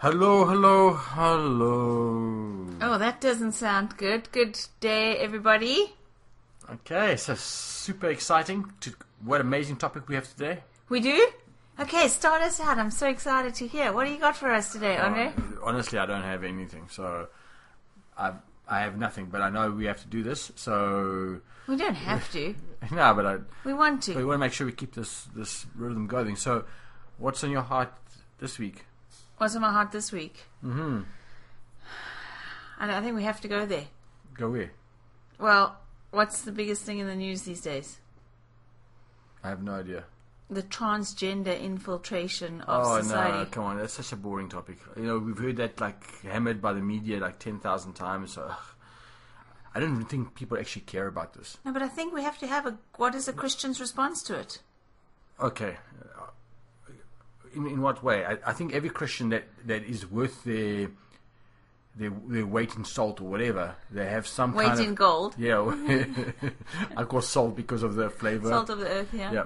Hello, 0.00 0.46
hello, 0.46 0.94
hello. 0.94 2.66
Oh, 2.80 2.96
that 2.96 3.20
doesn't 3.20 3.52
sound 3.52 3.98
good. 3.98 4.32
Good 4.32 4.58
day, 4.80 5.18
everybody. 5.18 5.92
Okay, 6.72 7.16
so 7.16 7.34
super 7.34 8.08
exciting. 8.08 8.72
To, 8.80 8.94
what 9.22 9.42
amazing 9.42 9.76
topic 9.76 10.08
we 10.08 10.14
have 10.14 10.26
today. 10.26 10.60
We 10.88 11.00
do? 11.00 11.28
Okay, 11.78 12.08
start 12.08 12.40
us 12.40 12.58
out. 12.60 12.78
I'm 12.78 12.90
so 12.90 13.08
excited 13.08 13.54
to 13.56 13.66
hear. 13.66 13.92
What 13.92 14.06
do 14.06 14.12
you 14.12 14.18
got 14.18 14.38
for 14.38 14.50
us 14.50 14.72
today, 14.72 14.96
Andre? 14.96 15.34
Uh, 15.36 15.42
honestly, 15.62 15.98
I 15.98 16.06
don't 16.06 16.22
have 16.22 16.44
anything, 16.44 16.86
so 16.88 17.28
I 18.16 18.32
I 18.66 18.80
have 18.80 18.96
nothing. 18.96 19.26
But 19.26 19.42
I 19.42 19.50
know 19.50 19.70
we 19.70 19.84
have 19.84 20.00
to 20.00 20.08
do 20.08 20.22
this, 20.22 20.50
so 20.56 21.42
We 21.66 21.76
don't 21.76 21.92
have 21.92 22.32
to. 22.32 22.54
no. 22.90 23.12
But 23.12 23.26
I 23.26 23.36
We 23.66 23.74
want 23.74 24.06
but 24.06 24.16
we 24.16 24.24
want 24.24 24.36
to 24.36 24.46
make 24.46 24.54
sure 24.54 24.66
we 24.66 24.72
keep 24.72 24.94
this 24.94 25.24
this 25.36 25.66
rhythm 25.76 26.06
going. 26.06 26.36
So, 26.36 26.64
what's 27.18 27.44
on 27.44 27.50
your 27.50 27.68
heart 27.68 27.92
this 28.38 28.58
week? 28.58 28.86
What's 29.40 29.56
on 29.56 29.62
my 29.62 29.72
heart 29.72 29.90
this 29.90 30.12
week? 30.12 30.44
Mm-hmm. 30.62 31.00
And 32.78 32.92
I 32.92 33.00
think 33.00 33.16
we 33.16 33.22
have 33.22 33.40
to 33.40 33.48
go 33.48 33.64
there. 33.64 33.86
Go 34.34 34.50
where? 34.50 34.70
Well, 35.38 35.78
what's 36.10 36.42
the 36.42 36.52
biggest 36.52 36.82
thing 36.82 36.98
in 36.98 37.06
the 37.06 37.14
news 37.14 37.40
these 37.40 37.62
days? 37.62 38.00
I 39.42 39.48
have 39.48 39.62
no 39.62 39.72
idea. 39.72 40.04
The 40.50 40.62
transgender 40.62 41.58
infiltration 41.58 42.60
of 42.60 42.86
oh 42.86 43.00
society. 43.00 43.38
no! 43.38 43.44
Come 43.46 43.64
on, 43.64 43.78
that's 43.78 43.94
such 43.94 44.12
a 44.12 44.16
boring 44.16 44.50
topic. 44.50 44.76
You 44.94 45.04
know, 45.04 45.18
we've 45.18 45.38
heard 45.38 45.56
that 45.56 45.80
like 45.80 46.20
hammered 46.20 46.60
by 46.60 46.74
the 46.74 46.82
media 46.82 47.18
like 47.18 47.38
ten 47.38 47.60
thousand 47.60 47.94
times. 47.94 48.34
So. 48.34 48.52
I 49.74 49.80
don't 49.80 49.94
even 49.94 50.04
think 50.04 50.34
people 50.34 50.58
actually 50.58 50.82
care 50.82 51.06
about 51.06 51.32
this. 51.32 51.56
No, 51.64 51.72
but 51.72 51.80
I 51.80 51.88
think 51.88 52.12
we 52.12 52.24
have 52.24 52.36
to 52.40 52.46
have 52.46 52.66
a. 52.66 52.76
What 52.96 53.14
is 53.14 53.26
a 53.26 53.32
Christian's 53.32 53.80
response 53.80 54.22
to 54.24 54.38
it? 54.38 54.60
Okay. 55.40 55.78
In, 57.54 57.66
in 57.66 57.82
what 57.82 58.02
way? 58.02 58.24
I, 58.24 58.38
I 58.46 58.52
think 58.52 58.74
every 58.74 58.90
Christian 58.90 59.30
that, 59.30 59.44
that 59.66 59.84
is 59.84 60.10
worth 60.10 60.44
their, 60.44 60.88
their 61.96 62.10
their 62.28 62.46
weight 62.46 62.76
in 62.76 62.84
salt 62.84 63.20
or 63.20 63.24
whatever, 63.24 63.74
they 63.90 64.06
have 64.06 64.26
some 64.26 64.54
Weight 64.54 64.68
kind 64.68 64.80
in 64.80 64.88
of 64.90 64.94
gold, 64.94 65.34
yeah. 65.38 65.58
I 66.96 67.04
call 67.04 67.20
salt 67.36 67.56
because 67.56 67.82
of 67.82 67.94
the 67.94 68.10
flavor. 68.10 68.48
salt 68.48 68.70
of 68.70 68.78
the 68.78 68.88
earth. 68.88 69.08
Yeah. 69.12 69.32
Yeah. 69.32 69.44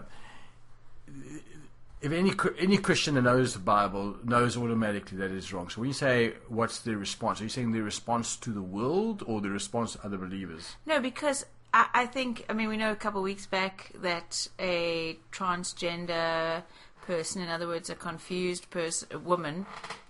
If 2.03 2.13
any 2.13 2.33
any 2.59 2.77
Christian 2.77 3.15
that 3.15 3.23
knows 3.23 3.55
the 3.55 3.61
Bible 3.61 4.17
knows 4.25 4.59
automatically 4.59 5.17
that 5.19 5.31
it's 5.31 5.51
wrong. 5.55 5.71
So 5.71 5.81
when 5.81 5.89
you 5.89 5.95
say 5.95 6.35
what's 6.49 6.81
the 6.81 6.97
response, 6.99 7.41
are 7.41 7.45
you 7.45 7.49
saying 7.49 7.73
the 7.73 7.81
response 7.81 8.37
to 8.37 8.51
the 8.51 8.61
world 8.61 9.23
or 9.27 9.41
the 9.41 9.49
response 9.49 9.95
to 9.95 10.05
other 10.05 10.19
believers? 10.19 10.77
No, 10.85 11.01
because 11.01 11.47
I, 11.75 11.89
I 11.93 12.07
think, 12.07 12.45
I 12.49 12.53
mean, 12.53 12.69
we 12.69 12.77
know 12.77 12.93
a 12.93 12.97
couple 12.97 13.21
of 13.21 13.25
weeks 13.25 13.47
back 13.47 13.91
that 14.03 14.47
a 14.61 15.19
transgender 15.33 16.63
person, 17.07 17.43
in 17.43 17.49
other 17.49 17.67
words, 17.67 17.91
a 17.91 17.95
confused 17.95 18.71
person, 18.71 19.09
a 19.13 19.19
woman 19.19 19.67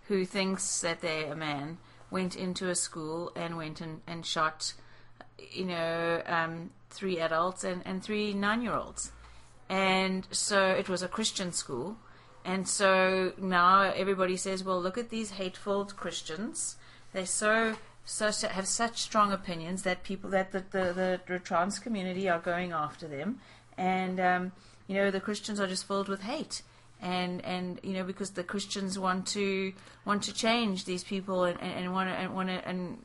who 0.09 0.25
thinks 0.25 0.81
that 0.81 1.01
they're 1.01 1.33
a 1.33 1.37
man, 1.37 1.79
went 2.11 2.37
into 2.37 2.69
a 2.69 2.75
school 2.75 3.33
and 3.35 3.57
went 3.57 3.81
and, 3.81 4.01
and 4.07 4.25
shot, 4.25 4.75
you 5.51 5.65
know, 5.65 6.23
um, 6.27 6.71
three 6.91 7.19
adults 7.19 7.65
and, 7.65 7.83
and 7.85 8.03
three 8.03 8.33
nine 8.33 8.63
year 8.63 8.75
olds. 8.75 9.13
And 9.69 10.27
so 10.31 10.69
it 10.69 10.89
was 10.89 11.03
a 11.03 11.09
Christian 11.09 11.53
school. 11.53 11.97
And 12.45 12.69
so 12.69 13.33
now 13.39 13.81
everybody 13.81 14.37
says, 14.37 14.63
well, 14.63 14.81
look 14.81 14.99
at 14.99 15.09
these 15.11 15.31
hateful 15.33 15.87
Christians. 15.87 16.77
They're 17.13 17.27
so, 17.27 17.77
so 18.05 18.31
have 18.49 18.69
such 18.69 18.99
strong 18.99 19.33
opinions 19.33 19.83
that 19.83 20.05
people 20.05 20.29
that 20.31 20.53
the, 20.53 20.65
the, 20.71 21.21
the 21.27 21.39
trans 21.39 21.79
community 21.79 22.29
are 22.29 22.41
going 22.41 22.73
after 22.73 23.09
them. 23.09 23.41
And, 23.79 24.21
um, 24.21 24.53
you 24.87 24.95
know, 24.95 25.11
the 25.11 25.21
Christians 25.21 25.59
are 25.59 25.67
just 25.67 25.89
filled 25.89 26.09
with 26.09 26.23
hate. 26.23 26.63
And, 27.01 27.45
and 27.45 27.81
you 27.83 27.93
know 27.93 28.05
because 28.05 28.31
the 28.31 28.45
Christians 28.45 28.99
want 28.99 29.27
to 29.29 29.75
want 30.07 30.23
to 30.23 30.33
change 30.33 30.87
these 30.87 31.05
people 31.05 31.45
and, 31.45 31.61
and, 31.61 31.93
want 31.93 32.09
to 32.09 32.15
and 32.15 32.35
want 32.35 32.49
to 32.49 32.67
and 32.67 32.99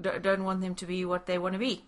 don't 0.00 0.44
want 0.44 0.62
them 0.62 0.74
to 0.76 0.86
be 0.86 1.04
what 1.04 1.26
they 1.26 1.36
want 1.36 1.52
to 1.52 1.58
be. 1.58 1.84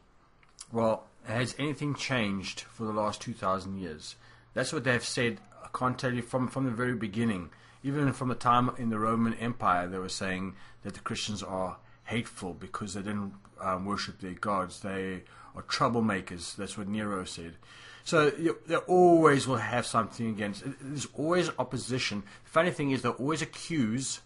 Well, 0.73 1.05
has 1.27 1.55
anything 1.59 1.95
changed 1.95 2.63
for 2.63 2.85
the 2.85 2.93
last 2.93 3.21
2,000 3.23 3.79
years? 3.79 4.17
That's 4.53 4.73
what 4.73 4.85
they've 4.85 5.05
said. 5.05 5.39
I 5.63 5.69
can't 5.77 5.99
tell 5.99 6.13
you 6.13 6.23
from, 6.23 6.49
from 6.49 6.65
the 6.65 6.71
very 6.71 6.95
beginning. 6.95 7.51
Even 7.83 8.13
from 8.13 8.29
the 8.29 8.35
time 8.35 8.71
in 8.79 8.91
the 8.91 8.99
Roman 8.99 9.35
Empire, 9.35 9.87
they 9.87 9.99
were 9.99 10.09
saying 10.09 10.55
that 10.83 10.95
the 10.95 11.01
Christians 11.01 11.43
are 11.43 11.77
hateful 12.05 12.55
because 12.55 12.95
they 12.95 13.03
didn't 13.03 13.35
um, 13.61 13.85
worship 13.85 14.21
their 14.21 14.33
gods. 14.33 14.81
They 14.81 15.23
are 15.55 15.63
troublemakers. 15.63 16.57
That's 16.57 16.79
what 16.79 16.89
Nero 16.89 17.25
said. 17.25 17.57
So 18.05 18.31
you, 18.39 18.59
they 18.67 18.77
always 18.77 19.47
will 19.47 19.57
have 19.57 19.87
something 19.87 20.29
against. 20.29 20.63
There's 20.81 21.07
always 21.15 21.51
opposition. 21.59 22.23
The 22.45 22.51
funny 22.51 22.71
thing 22.71 22.91
is, 22.91 23.03
they 23.03 23.09
always 23.09 23.41
accuse 23.43 24.21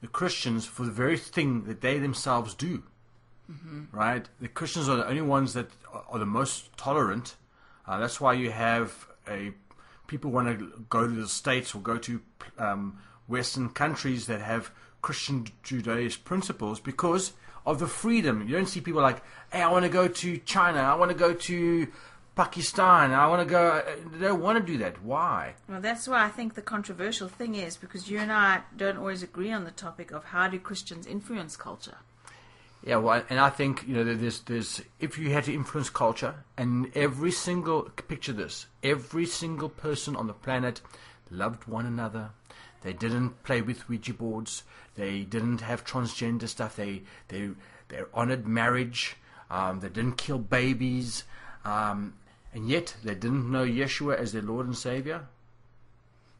the 0.00 0.06
Christians 0.08 0.64
for 0.66 0.84
the 0.84 0.90
very 0.92 1.18
thing 1.18 1.64
that 1.64 1.80
they 1.80 1.98
themselves 1.98 2.54
do 2.54 2.82
right? 3.92 4.28
The 4.40 4.48
Christians 4.48 4.88
are 4.88 4.96
the 4.96 5.06
only 5.06 5.22
ones 5.22 5.52
that 5.54 5.70
are- 5.92 6.04
are 6.10 6.18
the 6.18 6.26
most 6.26 6.76
tolerant. 6.76 7.36
Uh, 7.86 8.00
that's 8.00 8.20
why 8.20 8.32
you 8.32 8.50
have 8.50 9.06
a 9.28 9.52
people 10.08 10.32
want 10.32 10.48
to 10.58 10.84
go 10.90 11.06
to 11.06 11.12
the 11.14 11.28
states 11.28 11.72
or 11.74 11.80
go 11.80 11.96
to 11.96 12.20
um, 12.58 12.98
Western 13.28 13.68
countries 13.68 14.26
that 14.26 14.40
have 14.40 14.72
Christian 15.00 15.46
Judaist 15.62 16.24
principles 16.24 16.80
because 16.80 17.34
of 17.64 17.78
the 17.78 17.86
freedom. 17.86 18.42
You 18.48 18.56
don't 18.56 18.66
see 18.66 18.80
people 18.80 19.00
like, 19.02 19.22
"Hey, 19.52 19.62
I 19.62 19.68
want 19.70 19.84
to 19.84 19.88
go 19.88 20.08
to 20.08 20.38
China. 20.38 20.80
I 20.80 20.94
want 20.94 21.12
to 21.12 21.16
go 21.16 21.32
to 21.32 21.86
Pakistan. 22.36 23.12
I 23.12 23.26
want 23.26 23.46
to 23.46 23.50
go." 23.50 23.82
They 24.12 24.26
don't 24.28 24.40
want 24.40 24.58
to 24.58 24.72
do 24.72 24.78
that. 24.78 25.02
Why? 25.02 25.54
Well, 25.68 25.80
that's 25.80 26.06
why 26.06 26.24
I 26.24 26.28
think 26.28 26.54
the 26.54 26.62
controversial 26.62 27.28
thing 27.28 27.56
is 27.56 27.76
because 27.76 28.08
you 28.08 28.18
and 28.18 28.30
I 28.30 28.60
don't 28.76 28.98
always 28.98 29.24
agree 29.24 29.50
on 29.50 29.64
the 29.64 29.72
topic 29.72 30.12
of 30.12 30.24
how 30.24 30.46
do 30.46 30.58
Christians 30.60 31.06
influence 31.06 31.56
culture. 31.56 31.98
Yeah, 32.84 32.98
well, 32.98 33.24
and 33.28 33.40
I 33.40 33.50
think 33.50 33.84
you 33.88 33.96
know 33.96 34.04
there's 34.04 34.40
there's 34.42 34.80
if 35.00 35.18
you 35.18 35.30
had 35.30 35.44
to 35.44 35.54
influence 35.54 35.90
culture, 35.90 36.44
and 36.56 36.92
every 36.94 37.32
single 37.32 37.82
picture 37.82 38.32
this, 38.32 38.66
every 38.84 39.26
single 39.26 39.68
person 39.68 40.14
on 40.14 40.28
the 40.28 40.32
planet 40.32 40.82
loved 41.30 41.66
one 41.66 41.86
another. 41.86 42.30
They 42.82 42.92
didn't 42.92 43.42
play 43.42 43.62
with 43.62 43.88
Ouija 43.88 44.14
boards. 44.14 44.62
They 44.94 45.22
didn't 45.22 45.62
have 45.62 45.84
transgender 45.84 46.46
stuff. 46.46 46.76
They 46.76 47.02
they 47.26 47.50
they 47.88 48.02
honored 48.14 48.46
marriage. 48.46 49.16
Um, 49.50 49.80
they 49.80 49.88
didn't 49.88 50.18
kill 50.18 50.38
babies, 50.38 51.24
um, 51.64 52.14
and 52.52 52.68
yet 52.68 52.94
they 53.04 53.14
didn't 53.14 53.50
know 53.50 53.64
Yeshua 53.64 54.16
as 54.18 54.32
their 54.32 54.42
Lord 54.42 54.66
and 54.66 54.76
Savior. 54.76 55.26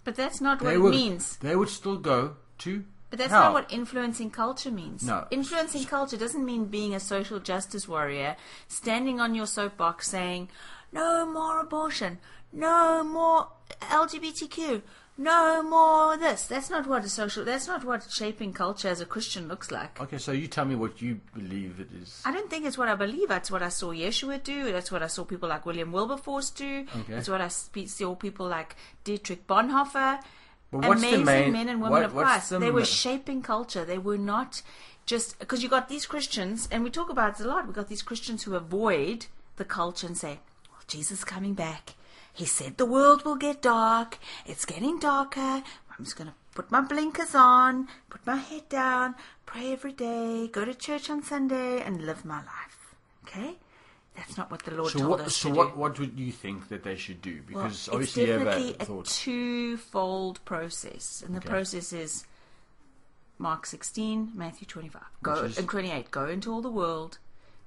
But 0.04 0.16
that's 0.16 0.40
not 0.40 0.62
what 0.62 0.70
They 0.70 0.76
it 0.76 0.90
means. 0.90 1.36
they 1.38 1.56
would 1.56 1.68
still 1.68 1.96
go 1.98 2.36
to. 2.58 2.84
But 3.10 3.18
that's 3.18 3.30
hell. 3.32 3.44
not 3.44 3.52
what 3.54 3.72
influencing 3.72 4.30
culture 4.30 4.70
means. 4.70 5.02
No. 5.02 5.26
Influencing 5.30 5.84
culture 5.84 6.16
doesn't 6.16 6.44
mean 6.44 6.66
being 6.66 6.94
a 6.94 7.00
social 7.00 7.38
justice 7.40 7.86
warrior, 7.88 8.36
standing 8.68 9.20
on 9.20 9.34
your 9.34 9.46
soapbox 9.46 10.08
saying, 10.08 10.48
no 10.92 11.26
more 11.26 11.60
abortion, 11.60 12.18
no 12.52 13.02
more 13.04 13.48
LGBTQ, 13.82 14.82
no 15.19 15.62
more 15.62 16.16
this. 16.16 16.47
That's 16.47 16.69
not 16.71 16.87
what 16.87 17.04
a 17.04 17.09
social, 17.09 17.44
that's 17.44 17.66
not 17.66 17.84
what 17.84 18.06
shaping 18.10 18.53
culture 18.53 18.88
as 18.88 19.00
a 19.00 19.06
Christian 19.06 19.49
looks 19.49 19.71
like. 19.71 20.00
Okay, 20.00 20.19
so 20.19 20.32
you 20.32 20.47
tell 20.47 20.65
me 20.65 20.75
what 20.75 21.00
you 21.00 21.21
believe 21.34 21.81
it 21.81 21.88
is. 22.03 22.21
I 22.25 22.32
don't 22.32 22.50
think 22.50 22.66
it's 22.66 22.77
what 22.77 22.88
I 22.88 22.94
believe. 22.94 23.28
That's 23.28 23.50
what 23.50 23.62
I 23.62 23.69
saw 23.71 23.93
Yeshua 23.93 24.43
do. 24.43 24.71
That's 24.72 24.93
what 24.93 25.03
I 25.03 25.06
saw 25.06 25.25
people 25.25 25.49
like 25.49 25.65
William 25.65 25.91
Wilberforce 25.93 26.50
do. 26.50 26.87
Okay. 27.00 27.15
That's 27.15 27.28
what 27.28 27.41
I 27.41 27.49
spe- 27.49 27.87
saw 27.88 28.15
people 28.15 28.47
like 28.47 28.77
Dietrich 29.04 29.47
Bonhoeffer. 29.47 30.21
But 30.71 30.84
what's 30.88 31.00
the 31.00 31.09
Amazing 31.09 31.25
main- 31.25 31.53
men 31.53 31.69
and 31.69 31.81
women 31.81 31.93
what- 31.93 32.04
of 32.04 32.12
Christ. 32.15 32.50
the 32.50 32.59
They 32.59 32.71
were 32.71 32.84
shaping 32.84 33.41
culture. 33.41 33.84
They 33.84 33.98
were 33.98 34.19
not 34.19 34.62
just 35.06 35.38
because 35.38 35.62
you 35.62 35.69
got 35.69 35.88
these 35.88 36.04
Christians, 36.04 36.69
and 36.71 36.83
we 36.83 36.91
talk 36.91 37.09
about 37.09 37.38
it 37.41 37.47
a 37.47 37.48
lot. 37.48 37.66
We 37.66 37.72
got 37.72 37.88
these 37.88 38.03
Christians 38.03 38.43
who 38.43 38.54
avoid 38.56 39.27
the 39.56 39.65
culture 39.65 40.06
and 40.06 40.19
say, 40.19 40.41
"Well, 40.71 40.81
Jesus 40.88 41.21
is 41.21 41.25
coming 41.25 41.54
back. 41.54 41.94
He 42.36 42.44
said 42.44 42.76
the 42.76 42.84
world 42.86 43.24
will 43.24 43.36
get 43.36 43.62
dark. 43.62 44.19
It's 44.44 44.66
getting 44.66 44.98
darker. 44.98 45.41
I'm 45.98 46.04
just 46.04 46.16
gonna 46.16 46.34
put 46.54 46.70
my 46.70 46.82
blinkers 46.82 47.34
on, 47.34 47.88
put 48.10 48.27
my 48.27 48.36
head 48.36 48.68
down, 48.68 49.15
pray 49.47 49.72
every 49.72 49.92
day, 49.92 50.47
go 50.48 50.65
to 50.66 50.74
church 50.74 51.09
on 51.09 51.22
Sunday, 51.22 51.80
and 51.83 52.04
live 52.04 52.24
my 52.27 52.38
life." 52.38 52.94
Okay, 53.24 53.59
that's 54.15 54.36
not 54.36 54.50
what 54.50 54.62
the 54.65 54.72
Lord 54.72 54.92
So 54.92 54.98
told 54.98 55.10
what? 55.12 55.21
us 55.21 55.36
So 55.36 55.48
to 55.48 55.54
what? 55.54 55.72
do. 55.74 55.80
What 55.80 55.98
would 55.98 56.18
you 56.18 56.30
think 56.30 56.68
that 56.68 56.83
they 56.84 56.97
should 56.97 57.22
do? 57.22 57.36
Well, 57.50 57.65
Because 57.65 57.72
it's 57.72 57.88
obviously 57.88 58.27
have 58.27 58.44
definitely 58.44 58.77
a 58.80 58.84
thought. 58.84 59.06
twofold 59.06 60.44
process, 60.44 61.22
and 61.22 61.34
the 61.34 61.38
Okay. 61.38 61.48
process 61.48 61.92
is 61.94 62.27
Mark 63.38 63.65
16, 63.66 64.33
Matthew 64.34 64.66
25, 64.66 65.03
go 65.22 65.34
is- 65.44 65.56
and 65.59 65.68
28. 65.68 66.10
Go 66.10 66.27
into 66.27 66.53
all 66.53 66.60
the 66.62 66.71
world, 66.71 67.18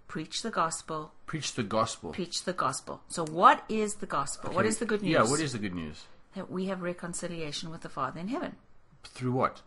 preach 0.09 0.41
the 0.41 0.50
gospel, 0.50 1.13
Preach 1.25 1.53
the 1.53 1.63
gospel. 1.63 2.11
preach 2.11 2.44
the 2.44 2.51
gospel. 2.51 3.00
So, 3.07 3.23
what 3.25 3.63
is 3.69 3.95
the 4.03 4.06
gospel? 4.07 4.50
What 4.51 4.61
Okay. 4.65 4.67
is 4.69 4.77
the 4.79 4.85
good 4.85 5.01
news? 5.03 5.13
Yeah. 5.13 5.23
What 5.23 5.39
is 5.39 5.53
the 5.53 5.59
good 5.59 5.73
news? 5.75 6.06
that 6.35 6.51
we 6.51 6.65
have 6.67 6.81
reconciliation 6.83 7.71
with 7.71 7.81
the 7.81 7.89
Father 7.89 8.19
in 8.19 8.27
heaven. 8.27 8.56
Through 9.03 9.31
what? 9.31 9.61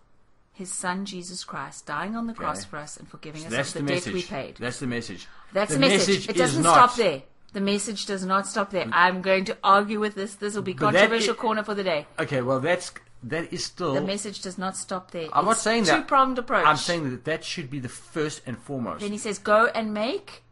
His 0.52 0.70
Son 0.72 1.04
Jesus 1.04 1.42
Christ 1.42 1.86
dying 1.86 2.14
on 2.14 2.26
the 2.28 2.34
cross 2.34 2.64
for 2.64 2.76
us 2.76 2.96
and 2.96 3.08
forgiving 3.08 3.40
So 3.42 3.48
us 3.58 3.68
of 3.68 3.72
the, 3.74 3.78
the, 3.80 3.86
debt 3.86 3.94
message. 3.96 4.14
we 4.14 4.22
paid. 4.22 4.56
That's 4.58 4.78
the 4.78 4.86
message. 4.86 5.26
That's 5.52 5.72
the 5.72 5.78
the 5.78 5.86
message. 5.88 6.28
It 6.28 6.36
doesn't 6.36 6.62
not- 6.62 6.74
stop 6.90 6.96
there. 6.96 7.22
The 7.52 7.60
message 7.60 8.06
does 8.06 8.24
not 8.24 8.46
stop 8.46 8.70
there. 8.70 8.84
Mm. 8.86 8.90
I'm 8.94 9.22
going 9.22 9.44
to 9.46 9.56
argue 9.64 9.98
with 10.00 10.14
this. 10.14 10.36
This 10.36 10.54
will 10.54 10.62
be 10.62 10.72
But 10.72 10.92
controversial 10.92 11.34
corner 11.34 11.62
for 11.64 11.74
the 11.74 11.82
day. 11.84 12.06
Okay. 12.18 12.40
Well, 12.42 12.60
that's 12.60 12.92
that 13.24 13.52
is 13.52 13.64
still. 13.64 13.94
The 13.94 14.00
message 14.00 14.40
does 14.42 14.58
not 14.58 14.76
stop 14.76 15.10
there. 15.10 15.28
I'm 15.32 15.44
not 15.44 15.58
saying 15.58 15.84
that. 15.84 15.96
two 15.96 16.02
pronged 16.04 16.38
approach. 16.38 16.66
I'm 16.66 16.76
saying 16.76 17.10
that 17.10 17.24
that 17.24 17.44
should 17.44 17.70
be 17.70 17.78
the 17.78 17.88
first 17.88 18.42
and 18.46 18.58
foremost. 18.58 19.00
Then 19.00 19.12
he 19.12 19.18
says, 19.18 19.38
"Go 19.38 19.66
and 19.74 19.92
make 19.94 20.42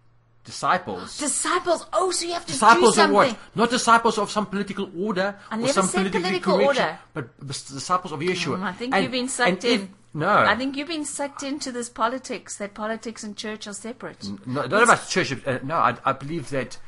disciples. 0.44 1.18
disciples." 1.18 1.86
Oh, 1.92 2.10
so 2.10 2.26
you 2.26 2.32
have 2.32 2.46
to 2.46 2.52
Disciples 2.52 2.82
do 2.82 2.88
of 2.88 2.94
something. 2.94 3.14
what? 3.14 3.38
Not 3.54 3.70
disciples 3.70 4.18
of 4.18 4.30
some 4.30 4.46
political 4.46 4.90
order 4.96 5.36
I 5.50 5.60
or 5.60 5.68
some 5.68 5.88
political, 5.88 6.20
correction, 6.22 6.52
order. 6.66 6.98
but 7.14 7.46
disciples 7.46 8.12
of 8.12 8.20
Yeshua. 8.20 8.58
Mm, 8.58 8.62
I 8.62 8.72
think 8.72 8.94
And- 8.94 9.02
you've 9.02 9.12
been 9.12 9.28
sucked 9.28 9.64
if- 9.64 9.80
in. 9.82 9.94
No, 10.12 10.28
I 10.28 10.56
think 10.56 10.76
you've 10.76 10.88
been 10.88 11.04
sucked 11.04 11.44
into 11.44 11.70
this 11.70 11.88
politics. 11.88 12.56
That 12.56 12.74
politics 12.74 13.22
and 13.22 13.36
church 13.36 13.68
are 13.68 13.72
separate. 13.72 14.28
No, 14.44 14.62
not 14.66 14.82
about 14.82 15.08
church. 15.08 15.32
Uh, 15.46 15.60
no, 15.62 15.76
I, 15.76 15.96
I 16.04 16.12
believe 16.12 16.50
that 16.50 16.78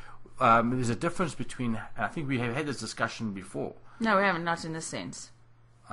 um, 0.41 0.71
there's 0.71 0.89
a 0.89 0.95
difference 0.95 1.33
between. 1.33 1.79
I 1.97 2.07
think 2.07 2.27
we 2.27 2.39
have 2.39 2.53
had 2.53 2.65
this 2.65 2.79
discussion 2.81 3.31
before. 3.31 3.75
No, 4.01 4.17
we 4.17 4.23
haven't. 4.23 4.43
Not 4.43 4.65
in 4.65 4.73
this 4.73 4.85
sense. 4.87 5.29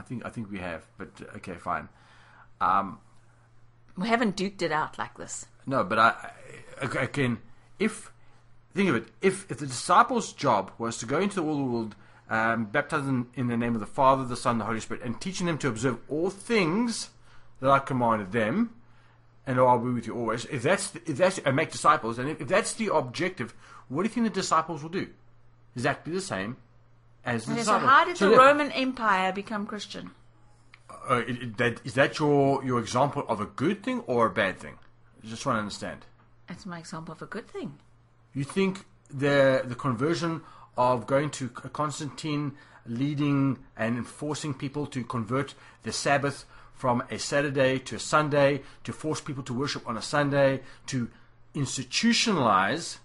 I 0.00 0.02
think 0.02 0.24
I 0.24 0.30
think 0.30 0.50
we 0.50 0.58
have, 0.58 0.82
but 0.98 1.08
okay, 1.36 1.54
fine. 1.54 1.88
Um, 2.60 2.98
We 3.96 4.08
haven't 4.08 4.36
duked 4.36 4.62
it 4.62 4.72
out 4.72 4.98
like 4.98 5.14
this. 5.18 5.46
no, 5.66 5.84
but 5.84 5.98
I, 5.98 6.08
I 6.80 6.84
ag- 6.84 6.96
again, 6.96 7.38
if 7.78 8.10
think 8.74 8.88
of 8.88 8.96
it, 8.96 9.08
if 9.20 9.50
if 9.50 9.58
the 9.58 9.66
disciples' 9.66 10.32
job 10.32 10.70
was 10.78 10.96
to 10.98 11.06
go 11.06 11.18
into 11.20 11.40
all 11.44 11.56
the 11.56 11.70
world, 11.72 11.94
um, 12.30 12.64
baptizing 12.66 13.26
in 13.34 13.48
the 13.48 13.56
name 13.56 13.74
of 13.74 13.80
the 13.80 13.86
Father, 14.00 14.24
the 14.24 14.36
Son, 14.36 14.58
the 14.58 14.64
Holy 14.64 14.80
Spirit, 14.80 15.02
and 15.04 15.20
teaching 15.20 15.46
them 15.46 15.58
to 15.58 15.68
observe 15.68 15.98
all 16.08 16.30
things 16.30 17.10
that 17.60 17.70
I 17.70 17.78
commanded 17.78 18.32
them, 18.32 18.70
and 19.46 19.58
I'll 19.58 19.78
be 19.78 19.90
with 19.90 20.06
you 20.06 20.14
always. 20.16 20.44
If 20.46 20.62
that's 20.62 20.94
if 21.06 21.16
that's 21.18 21.38
and 21.38 21.54
make 21.56 21.70
disciples, 21.72 22.18
and 22.18 22.28
if, 22.30 22.40
if 22.40 22.48
that's 22.48 22.72
the 22.74 22.94
objective, 22.94 23.54
what 23.88 24.02
do 24.02 24.08
you 24.08 24.14
think 24.14 24.24
the 24.32 24.40
disciples 24.40 24.82
will 24.82 24.90
do? 24.90 25.08
Exactly 25.76 26.12
the 26.12 26.20
same 26.22 26.56
as 27.24 27.46
the 27.46 27.52
Okay, 27.52 27.62
so 27.62 27.78
how 27.78 28.04
did 28.04 28.16
the 28.16 28.28
that- 28.30 28.36
Roman 28.38 28.70
Empire 28.72 29.32
become 29.32 29.66
Christian? 29.66 30.10
uh, 31.08 31.22
it- 31.26 31.42
it- 31.42 31.56
that, 31.56 31.80
is 31.84 31.94
that 31.94 32.18
your 32.18 32.62
your 32.64 32.78
example 32.80 33.24
of 33.28 33.40
a 33.40 33.46
good 33.46 33.82
thing 33.82 34.00
or 34.06 34.26
a 34.26 34.30
bad 34.30 34.58
thing? 34.58 34.76
I 35.22 35.26
just 35.26 35.44
want 35.46 35.56
to 35.56 35.60
understand. 35.60 36.06
That's 36.48 36.66
my 36.66 36.78
example 36.78 37.12
of 37.12 37.22
a 37.22 37.26
good 37.26 37.48
thing. 37.48 37.78
You 38.34 38.44
think 38.44 38.84
the 39.08 39.62
the 39.64 39.74
conversion 39.74 40.42
of 40.76 41.06
going 41.06 41.30
to 41.30 41.48
Constantine, 41.48 42.52
leading 42.86 43.58
and 43.76 43.96
enforcing 43.98 44.54
people 44.54 44.86
to 44.86 45.04
convert 45.04 45.54
the 45.82 45.92
Sabbath 45.92 46.44
from 46.74 47.02
a 47.10 47.18
Saturday 47.18 47.78
to 47.78 47.96
a 47.96 47.98
Sunday, 47.98 48.62
to 48.84 48.92
force 48.92 49.20
people 49.20 49.42
to 49.44 49.52
worship 49.54 49.86
on 49.88 49.96
a 49.96 50.02
Sunday, 50.02 50.62
to 50.86 51.08
institutionalize 51.54 52.98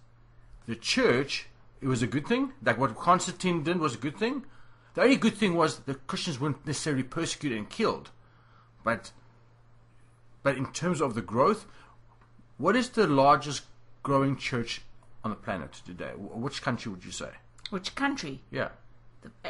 the 0.68 0.76
church, 0.76 1.48
it 1.82 1.88
was 1.88 2.02
a 2.02 2.08
good 2.08 2.28
thing. 2.28 2.54
Like 2.64 2.78
what 2.78 2.96
Constantine 2.96 3.64
did 3.64 3.80
was 3.80 3.96
a 3.96 3.98
good 3.98 4.18
thing. 4.18 4.46
The 4.94 5.02
only 5.04 5.18
good 5.18 5.36
thing 5.36 5.56
was 5.56 5.80
that 5.80 6.08
Christians 6.08 6.40
weren't 6.40 6.66
necessarily 6.66 7.04
persecuted 7.04 7.58
and 7.58 7.70
killed, 7.70 8.12
but 8.84 9.12
but 10.44 10.58
in 10.58 10.68
terms 10.72 11.02
of 11.02 11.16
the 11.16 11.22
growth, 11.22 11.66
what 12.58 12.76
is 12.76 12.90
the 12.90 13.08
largest 13.08 13.64
growing 14.04 14.38
church 14.38 14.82
on 15.24 15.32
the 15.32 15.36
planet 15.36 15.74
today? 15.86 16.12
Which 16.16 16.62
country 16.62 16.92
would 16.92 17.04
you 17.04 17.12
say? 17.12 17.30
Which 17.72 17.96
country? 17.96 18.42
Yeah, 18.52 18.70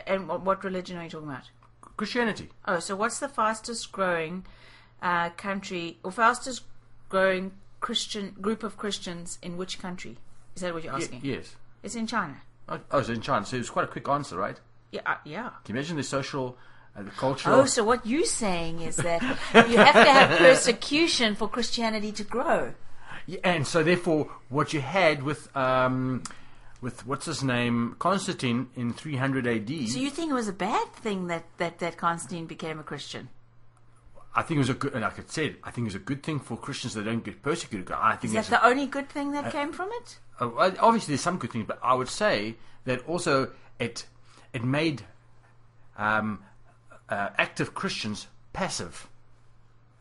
And 0.08 0.28
what- 0.30 0.42
what 0.42 0.64
religion 0.64 0.98
are 0.98 1.04
you 1.04 1.10
talking 1.10 1.28
about? 1.30 1.50
Christianity. 1.98 2.50
Oh, 2.66 2.80
so 2.80 2.96
what's 2.96 3.20
the 3.20 3.28
fastest 3.28 3.92
growing 3.92 4.46
uh, 5.02 5.30
country 5.32 6.00
or 6.02 6.12
fastest 6.12 6.64
growing 7.10 7.52
Christian 7.82 8.32
group 8.42 8.64
of 8.64 8.78
Christians 8.78 9.38
in 9.42 9.58
which 9.58 9.80
country? 9.80 10.18
Is 10.56 10.62
that 10.62 10.74
what 10.74 10.84
you're 10.86 10.96
asking? 10.96 11.20
yes. 11.24 11.56
It's 11.86 11.96
in 11.96 12.08
China. 12.08 12.36
Oh, 12.68 12.80
oh, 12.92 13.00
it's 13.00 13.10
in 13.10 13.22
China. 13.22 13.46
So 13.46 13.58
it's 13.58 13.70
quite 13.70 13.86
a 13.86 13.88
quick 13.88 14.10
answer, 14.10 14.36
right? 14.38 14.60
Yeah, 14.92 15.02
uh, 15.06 15.16
yeah. 15.24 15.52
Can 15.64 15.76
you 15.76 15.80
imagine 15.80 15.98
the 15.98 16.04
social, 16.04 16.58
uh, 16.98 17.04
the 17.04 17.12
cultural? 17.12 17.60
Oh, 17.60 17.66
so 17.66 17.84
what 17.84 18.06
you're 18.08 18.26
saying 18.26 18.82
is 18.82 18.96
that 18.98 19.22
you 19.54 19.78
have 19.78 19.94
to 19.94 20.12
have 20.12 20.38
persecution 20.40 21.36
for 21.36 21.48
Christianity 21.48 22.12
to 22.14 22.24
grow. 22.24 22.74
Yeah, 23.28 23.40
and 23.44 23.68
so 23.68 23.84
therefore, 23.84 24.32
what 24.50 24.74
you 24.74 24.82
had 24.82 25.22
with 25.22 25.56
um, 25.56 26.24
with 26.82 27.06
what's 27.06 27.26
his 27.26 27.44
name, 27.44 27.96
Constantine 28.00 28.70
in 28.76 28.94
300 28.94 29.48
AD. 29.48 29.90
So 29.90 30.00
you 30.00 30.10
think 30.10 30.32
it 30.32 30.36
was 30.36 30.48
a 30.48 30.54
bad 30.54 30.92
thing 30.94 31.28
that, 31.28 31.44
that, 31.58 31.80
that 31.80 31.98
Constantine 31.98 32.46
became 32.46 32.80
a 32.80 32.84
Christian? 32.84 33.30
I 34.38 34.42
think 34.42 34.58
it 34.58 34.60
was 34.60 34.70
a 34.70 34.74
good, 34.74 34.94
and 34.94 35.02
like 35.02 35.18
I 35.18 35.24
said, 35.28 35.56
I 35.64 35.72
think 35.72 35.86
it 35.86 35.90
was 35.94 35.96
a 35.96 36.00
good 36.00 36.22
thing 36.22 36.40
for 36.40 36.58
Christians 36.58 36.94
that 36.96 37.04
don't 37.06 37.24
get 37.24 37.42
persecuted. 37.42 37.90
I 37.92 38.12
think 38.18 38.26
Is 38.26 38.32
that 38.34 38.40
it's 38.40 38.48
a- 38.50 38.52
the 38.52 38.66
only 38.66 38.86
good 38.86 39.08
thing 39.10 39.32
that 39.32 39.52
came 39.52 39.72
from 39.72 39.90
it? 39.94 40.20
Uh, 40.40 40.72
obviously, 40.80 41.14
there's 41.14 41.22
some 41.22 41.38
good 41.38 41.52
things, 41.52 41.66
but 41.66 41.80
I 41.82 41.94
would 41.94 42.10
say 42.10 42.56
that 42.84 43.08
also 43.08 43.52
it 43.80 44.06
it 44.54 44.64
made 44.64 45.04
um, 45.98 46.44
uh, 47.10 47.30
active 47.38 47.74
Christians 47.74 48.28
passive, 48.54 49.08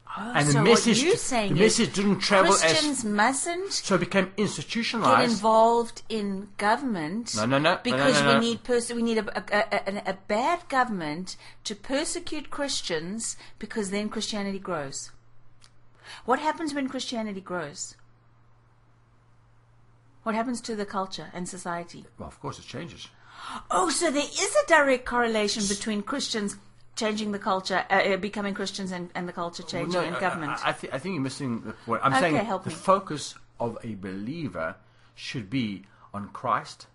Ah, 0.07 0.33
and 0.37 0.49
Oh, 0.49 0.51
so 0.53 0.59
the 0.59 0.65
message 0.65 0.99
what 0.99 1.07
you're 1.07 1.17
saying 1.17 1.55
the 1.55 1.61
message 1.61 1.93
didn't 1.93 2.21
travel 2.21 2.53
Christians 2.53 2.99
as 2.99 3.05
mustn't 3.05 3.73
so 3.73 3.97
it 3.97 3.99
became 4.01 4.33
institutionalized. 4.37 5.21
get 5.21 5.31
involved 5.31 6.03
in 6.09 6.49
government. 6.57 7.35
No, 7.37 7.47
no, 7.47 7.59
no, 7.59 7.75
no, 7.75 7.81
Because 7.83 8.21
no, 8.21 8.27
no, 8.27 8.33
no. 8.35 8.39
we 8.39 8.45
need 8.51 8.63
pers- 8.65 8.93
we 8.93 9.03
need 9.03 9.19
a, 9.19 9.27
a, 9.37 9.91
a, 9.91 10.11
a 10.11 10.19
bad 10.29 10.69
government 10.69 11.37
to 11.65 11.75
persecute 11.75 12.51
Christians 12.51 13.37
because 13.59 13.91
then 13.91 14.09
Christianity 14.09 14.59
grows. 14.61 15.11
What 16.27 16.39
happens 16.39 16.75
when 16.75 16.89
Christianity 16.89 17.41
grows? 17.41 17.97
What 20.23 20.35
happens 20.35 20.61
to 20.63 20.77
the 20.77 20.87
culture 20.87 21.31
and 21.35 21.49
society? 21.49 22.05
Well, 22.19 22.29
of 22.29 22.41
course, 22.41 22.59
it 22.59 22.67
changes. 22.67 23.09
Oh, 23.71 23.91
so 23.91 24.11
there 24.11 24.23
is 24.23 24.57
a 24.63 24.67
direct 24.69 25.05
correlation 25.05 25.65
between 25.69 26.03
Christians 26.03 26.57
changing 26.97 27.33
the 27.33 27.39
culture, 27.39 27.85
uh, 27.91 27.95
uh, 27.95 28.17
becoming 28.17 28.55
Christians, 28.55 28.93
and, 28.93 29.11
and 29.15 29.29
the 29.29 29.33
culture 29.33 29.63
changing 29.63 29.93
No, 29.93 30.01
in 30.07 30.15
I- 30.15 30.21
government. 30.21 30.53
I, 30.65 30.71
I, 30.71 30.73
thi- 30.73 30.91
I 30.93 30.99
think 30.99 31.15
you're 31.15 31.23
missing 31.23 31.61
the 31.63 31.73
point. 31.73 32.01
I'm 32.05 32.13
Okay, 32.13 32.21
saying 32.21 32.37
help 32.47 32.65
the 32.65 32.71
me. 32.71 32.77
focus 32.77 33.35
of 33.61 33.79
a 33.83 33.95
believer 33.95 34.77
should 35.15 35.49
be 35.51 35.83
on 36.13 36.29
Christ 36.29 36.87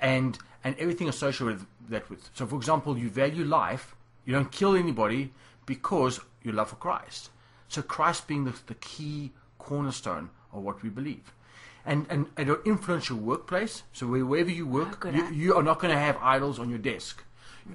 and 0.00 0.38
and 0.64 0.76
everything 0.78 1.08
associated 1.08 1.46
with 1.58 1.66
that. 1.90 2.08
With 2.10 2.28
so, 2.34 2.46
for 2.46 2.56
example, 2.56 2.96
you 2.98 3.08
value 3.10 3.44
life. 3.44 3.94
You 4.24 4.32
don't 4.34 4.52
kill 4.52 4.76
anybody 4.76 5.32
because 5.66 6.20
you 6.44 6.52
love 6.52 6.70
for 6.70 6.76
Christ. 6.76 7.30
So, 7.68 7.82
Christ 7.82 8.28
being 8.28 8.44
the, 8.44 8.54
the 8.66 8.74
key 8.74 9.32
cornerstone 9.58 10.30
of 10.52 10.62
what 10.62 10.82
we 10.82 10.88
believe. 10.90 11.32
And, 11.84 12.06
and, 12.08 12.26
and 12.36 12.48
it'll 12.48 12.62
influence 12.64 13.08
your 13.08 13.18
workplace. 13.18 13.82
So 13.92 14.06
wherever 14.06 14.50
you 14.50 14.66
work, 14.68 15.04
you, 15.12 15.26
you 15.32 15.54
are 15.56 15.62
not 15.64 15.80
going 15.80 15.92
to 15.92 15.98
have 15.98 16.16
idols 16.22 16.60
on 16.60 16.70
your 16.70 16.78
desk. 16.78 17.24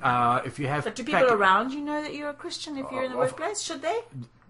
Uh, 0.01 0.41
if 0.45 0.59
you 0.59 0.67
have, 0.67 0.83
but 0.83 0.95
do 0.95 1.03
people 1.03 1.21
packet- 1.21 1.33
around 1.33 1.71
you 1.71 1.81
know 1.81 2.01
that 2.01 2.13
you're 2.13 2.29
a 2.29 2.33
Christian 2.33 2.77
if 2.77 2.85
you're 2.91 3.03
in 3.03 3.11
the 3.11 3.17
of- 3.17 3.23
workplace? 3.25 3.61
Should 3.61 3.81
they? 3.81 3.99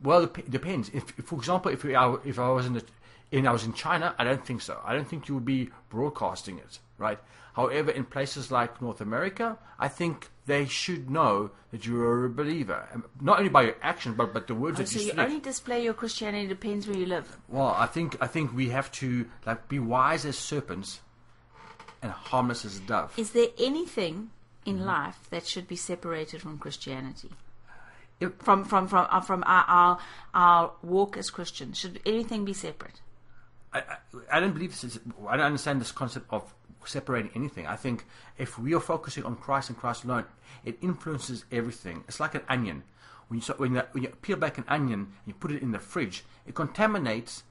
Well, 0.03 0.24
it 0.24 0.34
dep- 0.34 0.50
depends. 0.50 0.89
If, 0.94 1.17
if, 1.17 1.25
for 1.25 1.36
example, 1.36 1.72
if 1.72 1.84
I, 1.86 2.15
if 2.25 2.38
I 2.39 2.50
was 2.50 2.65
in 2.65 2.74
the, 2.74 2.84
in 3.32 3.48
I 3.48 3.51
was 3.51 3.63
in 3.65 3.74
China, 3.74 4.13
I 4.17 4.24
don't 4.24 4.46
think 4.46 4.62
so. 4.62 4.79
I 4.86 4.94
don't 4.94 5.08
think 5.08 5.27
you 5.27 5.36
would 5.36 5.46
be 5.46 5.70
broadcasting 5.89 6.58
it, 6.60 6.79
right? 6.98 7.20
However, 7.56 7.89
in 7.91 8.06
places 8.06 8.51
like 8.51 8.82
North 8.82 9.01
America, 9.01 9.58
I 9.79 9.88
think 9.88 10.29
they 10.46 10.65
should 10.65 11.10
know 11.10 11.50
that 11.72 11.86
you 11.88 12.00
are 12.01 12.25
a 12.25 12.29
believer, 12.29 12.88
And 12.94 13.03
not 13.20 13.39
only 13.39 13.50
by 13.50 13.63
your 13.63 13.75
action, 13.82 14.13
but 14.13 14.34
but 14.34 14.46
the 14.48 14.53
words 14.56 14.79
Oh, 14.79 14.84
that 14.84 14.89
so 14.89 15.00
you 15.00 15.06
you 15.06 15.12
speak. 15.12 15.20
only 15.25 15.39
display 15.39 15.84
your 15.84 15.94
Christianity 15.96 16.48
depends 16.48 16.88
where 16.88 16.96
you 16.98 17.06
live. 17.08 17.38
Well, 17.48 17.74
I 17.77 17.88
think 17.88 18.17
I 18.22 18.27
think 18.27 18.53
we 18.56 18.70
have 18.70 18.91
to 18.94 19.25
like 19.46 19.67
be 19.67 19.79
wise 19.79 20.24
as 20.25 20.38
serpents 20.38 21.01
and 22.03 22.12
harmless 22.12 22.63
as 22.63 22.77
a 22.77 22.82
dove. 22.82 23.13
Is 23.17 23.32
there 23.32 23.48
anything 23.58 24.29
in 24.67 24.75
Mm-hmm. 24.77 24.86
life 24.86 25.19
that 25.31 25.47
should 25.47 25.67
be 25.67 25.75
separated 25.75 26.41
from 26.41 26.57
Christianity? 26.59 27.31
From 28.39 28.65
from 28.65 28.88
from 28.88 29.07
uh, 29.09 29.21
from 29.21 29.43
our, 29.45 29.65
our 29.67 30.00
our 30.33 30.71
walk 30.81 31.17
as 31.17 31.29
Christians, 31.29 31.77
should 31.77 32.00
anything 32.05 32.45
be 32.45 32.53
separate? 32.53 33.00
I, 33.74 33.79
I, 33.79 33.97
I 34.38 34.39
don't 34.39 34.53
believe 34.53 34.71
this 34.71 34.83
is, 34.83 35.00
I 35.27 35.38
don't 35.38 35.45
understand 35.45 35.79
this 35.79 35.91
concept 35.91 36.25
of 36.31 36.43
separating 36.86 37.29
anything. 37.36 37.67
I 37.67 37.75
think 37.75 38.05
if 38.38 38.57
we 38.57 38.74
are 38.74 38.79
focusing 38.79 39.24
on 39.24 39.36
Christ 39.36 39.69
and 39.69 39.77
Christ 39.77 40.03
alone, 40.03 40.25
it 40.65 40.77
influences 40.81 41.45
everything. 41.51 42.03
It's 42.07 42.19
like 42.19 42.33
an 42.33 42.41
onion. 42.50 42.83
When 43.27 43.38
you, 43.39 43.43
so- 43.43 43.55
when, 43.57 43.75
you, 43.75 43.83
when 43.91 44.03
you 44.03 44.09
peel 44.21 44.38
back 44.38 44.57
an 44.57 44.63
onion 44.67 45.00
and 45.01 45.27
you 45.27 45.33
put 45.33 45.51
it 45.51 45.62
in 45.62 45.71
the 45.71 45.79
fridge, 45.79 46.24
it 46.47 46.55
contaminates 46.55 47.43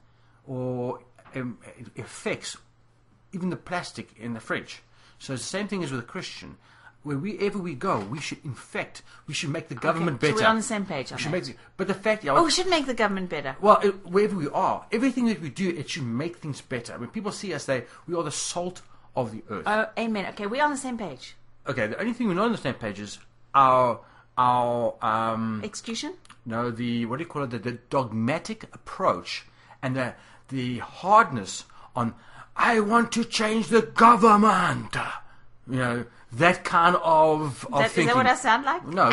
or 0.45 0.99
um, 1.35 1.59
it 1.77 2.01
affects 2.01 2.57
even 3.31 3.49
the 3.51 3.55
plastic 3.55 4.09
in 4.19 4.33
the 4.33 4.39
fridge. 4.41 4.81
So 5.19 5.33
it's 5.33 5.43
the 5.43 5.49
same 5.49 5.67
thing 5.69 5.83
as 5.83 5.91
with 5.91 6.01
a 6.01 6.03
Christian. 6.15 6.57
Wherever 7.15 7.57
we 7.59 7.73
go, 7.73 7.99
we 7.99 8.19
should 8.19 8.43
infect, 8.43 9.01
we 9.27 9.33
should 9.33 9.49
make 9.49 9.67
the 9.69 9.75
government 9.75 10.17
Okay, 10.17 10.27
so 10.27 10.33
better. 10.33 10.43
we're 10.45 10.49
on 10.49 10.55
the 10.57 10.61
same 10.63 10.85
page 10.85 11.11
We 11.11 11.17
should 11.17 11.31
make 11.31 11.45
the- 11.45 11.55
but 11.77 11.87
the 11.87 11.93
fact, 11.93 12.23
yeah, 12.23 12.33
Oh, 12.33 12.43
we 12.43 12.51
should 12.51 12.67
make 12.67 12.85
the 12.85 12.93
government 12.93 13.29
better. 13.29 13.55
well, 13.61 13.79
it, 13.81 14.05
wherever 14.05 14.35
we 14.35 14.49
are, 14.49 14.85
everything 14.91 15.25
that 15.27 15.41
we 15.41 15.49
do, 15.49 15.69
it 15.69 15.89
should 15.89 16.03
make 16.03 16.37
things 16.37 16.59
better. 16.61 16.97
When 16.97 17.09
people 17.09 17.31
see 17.31 17.53
us, 17.53 17.65
they 17.65 17.85
we 18.07 18.15
are 18.15 18.23
the 18.23 18.31
salt 18.31 18.81
of 19.15 19.31
the 19.31 19.41
earth. 19.49 19.63
Oh, 19.65 19.87
amen. 19.97 20.25
Okay, 20.31 20.45
we're 20.47 20.63
on 20.63 20.71
the 20.71 20.77
same 20.77 20.97
page. 20.97 21.35
okay, 21.67 21.87
the 21.87 21.99
only 21.99 22.13
thing 22.13 22.27
we're 22.27 22.33
not 22.35 22.45
on 22.45 22.51
the 22.51 22.57
same 22.57 22.75
page 22.75 22.99
is 22.99 23.19
our 23.55 23.99
our 24.37 24.93
um 25.01 25.61
Execution. 25.63 26.13
no 26.45 26.69
the 26.69 27.05
what 27.07 27.17
do 27.17 27.23
you 27.23 27.29
call 27.29 27.43
it 27.43 27.49
the, 27.49 27.57
the 27.59 27.71
dogmatic 27.89 28.63
approach 28.73 29.45
and 29.81 29.95
the 29.95 30.13
the 30.49 30.77
hardness 30.79 31.65
on 31.95 32.13
I 32.55 32.79
want 32.79 33.11
to 33.13 33.23
change 33.23 33.67
the 33.67 33.81
government. 33.83 34.95
You 35.69 35.75
know 35.77 36.05
that 36.33 36.63
kind 36.63 36.95
of 36.97 37.65
of 37.65 37.79
That, 37.79 37.85
is 37.87 37.91
thinking. 37.93 38.07
that 38.07 38.15
what 38.15 38.25
I 38.27 38.35
sound 38.35 38.65
like? 38.65 38.85
No, 38.87 39.09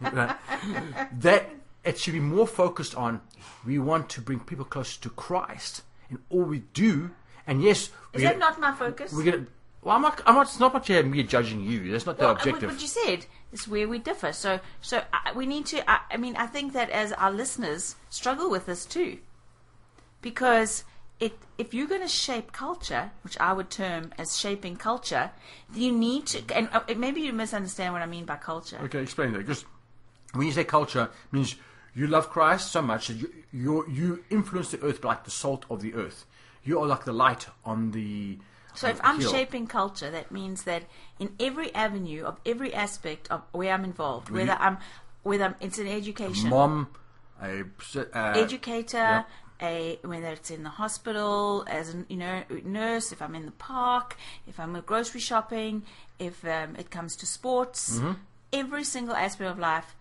but 0.00 0.38
that 1.20 1.50
it 1.84 1.98
should 1.98 2.14
be 2.14 2.20
more 2.20 2.46
focused 2.46 2.94
on. 2.94 3.20
We 3.66 3.78
want 3.78 4.08
to 4.10 4.20
bring 4.20 4.40
people 4.40 4.64
closer 4.64 5.00
to 5.02 5.10
Christ 5.10 5.82
in 6.10 6.18
all 6.30 6.42
we 6.42 6.60
do, 6.72 7.10
and 7.46 7.62
yes, 7.62 7.90
Is 8.12 8.22
that 8.22 8.38
not 8.38 8.58
my 8.60 8.72
focus? 8.72 9.12
we're 9.12 9.24
gonna. 9.24 9.46
Well, 9.82 9.94
I'm 9.96 10.02
not. 10.02 10.20
I'm 10.26 10.34
not. 10.34 10.46
It's 10.46 10.58
not 10.60 10.70
about 10.72 10.88
you- 10.88 11.02
me 11.02 11.22
judging 11.22 11.60
you. 11.62 11.90
That's 11.92 12.06
not 12.06 12.18
Well, 12.18 12.34
the 12.34 12.40
objective. 12.40 12.70
what 12.70 12.80
you 12.80 12.88
said 12.88 13.26
is 13.52 13.68
where 13.68 13.86
we 13.88 13.98
differ. 13.98 14.32
So, 14.32 14.60
so 14.80 15.02
I, 15.12 15.32
we 15.32 15.46
need 15.46 15.66
to. 15.66 15.88
I, 15.90 16.00
I 16.12 16.16
mean, 16.16 16.36
I 16.36 16.46
think 16.46 16.72
that 16.72 16.90
as 16.90 17.12
our 17.12 17.30
listeners 17.30 17.96
struggle 18.10 18.50
with 18.50 18.66
this 18.66 18.84
too, 18.86 19.18
because 20.22 20.84
it, 21.20 21.32
if 21.56 21.74
you're 21.74 21.86
going 21.88 22.02
to 22.02 22.08
shape 22.08 22.52
culture, 22.52 23.10
which 23.22 23.38
I 23.38 23.52
would 23.52 23.70
term 23.70 24.12
as 24.18 24.38
shaping 24.38 24.76
culture, 24.76 25.30
you 25.74 25.92
need 25.92 26.26
to. 26.26 26.42
And 26.56 26.68
uh, 26.72 26.80
maybe 26.96 27.20
you 27.20 27.32
misunderstand 27.32 27.92
what 27.92 28.02
I 28.02 28.06
mean 28.06 28.24
by 28.24 28.36
culture. 28.36 28.78
Okay, 28.82 29.02
explain 29.02 29.32
that. 29.32 29.40
Because 29.40 29.64
when 30.34 30.46
you 30.46 30.52
say 30.52 30.64
culture, 30.64 31.04
it 31.04 31.32
means 31.32 31.56
you 31.94 32.06
love 32.06 32.30
Christ 32.30 32.70
so 32.70 32.82
much 32.82 33.08
that 33.08 33.14
you 33.14 33.32
you 33.52 33.84
you 33.88 34.24
influence 34.30 34.70
the 34.70 34.80
earth 34.82 35.04
like 35.04 35.24
the 35.24 35.30
salt 35.30 35.64
of 35.70 35.82
the 35.82 35.94
earth. 35.94 36.24
You 36.62 36.80
are 36.80 36.86
like 36.86 37.04
the 37.04 37.12
light 37.12 37.46
on 37.64 37.90
the. 37.90 38.38
So 38.74 38.86
if 38.88 39.00
I'm 39.02 39.18
hill. 39.18 39.32
shaping 39.32 39.66
culture, 39.66 40.10
that 40.10 40.30
means 40.30 40.62
that 40.64 40.84
in 41.18 41.34
every 41.40 41.74
avenue 41.74 42.24
of 42.24 42.38
every 42.46 42.72
aspect 42.72 43.28
of 43.28 43.42
where 43.50 43.72
I'm 43.72 43.84
involved, 43.84 44.30
whether 44.30 44.52
you- 44.52 44.58
I'm 44.60 44.78
whether 45.24 45.44
I'm, 45.44 45.56
it's 45.60 45.78
an 45.78 45.88
education, 45.88 46.50
mom, 46.50 46.88
a 47.42 47.64
uh, 48.14 48.32
educator, 48.36 49.24
a 49.60 49.98
whether 50.02 50.28
it's 50.28 50.50
in 50.50 50.62
the 50.62 50.70
hospital 50.70 51.64
as 51.68 51.94
a 51.94 52.04
you 52.08 52.16
know 52.16 52.42
nurse, 52.64 53.12
if 53.12 53.20
I'm 53.20 53.34
in 53.34 53.46
the 53.46 53.52
park, 53.52 54.16
if 54.46 54.58
I'm 54.60 54.78
grocery 54.86 55.20
shopping, 55.20 55.82
if 56.18 56.44
um, 56.44 56.76
it 56.76 56.90
comes 56.90 57.16
to 57.16 57.26
sports, 57.26 57.98
Mm-hmm. 57.98 58.12
every 58.52 58.84
single 58.84 59.14
aspect 59.16 59.50
of 59.50 59.58
life. 59.58 59.94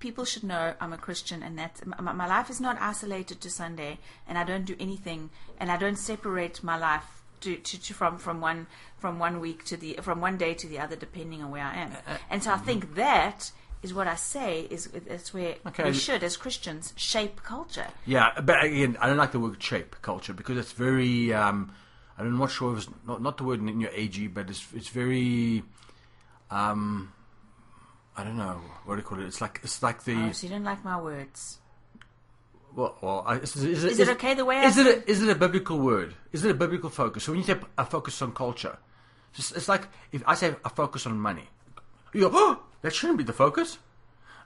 People 0.00 0.24
should 0.24 0.44
know 0.44 0.74
I'm 0.80 0.92
a 0.92 0.96
Christian, 0.96 1.42
and 1.42 1.58
that 1.58 1.80
my, 1.84 2.12
my 2.12 2.26
life 2.28 2.50
is 2.50 2.60
not 2.60 2.76
isolated 2.80 3.40
to 3.40 3.50
Sunday, 3.50 3.98
and 4.28 4.38
I 4.38 4.44
don't 4.44 4.64
do 4.64 4.76
anything, 4.78 5.30
and 5.58 5.72
I 5.72 5.76
don't 5.76 5.98
separate 5.98 6.62
my 6.62 6.76
life 6.78 7.02
to, 7.40 7.56
to, 7.56 7.80
to 7.82 7.94
from 7.94 8.16
from 8.18 8.40
one 8.40 8.68
from 8.96 9.18
one 9.18 9.40
week 9.40 9.64
to 9.64 9.76
the 9.76 9.98
from 10.02 10.20
one 10.20 10.36
day 10.36 10.54
to 10.54 10.68
the 10.68 10.78
other, 10.78 10.94
depending 10.94 11.42
on 11.42 11.50
where 11.50 11.64
I 11.64 11.74
am. 11.78 11.92
Uh, 12.06 12.16
And 12.30 12.44
so 12.44 12.52
I 12.52 12.58
think 12.58 12.94
that 12.94 13.50
is 13.82 13.94
what 13.94 14.08
I 14.08 14.16
say 14.16 14.66
is 14.70 14.86
that's 14.88 15.32
where 15.32 15.54
Okay. 15.66 15.84
we 15.84 15.92
should, 15.94 16.22
as 16.24 16.36
Christians, 16.36 16.92
shape 16.96 17.42
culture. 17.42 17.86
Yeah, 18.06 18.32
but 18.40 18.64
again, 18.64 18.96
I 19.00 19.06
don't 19.06 19.16
like 19.16 19.32
the 19.32 19.40
word 19.40 19.62
shape 19.62 19.96
culture 20.02 20.32
because 20.32 20.56
it's 20.58 20.72
very. 20.72 21.32
Um, 21.32 21.72
I'm 22.18 22.36
not 22.36 22.50
sure 22.50 22.72
if 22.72 22.78
it's 22.78 22.88
not, 23.06 23.22
not 23.22 23.36
the 23.36 23.44
word 23.44 23.60
in 23.60 23.80
your 23.80 23.90
AG, 23.92 24.26
but 24.28 24.50
it's 24.50 24.66
it's 24.74 24.88
very. 24.88 25.62
Um, 26.50 27.12
I 28.16 28.24
don't 28.24 28.36
know 28.36 28.60
what 28.84 28.96
do 28.96 29.00
you 29.00 29.06
call 29.06 29.20
it. 29.20 29.26
It's 29.26 29.40
like 29.40 29.60
it's 29.62 29.82
like 29.82 30.02
the 30.04 30.14
Oh, 30.16 30.32
so 30.32 30.46
you 30.46 30.52
don't 30.52 30.64
like 30.64 30.84
my 30.84 31.00
words. 31.00 31.58
well. 32.74 32.96
well 33.00 33.22
I, 33.26 33.36
is, 33.36 33.54
is, 33.54 33.84
it, 33.84 33.92
Is 33.92 33.98
it 34.00 34.08
okay 34.08 34.34
the 34.34 34.44
way 34.44 34.56
I 34.56 34.64
Is 34.64 34.76
it 34.78 34.86
a, 34.86 35.08
is 35.10 35.22
it 35.22 35.28
a 35.28 35.34
biblical 35.36 35.78
word? 35.78 36.14
Is 36.32 36.44
it 36.44 36.50
a 36.50 36.54
biblical 36.54 36.90
focus? 36.90 37.24
So 37.24 37.32
when 37.32 37.40
you 37.40 37.46
say 37.46 37.56
a 37.76 37.84
focus 37.84 38.20
on 38.22 38.32
culture, 38.32 38.76
it's, 39.36 39.52
it's 39.52 39.68
like 39.68 39.86
if 40.10 40.22
I 40.26 40.34
say 40.34 40.56
a 40.64 40.68
focus 40.70 41.06
on 41.06 41.16
money, 41.18 41.48
you 42.12 42.22
go, 42.22 42.30
oh, 42.34 42.62
that 42.82 42.94
shouldn't 42.94 43.18
be 43.18 43.24
the 43.24 43.32
focus. 43.32 43.78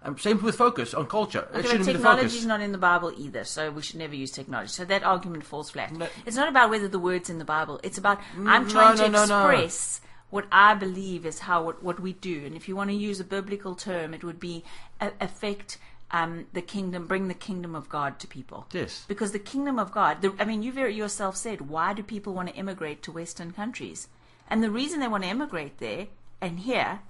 Um, 0.05 0.19
same 0.19 0.43
with 0.43 0.57
focus 0.57 0.95
on 0.95 1.07
culture. 1.07 1.47
it 1.53 1.59
Okay, 1.59 1.63
but 1.63 1.67
shouldn't 1.67 1.87
be 1.87 1.93
the 1.93 1.99
technology 1.99 2.23
focus. 2.23 2.39
is 2.39 2.47
not 2.47 2.61
in 2.61 2.73
the 2.73 2.79
Bible 2.79 3.13
either, 3.17 3.45
so 3.45 3.71
we 3.71 3.83
should 3.83 3.99
never 3.99 4.17
use 4.17 4.33
technology. 4.33 4.69
So 4.69 4.85
that 4.85 5.05
argument 5.05 5.45
falls 5.45 5.71
flat. 5.71 5.93
No. 5.93 6.09
It's 6.27 6.37
not 6.37 6.49
about 6.49 6.71
whether 6.71 6.89
the 6.89 6.99
word's 6.99 7.31
in 7.31 7.39
the 7.39 7.45
Bible. 7.45 7.79
It's 7.85 7.99
about 7.99 8.19
I'm 8.37 8.69
trying 8.69 8.97
no, 8.97 9.05
to 9.05 9.11
no, 9.11 9.25
no. 9.27 9.49
express 9.49 10.01
what 10.31 10.47
I 10.51 10.75
believe 10.75 11.25
is 11.27 11.41
how 11.41 11.63
what, 11.63 11.83
what 11.83 12.01
we 12.01 12.15
do. 12.15 12.43
And 12.45 12.57
if 12.57 12.67
you 12.67 12.75
want 12.75 12.91
to 12.91 12.97
use 12.97 13.21
a 13.21 13.25
biblical 13.25 13.75
term, 13.75 14.15
it 14.15 14.25
would 14.25 14.41
be 14.41 14.65
a, 15.01 15.13
affect 15.21 15.79
um, 16.11 16.47
the 16.53 16.63
kingdom, 16.63 17.07
bring 17.07 17.29
the 17.29 17.35
kingdom 17.35 17.75
of 17.75 17.89
God 17.89 18.19
to 18.21 18.27
people. 18.27 18.67
Yes. 18.73 19.05
Because 19.07 19.33
the 19.33 19.39
kingdom 19.39 19.79
of 19.79 19.93
God, 19.93 20.23
the, 20.23 20.35
I 20.39 20.47
mean, 20.47 20.63
you 20.63 20.73
very 20.73 20.95
yourself 20.95 21.37
said, 21.37 21.69
why 21.69 21.93
do 21.93 22.03
people 22.03 22.35
want 22.35 22.49
to 22.49 22.55
immigrate 22.55 23.03
to 23.03 23.13
Western 23.13 23.53
countries? 23.53 24.09
And 24.49 24.63
the 24.63 24.71
reason 24.71 25.01
they 25.01 25.09
want 25.09 25.23
to 25.25 25.31
immigrate 25.31 25.79
there 25.79 26.09
and 26.41 26.61
here 26.61 27.01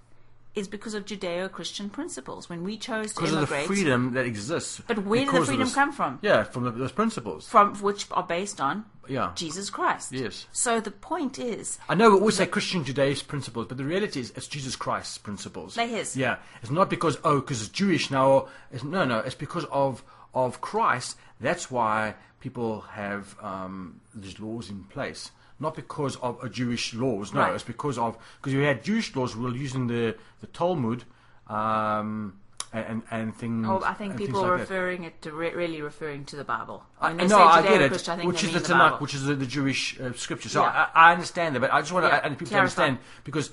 is 0.55 0.69
because 0.69 0.95
of 0.95 1.05
Judeo-Christian 1.05 1.89
principles. 1.91 2.49
When 2.49 2.63
we 2.63 2.77
chose 2.77 3.13
to 3.15 3.21
because 3.21 3.33
of 3.33 3.41
the 3.41 3.47
freedom 3.47 4.13
that 4.13 4.27
exists. 4.27 4.83
But 4.87 5.05
where 5.05 5.25
did 5.25 5.35
the 5.35 5.45
freedom 5.45 5.67
this- 5.67 5.75
come 5.75 5.93
from? 5.93 6.19
Yeah, 6.23 6.45
from 6.45 6.65
the, 6.65 6.71
those 6.71 6.93
principles. 6.93 7.49
from 7.49 7.75
which 7.77 8.07
are 8.11 8.23
based 8.23 8.61
on 8.61 8.85
Yeah. 9.09 9.33
Jesus 9.35 9.71
Christ. 9.71 10.13
Yes. 10.13 10.47
So 10.53 10.81
the 10.81 10.91
point 10.91 11.39
is, 11.39 11.79
I 11.89 11.95
know 11.95 12.11
we 12.11 12.17
always 12.17 12.37
say 12.37 12.47
Christian 12.47 12.85
Judaist 12.85 13.29
principles, 13.29 13.67
but 13.67 13.79
the 13.79 13.85
reality 13.85 14.21
is 14.21 14.33
it's 14.37 14.47
Jesus 14.47 14.77
Christ's 14.77 15.19
principles. 15.19 15.75
They're 15.75 15.87
his. 15.87 16.17
Yeah, 16.17 16.37
it's 16.61 16.71
not 16.71 16.91
because 16.91 17.17
oh, 17.25 17.41
because 17.41 17.63
it's 17.63 17.71
Jewish 17.71 18.11
now. 18.11 18.29
Or 18.29 18.49
it's, 18.71 18.85
no, 18.85 19.05
no, 19.05 19.19
it's 19.21 19.35
because 19.35 19.65
of 19.71 20.05
of 20.35 20.61
Christ. 20.61 21.17
That's 21.41 21.71
why 21.71 22.15
people 22.41 22.83
have 22.93 23.37
um, 23.43 24.01
these 24.15 24.39
laws 24.39 24.69
in 24.71 24.85
place. 24.85 25.31
Not 25.63 25.75
because 25.83 26.15
of 26.17 26.33
a 26.43 26.49
Jewish 26.61 26.85
laws. 27.03 27.33
No, 27.33 27.41
Right. 27.41 27.55
it's 27.55 27.65
because 27.75 27.97
of 28.05 28.11
because 28.39 28.55
we 28.61 28.65
had 28.65 28.79
Jewish 28.91 29.09
laws. 29.17 29.31
We 29.37 29.45
were 29.45 29.57
using 29.67 29.87
the 29.87 30.05
the 30.43 30.49
Talmud. 30.49 31.01
Um, 31.49 32.35
and, 32.75 33.03
and, 33.11 33.37
things. 33.37 33.67
oh, 33.69 33.83
I 33.85 33.93
think 33.93 34.17
people 34.17 34.41
are 34.43 34.57
like 34.57 34.67
that. 34.67 34.75
referring 34.75 35.05
it 35.05 35.21
to 35.23 35.33
re- 35.33 35.53
really 35.63 35.83
referring 35.83 36.25
to 36.31 36.37
the 36.37 36.45
Bible. 36.57 36.83
I, 36.99 37.13
no, 37.13 37.39
I 37.39 37.61
get 37.61 37.83
I 37.83 37.85
it. 37.85 38.25
Which 38.25 38.45
is 38.45 38.53
the 38.55 38.61
the 38.61 38.69
Tanakh, 38.73 39.01
which 39.03 39.15
is 39.15 39.25
the, 39.25 39.35
the 39.35 39.45
Jewish 39.45 40.01
uh, 40.01 40.15
scripture. 40.15 40.49
So 40.49 40.63
Yeah. 40.63 40.89
I, 40.95 41.09
I 41.09 41.13
understand 41.13 41.55
that, 41.55 41.61
but 41.61 41.71
I 41.71 41.81
just 41.83 41.93
want 41.93 42.07
to, 42.07 42.09
Yeah, 42.09 42.21
and 42.25 42.39
people 42.39 42.53
to 42.53 42.59
understand 42.59 42.99
because 43.25 43.51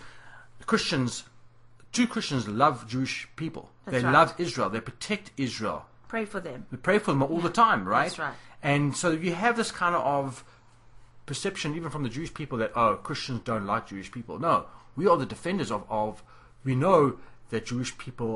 Christians, 0.66 1.24
two 1.92 2.08
Christians 2.08 2.48
love 2.48 2.88
Jewish 2.88 3.28
people. 3.36 3.70
That's 3.86 3.98
they 3.98 4.04
right. 4.06 4.13
love 4.13 4.36
Israel. 4.38 4.70
They 4.70 4.80
protect 4.80 5.32
Israel. 5.36 5.86
Pray 6.08 6.24
for 6.24 6.39
them. 6.39 6.66
We 6.72 6.78
pray 6.78 7.00
for 7.00 7.12
them 7.12 7.22
all 7.24 7.42
the 7.42 7.50
time, 7.50 7.86
right? 7.86 8.04
That's 8.04 8.20
right. 8.20 8.34
And 8.63 8.96
so 8.96 9.12
you 9.12 9.34
have 9.34 9.58
this 9.58 9.72
kind 9.72 9.96
of 9.96 10.46
perception, 11.30 11.76
even 11.76 11.90
from 11.90 12.04
the 12.04 12.10
Jewish 12.18 12.34
people, 12.34 12.58
that 12.58 12.72
oh, 12.76 12.96
Christians 13.08 13.42
don't 13.46 13.66
like 13.74 13.84
Jewish 13.94 14.12
people. 14.12 14.40
No, 14.40 14.66
we 14.96 15.08
are 15.08 15.18
the 15.18 15.26
defenders 15.36 15.72
of. 15.72 15.82
of 15.90 16.24
we 16.66 16.76
know 16.76 17.02
that 17.52 17.66
Jewish 17.72 17.98
people 17.98 18.34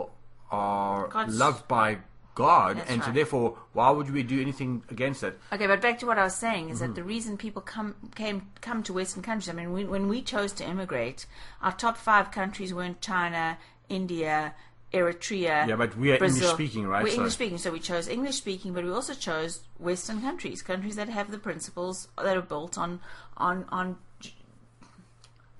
are 0.51 1.07
God's- 1.07 1.37
loved 1.37 1.67
by 1.67 1.97
God, 2.35 2.81
and 2.87 3.03
so 3.03 3.11
therefore, 3.11 3.57
why 3.73 3.89
would 3.91 4.09
we 4.09 4.23
do 4.23 4.41
anything 4.41 4.81
against 4.89 5.21
it? 5.23 5.37
Okay, 5.51 5.67
but 5.67 5.81
back 5.81 5.99
to 5.99 6.05
what 6.07 6.17
I 6.17 6.23
was 6.23 6.33
saying 6.35 6.69
is 6.69 6.77
Mm-hmm. 6.79 6.87
that 6.87 6.95
the 6.95 7.03
reason 7.03 7.37
people 7.37 7.61
come 7.61 7.95
came 8.15 8.37
come 8.61 8.81
to 8.83 8.93
Western 8.93 9.21
countries. 9.23 9.49
I 9.49 9.53
mean, 9.53 9.71
we, 9.73 9.83
when 9.85 10.07
we 10.07 10.21
chose 10.23 10.51
to 10.53 10.63
immigrate, 10.73 11.25
our 11.61 11.73
top 11.73 11.95
five 11.97 12.31
countries 12.31 12.73
weren't 12.73 13.01
China, 13.01 13.57
India, 13.89 14.55
Eritrea. 14.93 15.67
Yeah, 15.67 15.75
but 15.75 15.97
we 15.97 16.11
are 16.11 16.17
Brazil. 16.17 16.49
English-speaking, 16.51 16.87
right? 16.87 17.03
We're 17.03 17.09
So- 17.09 17.15
English 17.17 17.33
speaking, 17.33 17.57
so 17.57 17.71
we 17.71 17.79
chose 17.79 18.07
English 18.07 18.35
speaking, 18.35 18.73
but 18.73 18.83
we 18.83 18.91
also 18.91 19.13
chose 19.13 19.61
Western 19.79 20.21
countries, 20.21 20.61
countries 20.61 20.95
that 20.95 21.09
have 21.09 21.31
the 21.31 21.39
principles 21.39 22.07
that 22.17 22.37
are 22.37 22.41
built 22.41 22.77
on 22.77 22.99
on 23.37 23.65
on 23.69 23.97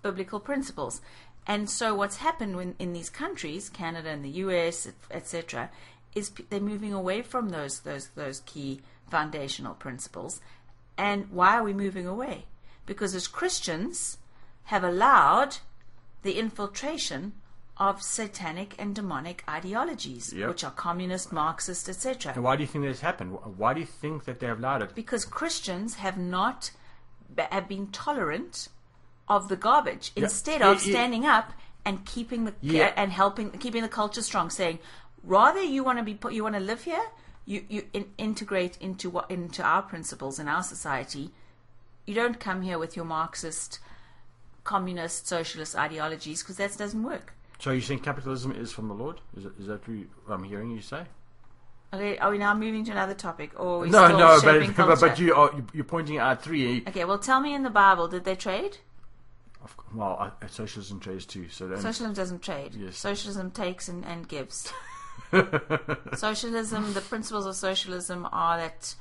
biblical 0.02 0.40
principles. 0.40 1.02
And 1.46 1.70
so, 1.70 1.94
what's 1.96 2.18
happened 2.18 2.56
when, 2.56 2.76
in 2.80 2.94
these 2.94 3.10
countries, 3.10 3.70
Canada 3.70 4.10
and 4.10 4.24
the 4.24 4.30
US, 4.46 4.88
etc., 5.12 5.70
is 6.16 6.30
p- 6.30 6.46
they're 6.50 6.60
moving 6.62 6.94
away 6.94 7.22
from 7.22 7.50
those 7.50 7.80
those 7.82 8.10
those 8.10 8.42
key 8.46 8.82
foundational 9.10 9.74
principles. 9.74 10.40
And 10.98 11.30
why 11.32 11.58
are 11.58 11.64
we 11.64 11.74
moving 11.74 12.08
away? 12.08 12.46
Because 12.86 13.16
as 13.16 13.28
Christians 13.28 14.18
have 14.66 14.84
allowed 14.84 15.58
the 16.22 16.38
infiltration 16.40 17.34
of 17.78 18.02
satanic 18.04 18.76
and 18.78 18.94
demonic 18.94 19.44
ideologies, 19.50 20.32
Yep. 20.32 20.50
which 20.50 20.64
are 20.64 20.72
communist, 20.72 21.32
Marxist, 21.32 21.90
etc. 21.90 22.34
And 22.36 22.44
why 22.44 22.56
do 22.56 22.62
you 22.62 22.68
think 22.68 22.84
this 22.86 23.02
happened? 23.02 23.32
Why 23.58 23.74
do 23.74 23.80
you 23.80 23.86
think 23.86 24.26
that 24.26 24.40
they 24.40 24.48
have 24.48 24.60
allowed 24.60 24.84
it? 24.84 24.96
Because 24.96 25.26
Christians 25.26 25.96
have 25.96 26.18
not 26.18 26.72
have 27.52 27.68
been 27.68 27.88
tolerant 27.88 28.68
of 29.28 29.50
the 29.50 29.56
garbage 29.56 30.12
instead 30.16 30.62
Yeah, 30.62 30.72
of 30.72 30.86
yeah. 30.86 30.92
standing 30.92 31.26
up 31.26 31.54
and 31.84 32.06
keeping 32.06 32.46
the 32.46 32.54
Yeah. 32.62 32.94
and 32.96 33.12
helping 33.12 33.50
keeping 33.52 33.82
the 33.82 33.90
culture 33.90 34.22
strong, 34.22 34.52
saying 34.52 34.78
rather 35.24 35.62
you 35.64 35.84
want 35.84 35.98
to 35.98 36.04
be 36.04 36.14
put 36.14 36.34
you 36.34 36.44
want 36.44 36.54
to 36.56 36.62
live 36.62 36.84
here, 36.84 37.04
you 37.46 37.66
you 37.70 37.88
in, 37.94 38.12
integrate 38.20 38.78
into 38.78 39.10
what 39.10 39.32
into 39.32 39.64
our 39.64 39.82
principles 39.82 40.38
in 40.38 40.48
our 40.48 40.62
society. 40.62 41.34
You 42.06 42.14
don't 42.14 42.40
come 42.40 42.62
here 42.62 42.78
with 42.78 42.96
your 42.96 43.06
Marxist, 43.06 43.80
communist, 44.64 45.26
socialist 45.28 45.76
ideologies 45.76 46.44
because 46.44 46.58
that 46.58 46.78
doesn't 46.78 47.02
work. 47.02 47.34
So 47.64 47.72
you 47.72 47.80
think 47.80 48.04
capitalism 48.04 48.52
is 48.52 48.74
from 48.74 48.90
the 48.90 48.94
Lord? 48.94 49.22
Is, 49.38 49.46
it, 49.46 49.54
is 49.58 49.68
that 49.68 49.88
what 49.88 50.34
I'm 50.36 50.44
hearing 50.44 50.72
you 50.72 50.82
say? 50.82 51.04
Okay, 51.94 52.18
are 52.18 52.30
we 52.30 52.38
now 52.38 52.54
moving 52.54 52.84
to 52.84 52.92
another 52.92 53.14
topic, 53.14 53.58
or 53.58 53.88
No, 53.88 54.10
no, 54.10 54.42
but, 54.44 54.76
but 54.76 55.00
but 55.00 55.18
you 55.18 55.34
are 55.34 55.50
you- 55.56 55.66
you're 55.74 55.86
pointing 55.86 56.18
out 56.18 56.44
three. 56.44 56.84
Okay, 56.86 57.06
well, 57.06 57.20
tell 57.20 57.40
me 57.40 57.54
in 57.56 57.64
the 57.64 57.70
Bible, 57.70 58.10
did 58.10 58.26
they 58.26 58.36
trade? 58.36 58.80
Of, 59.64 59.78
well, 59.96 60.18
uh, 60.20 60.48
socialism 60.48 61.00
trades 61.00 61.26
too. 61.26 61.48
So 61.48 61.70
then, 61.70 61.78
Socialism 61.80 62.14
doesn't 62.14 62.42
trade. 62.42 62.76
Yes. 62.76 62.98
Socialism 62.98 63.50
takes 63.50 63.88
and, 63.88 64.04
and 64.04 64.28
gives. 64.28 64.74
socialism, 66.16 66.94
the 66.94 67.00
principles 67.00 67.46
of 67.46 67.56
socialism 67.56 68.28
are 68.34 68.58
that 68.58 68.96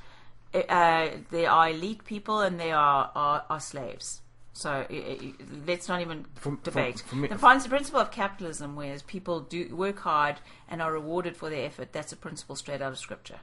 uh, 0.55 1.17
there 1.33 1.51
are 1.51 1.71
elite 1.71 2.05
people 2.05 2.39
and 2.39 2.61
there 2.61 2.77
are, 2.77 3.11
are, 3.17 3.45
are 3.51 3.59
slaves. 3.61 4.22
So 4.55 4.87
i- 4.91 4.95
i- 4.95 5.35
let's 5.67 5.89
not 5.89 6.01
even 6.01 6.25
For- 6.35 6.57
for- 6.57 6.57
debate. 6.63 7.01
for 7.01 7.17
me- 7.17 7.29
the 7.29 7.37
prin- 7.37 7.61
principle 7.63 8.01
of 8.01 8.11
capitalism, 8.11 8.77
whereas 8.77 9.03
people 9.03 9.41
do 9.41 9.75
work 9.75 10.01
hard 10.01 10.41
and 10.69 10.83
are 10.83 10.93
rewarded 10.93 11.37
for 11.37 11.49
their 11.49 11.65
effort, 11.67 11.93
that's 11.93 12.13
a 12.13 12.17
principle 12.17 12.55
straight 12.57 12.83
out 12.83 12.93
of 12.93 12.99
scripture. 12.99 13.41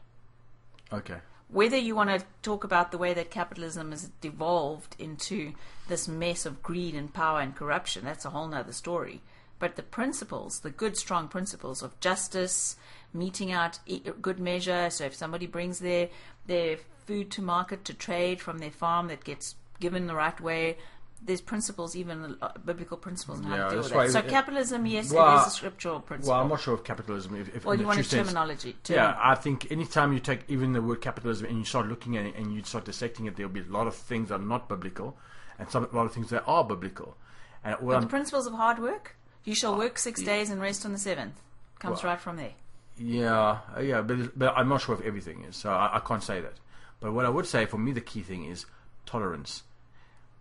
Okay. 0.93 1.21
Whether 1.47 1.77
you 1.77 1.95
want 1.95 2.11
to 2.11 2.23
talk 2.43 2.63
about 2.63 2.91
the 2.91 2.99
way 2.99 3.13
that 3.15 3.31
capitalism 3.31 3.89
has 3.89 4.09
devolved 4.21 4.95
into 4.99 5.53
this 5.87 6.07
mess 6.07 6.45
of 6.45 6.61
greed 6.61 6.93
and 6.93 7.11
power 7.11 7.39
and 7.39 7.55
corruption, 7.55 8.05
that's 8.05 8.23
a 8.25 8.29
whole 8.29 8.47
nother 8.47 8.71
story. 8.71 9.21
But 9.57 9.75
the 9.75 9.83
principles, 9.83 10.59
the 10.59 10.69
good, 10.69 10.95
strong 10.95 11.27
principles 11.27 11.81
of 11.81 11.99
justice, 11.99 12.77
meting 13.13 13.51
out 13.51 13.79
good 14.21 14.39
measure. 14.39 14.89
So 14.91 15.05
if 15.05 15.15
somebody 15.15 15.47
brings 15.47 15.79
their 15.79 16.09
their 16.45 16.77
food 17.07 17.31
to 17.31 17.41
market 17.41 17.83
to 17.85 17.93
trade 17.95 18.39
from 18.41 18.59
their 18.59 18.71
farm 18.71 19.07
that 19.07 19.23
gets 19.23 19.55
given 19.79 20.05
the 20.07 20.15
right 20.15 20.39
way, 20.39 20.77
there's 21.21 21.41
principles, 21.41 21.95
even 21.95 22.37
uh, 22.41 22.51
biblical 22.65 22.97
principles, 22.97 23.39
on 23.39 23.43
how 23.45 23.55
Yeah, 23.55 23.63
to 23.65 23.69
deal 23.71 23.79
with 23.79 23.89
that. 23.89 23.95
why- 23.97 24.07
So 24.07 24.21
capitalism, 24.21 24.85
yes, 24.85 25.11
Well, 25.11 25.37
it 25.37 25.41
is 25.41 25.47
a 25.47 25.49
scriptural 25.51 25.99
principle. 25.99 26.33
Well, 26.33 26.41
I'm 26.43 26.49
not 26.49 26.61
sure 26.61 26.73
of 26.73 26.83
capitalism. 26.83 27.35
If, 27.35 27.55
if 27.55 27.65
Or 27.67 27.75
you 27.75 27.85
want 27.85 27.99
a 27.99 28.03
sense- 28.03 28.27
terminology? 28.27 28.73
Term. 28.83 28.95
Yeah, 28.95 29.17
I 29.21 29.35
think 29.35 29.69
anytime 29.71 30.13
you 30.13 30.19
take 30.19 30.41
even 30.47 30.73
the 30.73 30.81
word 30.81 31.01
capitalism 31.01 31.47
and 31.47 31.57
you 31.57 31.65
start 31.65 31.87
looking 31.87 32.15
at 32.17 32.25
it 32.25 32.35
and 32.35 32.53
you 32.53 32.63
start 32.63 32.85
dissecting 32.85 33.25
it, 33.25 33.35
there'll 33.35 33.51
be 33.51 33.59
a 33.61 33.63
lot 33.65 33.85
of 33.87 33.95
things 33.95 34.29
that 34.29 34.35
are 34.35 34.43
not 34.43 34.69
biblical, 34.69 35.17
and 35.57 35.69
some 35.69 35.87
a 35.91 35.95
lot 35.95 36.05
of 36.05 36.13
things 36.13 36.29
that 36.29 36.43
are 36.47 36.63
biblical. 36.63 37.17
And 37.63 37.75
what 37.81 37.99
the 37.99 38.07
principles 38.07 38.47
of 38.47 38.53
hard 38.53 38.79
work, 38.79 39.15
you 39.43 39.53
shall 39.53 39.77
work 39.77 39.97
six 39.97 40.21
days 40.23 40.49
and 40.49 40.61
rest 40.61 40.85
on 40.85 40.93
the 40.93 40.97
seventh, 40.97 41.35
comes 41.79 42.01
Well, 42.01 42.13
right 42.13 42.21
from 42.21 42.37
there. 42.37 42.53
Yeah, 42.97 43.59
uh, 43.75 43.79
yeah, 43.81 44.01
but, 44.01 44.37
but 44.37 44.53
I'm 44.57 44.67
not 44.69 44.81
sure 44.81 44.95
if 44.95 45.01
everything 45.01 45.43
is, 45.43 45.55
so 45.57 45.69
I, 45.71 45.97
I 45.97 45.99
can't 45.99 46.23
say 46.23 46.39
that. 46.41 46.53
But 47.01 47.13
what 47.13 47.25
I 47.25 47.29
would 47.29 47.45
say, 47.45 47.65
for 47.65 47.77
me, 47.77 47.91
the 47.93 48.01
key 48.01 48.21
thing 48.21 48.45
is 48.45 48.65
tolerance. 49.05 49.63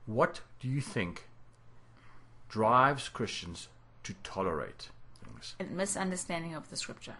What 0.08 0.40
do 0.58 0.68
you 0.68 0.80
think 0.80 1.28
drives 2.48 3.10
Christians 3.10 3.68
to 4.04 4.14
tolerate 4.22 4.88
things? 5.22 5.54
A 5.60 5.64
misunderstanding 5.64 6.54
of 6.54 6.70
the 6.70 6.76
scripture. 6.76 7.16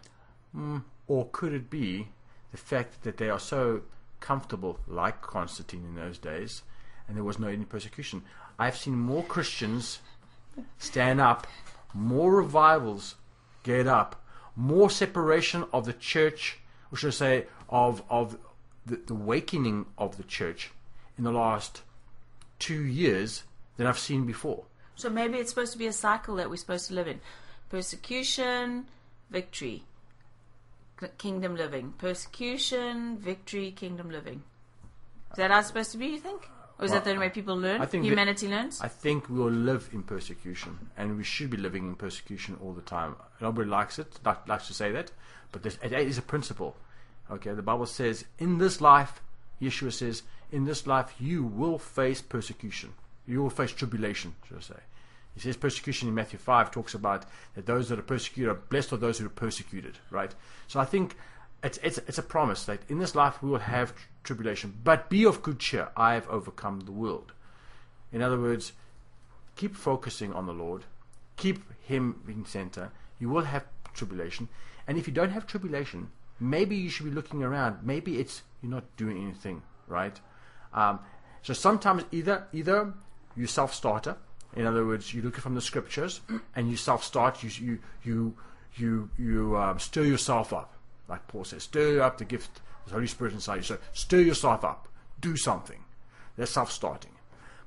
Hmm, 0.53 0.79
or 1.07 1.29
could 1.31 1.53
it 1.53 1.69
be 1.69 2.07
the 2.51 2.57
fact 2.57 3.03
that 3.03 3.17
they 3.17 3.29
are 3.29 3.39
so 3.39 3.83
comfortable, 4.21 4.79
like 4.87 5.21
Constantine 5.21 5.85
in 5.85 5.93
those 5.93 6.17
days, 6.17 6.63
and 7.07 7.15
there 7.15 7.23
was 7.23 7.37
no 7.37 7.47
any 7.47 7.63
persecution? 7.63 8.23
I've 8.57 8.75
seen 8.75 8.95
more 8.95 9.23
Christians 9.23 9.99
stand 10.79 11.21
up, 11.21 11.45
more 11.93 12.37
revivals 12.37 13.13
get 13.61 13.85
up, 13.85 14.19
more 14.55 14.89
separation 14.89 15.63
of 15.71 15.85
the 15.85 15.93
church, 15.93 16.57
or 16.91 16.97
should 16.97 17.09
I 17.09 17.11
say, 17.11 17.45
of 17.69 18.01
of 18.09 18.39
the, 18.83 18.95
the 18.95 19.13
awakening 19.13 19.85
of 19.95 20.17
the 20.17 20.23
church 20.23 20.71
in 21.19 21.23
the 21.23 21.31
last 21.31 21.83
two 22.59 22.83
years 22.83 23.43
than 23.77 23.87
I've 23.87 23.99
seen 23.99 24.25
before. 24.25 24.65
So 24.95 25.09
maybe 25.09 25.37
it's 25.37 25.49
supposed 25.49 25.71
to 25.71 25.77
be 25.79 25.87
a 25.87 25.93
cycle 25.93 26.35
that 26.35 26.49
we're 26.49 26.57
supposed 26.57 26.87
to 26.87 26.93
live 26.93 27.07
in: 27.07 27.21
persecution, 27.69 28.85
victory, 29.29 29.83
kingdom 31.17 31.55
living. 31.55 31.93
Persecution, 31.97 33.17
victory, 33.17 33.71
kingdom 33.71 34.09
living. 34.11 34.43
Is 35.31 35.37
that 35.37 35.51
how 35.51 35.59
it's 35.59 35.67
supposed 35.67 35.91
to 35.93 35.97
be? 35.97 36.07
You 36.07 36.19
think, 36.19 36.49
or 36.77 36.85
is 36.85 36.91
that 36.91 37.05
the 37.05 37.15
way 37.15 37.29
people 37.29 37.55
learn? 37.55 37.81
I 37.81 37.85
think 37.85 38.03
that- 38.03 38.09
humanity 38.09 38.47
learns. 38.47 38.81
I 38.81 38.87
think 38.87 39.29
we 39.29 39.37
will 39.39 39.51
live 39.51 39.89
in 39.93 40.03
persecution, 40.03 40.89
and 40.97 41.17
we 41.17 41.23
should 41.23 41.49
be 41.49 41.57
living 41.57 41.87
in 41.87 41.95
persecution 41.95 42.57
all 42.61 42.73
the 42.73 42.81
time. 42.81 43.15
Nobody 43.39 43.69
likes 43.69 43.99
it, 43.99 44.19
like, 44.25 44.47
likes 44.47 44.67
to 44.67 44.73
say 44.73 44.91
that, 44.91 45.11
but 45.51 45.65
it 45.65 45.93
is 45.93 46.17
a 46.17 46.21
principle. 46.21 46.75
Okay, 47.31 47.53
the 47.53 47.61
Bible 47.61 47.85
says, 47.85 48.25
in 48.39 48.57
this 48.57 48.81
life, 48.81 49.21
Yeshua 49.61 49.93
says, 49.93 50.23
in 50.51 50.65
this 50.65 50.87
life 50.87 51.13
you 51.19 51.43
will 51.43 51.77
face 51.77 52.21
persecution. 52.21 52.93
You 53.27 53.43
will 53.43 53.49
face 53.49 53.71
tribulation, 53.71 54.35
should 54.47 54.57
I 54.57 54.61
say. 54.61 54.79
He 55.35 55.39
says 55.39 55.55
persecution 55.57 56.09
in 56.09 56.15
Matthew 56.15 56.39
5 56.39 56.71
talks 56.71 56.93
about 56.93 57.25
that 57.55 57.65
those 57.65 57.89
that 57.89 57.99
are 57.99 58.03
persecuted 58.03 58.51
are 58.51 58.55
blessed 58.55 58.93
are 58.93 58.97
those 58.97 59.19
who 59.19 59.25
are 59.25 59.29
persecuted, 59.29 59.97
right? 60.09 60.33
So 60.67 60.79
I 60.79 60.85
think 60.85 61.15
it's, 61.63 61.77
it's, 61.83 61.97
it's 61.99 62.17
a 62.17 62.23
promise 62.23 62.65
that 62.65 62.81
in 62.89 62.99
this 62.99 63.15
life 63.15 63.41
we 63.41 63.49
will 63.49 63.59
have 63.59 63.95
tr- 63.95 64.01
tribulation, 64.23 64.77
but 64.83 65.09
be 65.09 65.25
of 65.25 65.41
good 65.41 65.59
cheer. 65.59 65.89
I 65.95 66.15
have 66.15 66.27
overcome 66.29 66.81
the 66.81 66.91
world. 66.91 67.31
In 68.11 68.21
other 68.21 68.39
words, 68.39 68.73
keep 69.55 69.75
focusing 69.75 70.33
on 70.33 70.45
the 70.45 70.53
Lord, 70.53 70.85
keep 71.37 71.63
Him 71.83 72.21
in 72.27 72.45
center. 72.45 72.91
You 73.19 73.29
will 73.29 73.43
have 73.43 73.65
tribulation, 73.93 74.47
and 74.87 74.97
if 74.97 75.07
you 75.07 75.13
don't 75.13 75.31
have 75.31 75.45
tribulation, 75.45 76.09
maybe 76.39 76.75
you 76.75 76.89
should 76.89 77.05
be 77.05 77.11
looking 77.11 77.43
around. 77.43 77.79
Maybe 77.83 78.19
it's 78.19 78.41
you're 78.61 78.71
not 78.71 78.95
doing 78.97 79.21
anything 79.21 79.61
right. 79.87 80.19
Um, 80.73 80.99
so 81.41 81.53
sometimes 81.53 82.03
either 82.11 82.47
either 82.53 82.93
you 83.35 83.47
self 83.47 83.73
starter, 83.73 84.17
in 84.55 84.65
other 84.65 84.85
words, 84.85 85.13
you 85.13 85.21
look 85.21 85.37
from 85.37 85.55
the 85.55 85.61
scriptures 85.61 86.21
and 86.55 86.69
you 86.69 86.77
self 86.77 87.03
start. 87.03 87.43
You 87.43 87.49
you 87.49 87.79
you 88.03 88.37
you 88.75 89.09
you 89.17 89.57
um, 89.57 89.79
stir 89.79 90.03
yourself 90.03 90.53
up, 90.53 90.73
like 91.07 91.27
Paul 91.27 91.43
says, 91.43 91.63
stir 91.63 92.01
up 92.01 92.17
the 92.17 92.25
gift, 92.25 92.61
of 92.85 92.89
the 92.89 92.93
Holy 92.93 93.07
Spirit 93.07 93.33
inside 93.33 93.57
you. 93.57 93.63
So 93.63 93.77
stir 93.93 94.21
yourself 94.21 94.63
up, 94.63 94.87
do 95.19 95.35
something. 95.37 95.83
That's 96.37 96.51
self 96.51 96.71
starting. 96.71 97.11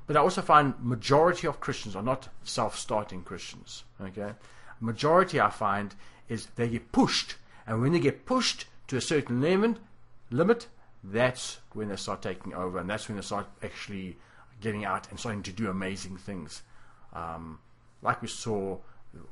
But 0.06 0.16
I 0.16 0.20
also 0.20 0.42
find 0.42 0.74
majority 0.80 1.46
of 1.46 1.60
Christians 1.60 1.94
are 1.94 2.02
not 2.02 2.28
self-starting 2.42 3.22
Christians. 3.22 3.84
Okay, 4.00 4.32
majority 4.80 5.40
I 5.40 5.50
find 5.50 5.94
is 6.28 6.48
they 6.56 6.68
get 6.68 6.92
pushed, 6.92 7.36
and 7.66 7.80
when 7.80 7.92
they 7.92 8.00
get 8.00 8.26
pushed 8.26 8.66
to 8.88 8.96
a 8.96 9.00
certain 9.00 9.40
limit, 9.40 9.78
limit, 10.30 10.66
that's 11.04 11.58
when 11.72 11.88
they 11.88 11.96
start 11.96 12.22
taking 12.22 12.54
over, 12.54 12.78
and 12.78 12.88
that's 12.88 13.08
when 13.08 13.16
they 13.16 13.22
start 13.22 13.46
actually 13.62 14.16
getting 14.60 14.84
out 14.84 15.10
and 15.10 15.18
starting 15.18 15.42
to 15.42 15.52
do 15.52 15.68
amazing 15.68 16.16
things, 16.16 16.62
um, 17.12 17.58
like 18.02 18.22
we 18.22 18.28
saw 18.28 18.78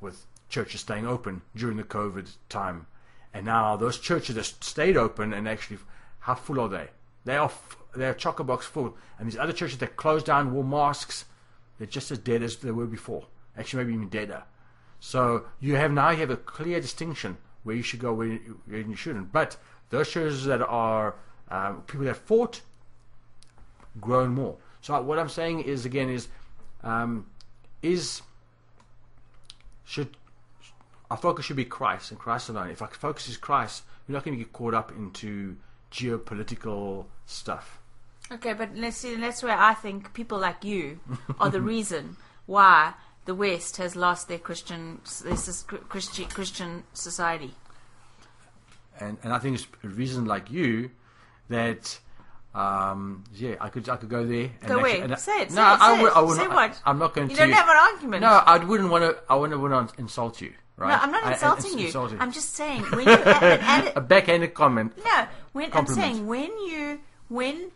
with 0.01 0.27
churches 0.49 0.81
staying 0.81 1.07
open 1.07 1.43
during 1.55 1.77
the 1.77 1.85
COVID 1.85 2.29
time, 2.49 2.87
and 3.33 3.47
now 3.47 3.77
those 3.77 3.99
churches 3.99 4.35
that 4.35 4.45
stayed 4.45 4.97
open 4.97 5.33
and 5.33 5.49
actually, 5.49 5.79
how 6.21 6.35
full 6.35 6.61
are 6.61 6.69
they? 6.69 6.89
They 7.25 7.37
are 7.37 7.47
f- 7.47 7.77
they're 7.95 8.15
chock 8.15 8.41
a 8.41 8.45
box 8.45 8.67
full, 8.67 8.97
and 9.19 9.27
these 9.27 9.39
other 9.39 9.53
churches 9.53 9.79
that 9.79 9.97
closed 9.97 10.27
down, 10.27 10.53
wore 10.53 10.65
masks, 10.65 11.25
they're 11.79 11.87
just 11.87 12.11
as 12.11 12.19
dead 12.19 12.43
as 12.43 12.57
they 12.57 12.73
were 12.73 12.87
before. 12.87 13.27
Actually, 13.57 13.85
maybe 13.85 13.95
even 13.95 14.09
deader. 14.09 14.43
So 14.99 15.47
you 15.61 15.77
have 15.77 15.93
now 15.93 16.11
you 16.11 16.19
have 16.19 16.31
a 16.31 16.37
clear 16.37 16.81
distinction 16.81 17.39
where 17.63 17.77
you 17.77 17.83
should 17.83 18.01
go, 18.01 18.13
where 18.13 18.27
you, 18.27 18.61
where 18.67 18.81
you 18.81 18.97
shouldn't. 18.97 19.33
But 19.33 19.57
those 19.91 20.11
churches 20.11 20.45
that 20.45 20.63
are 20.63 21.15
um, 21.51 21.83
people 21.87 22.07
that 22.07 22.17
fought, 22.17 22.61
grown 24.01 24.31
more. 24.31 24.57
So 24.81 25.01
what 25.03 25.19
I'm 25.19 25.29
saying 25.29 25.61
is 25.61 25.85
again 25.85 26.09
is 26.09 26.29
um, 26.83 27.27
is 27.83 28.23
should 29.85 30.17
our 31.11 31.17
focus 31.17 31.47
should 31.47 31.57
be 31.57 31.65
Christ 31.65 32.11
and 32.11 32.21
Christ 32.21 32.49
alone. 32.49 32.71
If 32.71 32.83
our 32.83 32.89
focus 32.89 33.29
is 33.29 33.37
Christ, 33.37 33.83
we're 34.09 34.15
not 34.15 34.25
going 34.25 34.37
to 34.39 34.43
get 34.43 34.53
caught 34.53 34.75
up 34.75 34.93
into 34.93 35.57
geopolitical 35.91 37.07
stuff. 37.27 37.81
Okay, 38.33 38.53
but 38.53 38.77
let's 38.77 38.99
see. 38.99 39.17
That's 39.17 39.43
where 39.43 39.59
I 39.59 39.75
think 39.75 40.15
people 40.15 40.39
like 40.39 40.65
you 40.65 41.01
are 41.41 41.51
the 41.51 41.61
reason 41.75 42.17
why 42.47 42.95
the 43.25 43.35
West 43.35 43.77
has 43.79 43.97
lost 43.97 44.29
their 44.29 44.39
Christian, 44.39 45.01
Christian 45.89 46.27
Christian 46.27 46.85
society. 46.93 47.55
and 49.01 49.19
and 49.23 49.33
I 49.33 49.39
think 49.39 49.57
it's 49.57 49.67
a 49.83 49.89
reason 49.89 50.27
like 50.27 50.51
you 50.51 50.91
that 51.51 51.99
um, 52.55 53.23
yeah 53.35 53.55
I 53.61 53.69
could 53.69 53.89
I 53.89 53.97
could 53.97 54.09
go 54.09 54.25
there. 54.27 54.51
And 54.61 54.69
Go 54.69 54.79
actually- 54.79 54.83
where? 54.83 55.03
and 55.05 55.13
I- 55.13 55.17
Say 55.17 55.43
it, 55.43 55.51
No, 55.51 55.55
say 55.55 55.61
it, 55.63 55.81
I, 55.81 56.03
would, 56.03 56.13
I 56.13 56.21
wouldn't. 56.21 56.41
Say 56.41 56.49
what? 56.49 56.81
I, 56.85 56.91
am 56.91 56.99
not 56.99 57.15
going 57.15 57.29
You 57.31 57.37
to. 57.37 57.43
don't 57.43 57.53
have 57.53 57.69
an 57.69 57.77
argument. 57.77 58.23
No, 58.23 58.29
I 58.45 58.57
wouldn't 58.65 58.91
want 58.91 59.05
to. 59.05 59.17
I 59.29 59.37
wouldn't 59.37 59.61
want 59.61 59.91
to 59.95 60.01
insult 60.01 60.41
you. 60.41 60.53
Right? 60.77 60.89
No, 60.89 60.95
I'm 60.97 61.13
not 61.13 61.25
I- 61.25 61.33
insulting 61.35 61.79
you. 61.79 61.87
insulting. 61.87 62.19
I'm 62.21 62.33
just 62.33 62.55
saying 62.55 62.83
when 62.85 63.07
you 63.07 63.13
add, 63.13 63.61
add, 63.61 63.93
a 63.97 64.01
backhanded 64.01 64.55
comment. 64.55 64.97
no, 65.05 65.27
when 65.53 65.71
I'm 65.75 65.87
saying 65.87 66.27
when 66.27 66.51
you 66.67 67.01
when 67.29 67.71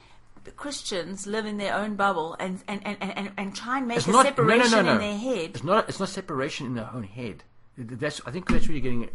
Christians 0.56 1.26
live 1.26 1.46
in 1.46 1.56
their 1.58 1.74
own 1.74 1.94
bubble 1.96 2.34
and 2.40 2.62
and, 2.66 2.80
and, 2.84 2.96
and, 3.00 3.30
and 3.36 3.54
try 3.54 3.78
and 3.78 3.86
make 3.88 3.98
It's 3.98 4.06
a 4.06 4.10
not 4.10 4.26
separation 4.26 4.70
no, 4.70 4.82
no, 4.82 4.82
no, 4.82 4.98
no. 4.98 5.04
in 5.04 5.10
their 5.10 5.18
head. 5.18 5.50
It's 5.50 5.64
not. 5.64 5.88
It's 5.88 6.00
not 6.00 6.08
separation 6.08 6.66
in 6.66 6.74
their 6.74 6.90
own 6.92 7.04
head. 7.04 7.44
That's. 7.78 8.20
I 8.26 8.30
think 8.30 8.48
that's 8.48 8.66
where 8.68 8.76
you're 8.76 8.82
getting 8.82 9.02
it. 9.04 9.12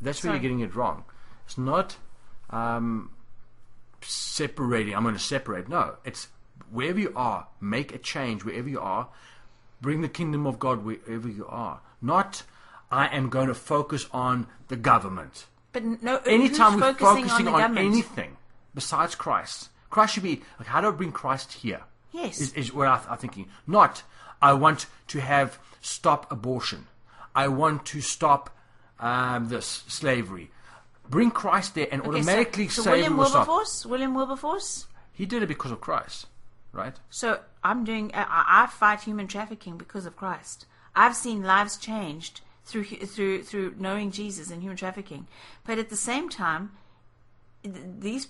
That's 0.00 0.22
where 0.22 0.30
Sorry. 0.30 0.36
you're 0.36 0.42
getting 0.42 0.60
it 0.60 0.74
wrong. 0.74 1.04
It's 1.46 1.58
not 1.58 1.96
um, 2.50 3.10
separating. 4.04 4.94
I'm 4.94 5.02
going 5.02 5.14
to 5.14 5.20
separate. 5.20 5.68
No, 5.68 5.96
it's 6.04 6.28
wherever 6.70 6.98
you 6.98 7.12
are, 7.14 7.48
make 7.60 7.94
a 7.94 7.98
change 7.98 8.44
wherever 8.44 8.68
you 8.68 8.80
are. 8.80 9.08
Bring 9.80 10.00
the 10.00 10.08
kingdom 10.08 10.46
of 10.46 10.58
God 10.58 10.84
wherever 10.84 11.28
you 11.28 11.46
are. 11.48 11.80
Not, 12.00 12.44
I 12.90 13.06
am 13.08 13.28
going 13.28 13.48
to 13.48 13.54
focus 13.54 14.06
on 14.12 14.46
the 14.68 14.76
government. 14.76 15.46
But 15.72 15.84
no, 16.02 16.18
Anytime 16.18 16.74
we're 16.74 16.92
focusing, 16.92 17.24
focusing 17.24 17.48
on, 17.48 17.62
on, 17.62 17.78
anything 17.78 18.36
besides 18.74 19.14
Christ, 19.14 19.70
Christ 19.90 20.14
should 20.14 20.22
be 20.22 20.42
like, 20.58 20.68
how 20.68 20.80
do 20.80 20.88
I 20.88 20.90
bring 20.90 21.12
Christ 21.12 21.52
here? 21.52 21.82
Yes. 22.12 22.40
is, 22.40 22.52
is 22.52 22.72
what 22.72 22.88
I'm 22.88 23.18
thinking. 23.18 23.48
Not, 23.66 24.02
I 24.40 24.52
want 24.52 24.86
to 25.08 25.20
have 25.20 25.58
stop 25.80 26.30
abortion. 26.30 26.86
I 27.34 27.48
want 27.48 27.86
to 27.86 28.00
stop 28.00 28.50
um, 29.00 29.48
this 29.48 29.84
slavery. 29.88 30.50
Bring 31.12 31.30
Christ 31.30 31.74
there, 31.76 31.88
and 31.92 32.00
Okay, 32.02 32.10
so- 32.10 32.16
automatically 32.16 32.68
so, 32.68 32.82
slavery 32.82 33.00
William 33.02 33.16
will. 33.18 33.24
Wilberforce, 33.30 33.86
William 33.86 34.14
Wilberforce, 34.14 34.86
He 35.12 35.24
did 35.26 35.42
it 35.42 35.46
because 35.54 35.70
of 35.70 35.80
Christ. 35.80 36.26
right? 36.72 36.96
So 37.10 37.40
I'm 37.62 37.84
doing. 37.84 38.10
I, 38.14 38.64
I 38.64 38.66
fight 38.66 39.00
human 39.02 39.26
trafficking 39.28 39.76
because 39.76 40.06
of 40.06 40.16
Christ. 40.16 40.66
I've 40.96 41.14
seen 41.14 41.42
lives 41.42 41.76
changed 41.76 42.40
through 42.64 42.84
through 42.84 43.42
through 43.44 43.74
knowing 43.78 44.10
Jesus 44.10 44.50
and 44.50 44.62
human 44.62 44.76
trafficking. 44.76 45.26
But 45.66 45.78
at 45.78 45.90
the 45.90 45.96
same 46.10 46.28
time, 46.30 46.72
these 47.62 48.28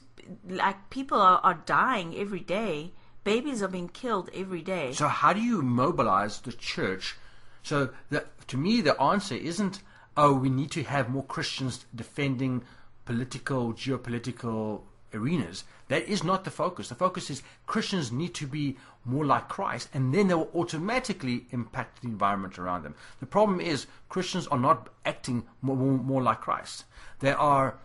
like 0.48 0.90
people 0.90 1.20
are, 1.20 1.40
are 1.42 1.62
dying 1.66 2.16
every 2.16 2.40
day. 2.40 2.92
Babies 3.24 3.62
are 3.62 3.68
being 3.68 3.88
killed 3.88 4.28
every 4.34 4.62
day. 4.62 4.92
So 4.92 5.06
how 5.06 5.32
do 5.32 5.40
you 5.40 5.62
mobilize 5.62 6.40
the 6.40 6.52
church? 6.52 7.16
So 7.62 7.90
the, 8.10 8.24
to 8.48 8.56
me, 8.56 8.80
the 8.80 9.00
answer 9.00 9.36
isn't, 9.36 9.80
oh, 10.16 10.34
we 10.34 10.50
need 10.50 10.70
to 10.72 10.82
have 10.82 11.08
more 11.08 11.24
Christians 11.24 11.84
defending 11.94 12.62
political, 13.04 13.72
geopolitical 13.72 14.82
arenas. 15.14 15.64
That 15.88 16.08
is 16.08 16.24
not 16.24 16.44
the 16.44 16.50
focus. 16.50 16.88
The 16.88 16.94
focus 16.94 17.30
is 17.30 17.42
Christians 17.66 18.12
need 18.12 18.34
to 18.34 18.46
be 18.46 18.76
more 19.04 19.24
like 19.24 19.48
Christ, 19.48 19.88
and 19.92 20.14
then 20.14 20.28
they 20.28 20.34
will 20.34 20.50
automatically 20.54 21.46
impact 21.50 22.02
the 22.02 22.08
environment 22.08 22.58
around 22.58 22.82
them. 22.82 22.94
The 23.20 23.26
problem 23.26 23.60
is 23.60 23.86
Christians 24.08 24.46
are 24.46 24.58
not 24.58 24.88
acting 25.04 25.44
more, 25.60 25.76
more, 25.76 25.98
more 25.98 26.22
like 26.22 26.40
Christ. 26.40 26.84
They 27.20 27.32
are 27.32 27.78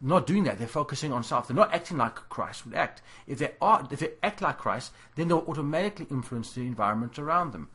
not 0.00 0.26
doing 0.26 0.44
that. 0.44 0.58
They're 0.58 0.68
focusing 0.68 1.12
on 1.12 1.24
self. 1.24 1.48
They're 1.48 1.56
not 1.56 1.74
acting 1.74 1.96
like 1.96 2.14
Christ 2.28 2.64
would 2.64 2.74
act. 2.74 3.02
If 3.26 3.38
they 3.38 3.52
are, 3.60 3.86
if 3.90 4.00
they 4.00 4.12
act 4.22 4.40
like 4.40 4.58
Christ, 4.58 4.92
then 5.16 5.28
they'll 5.28 5.44
automatically 5.48 6.06
influence 6.10 6.52
the 6.52 6.60
environment 6.60 7.18
around 7.18 7.52
them. 7.52 7.68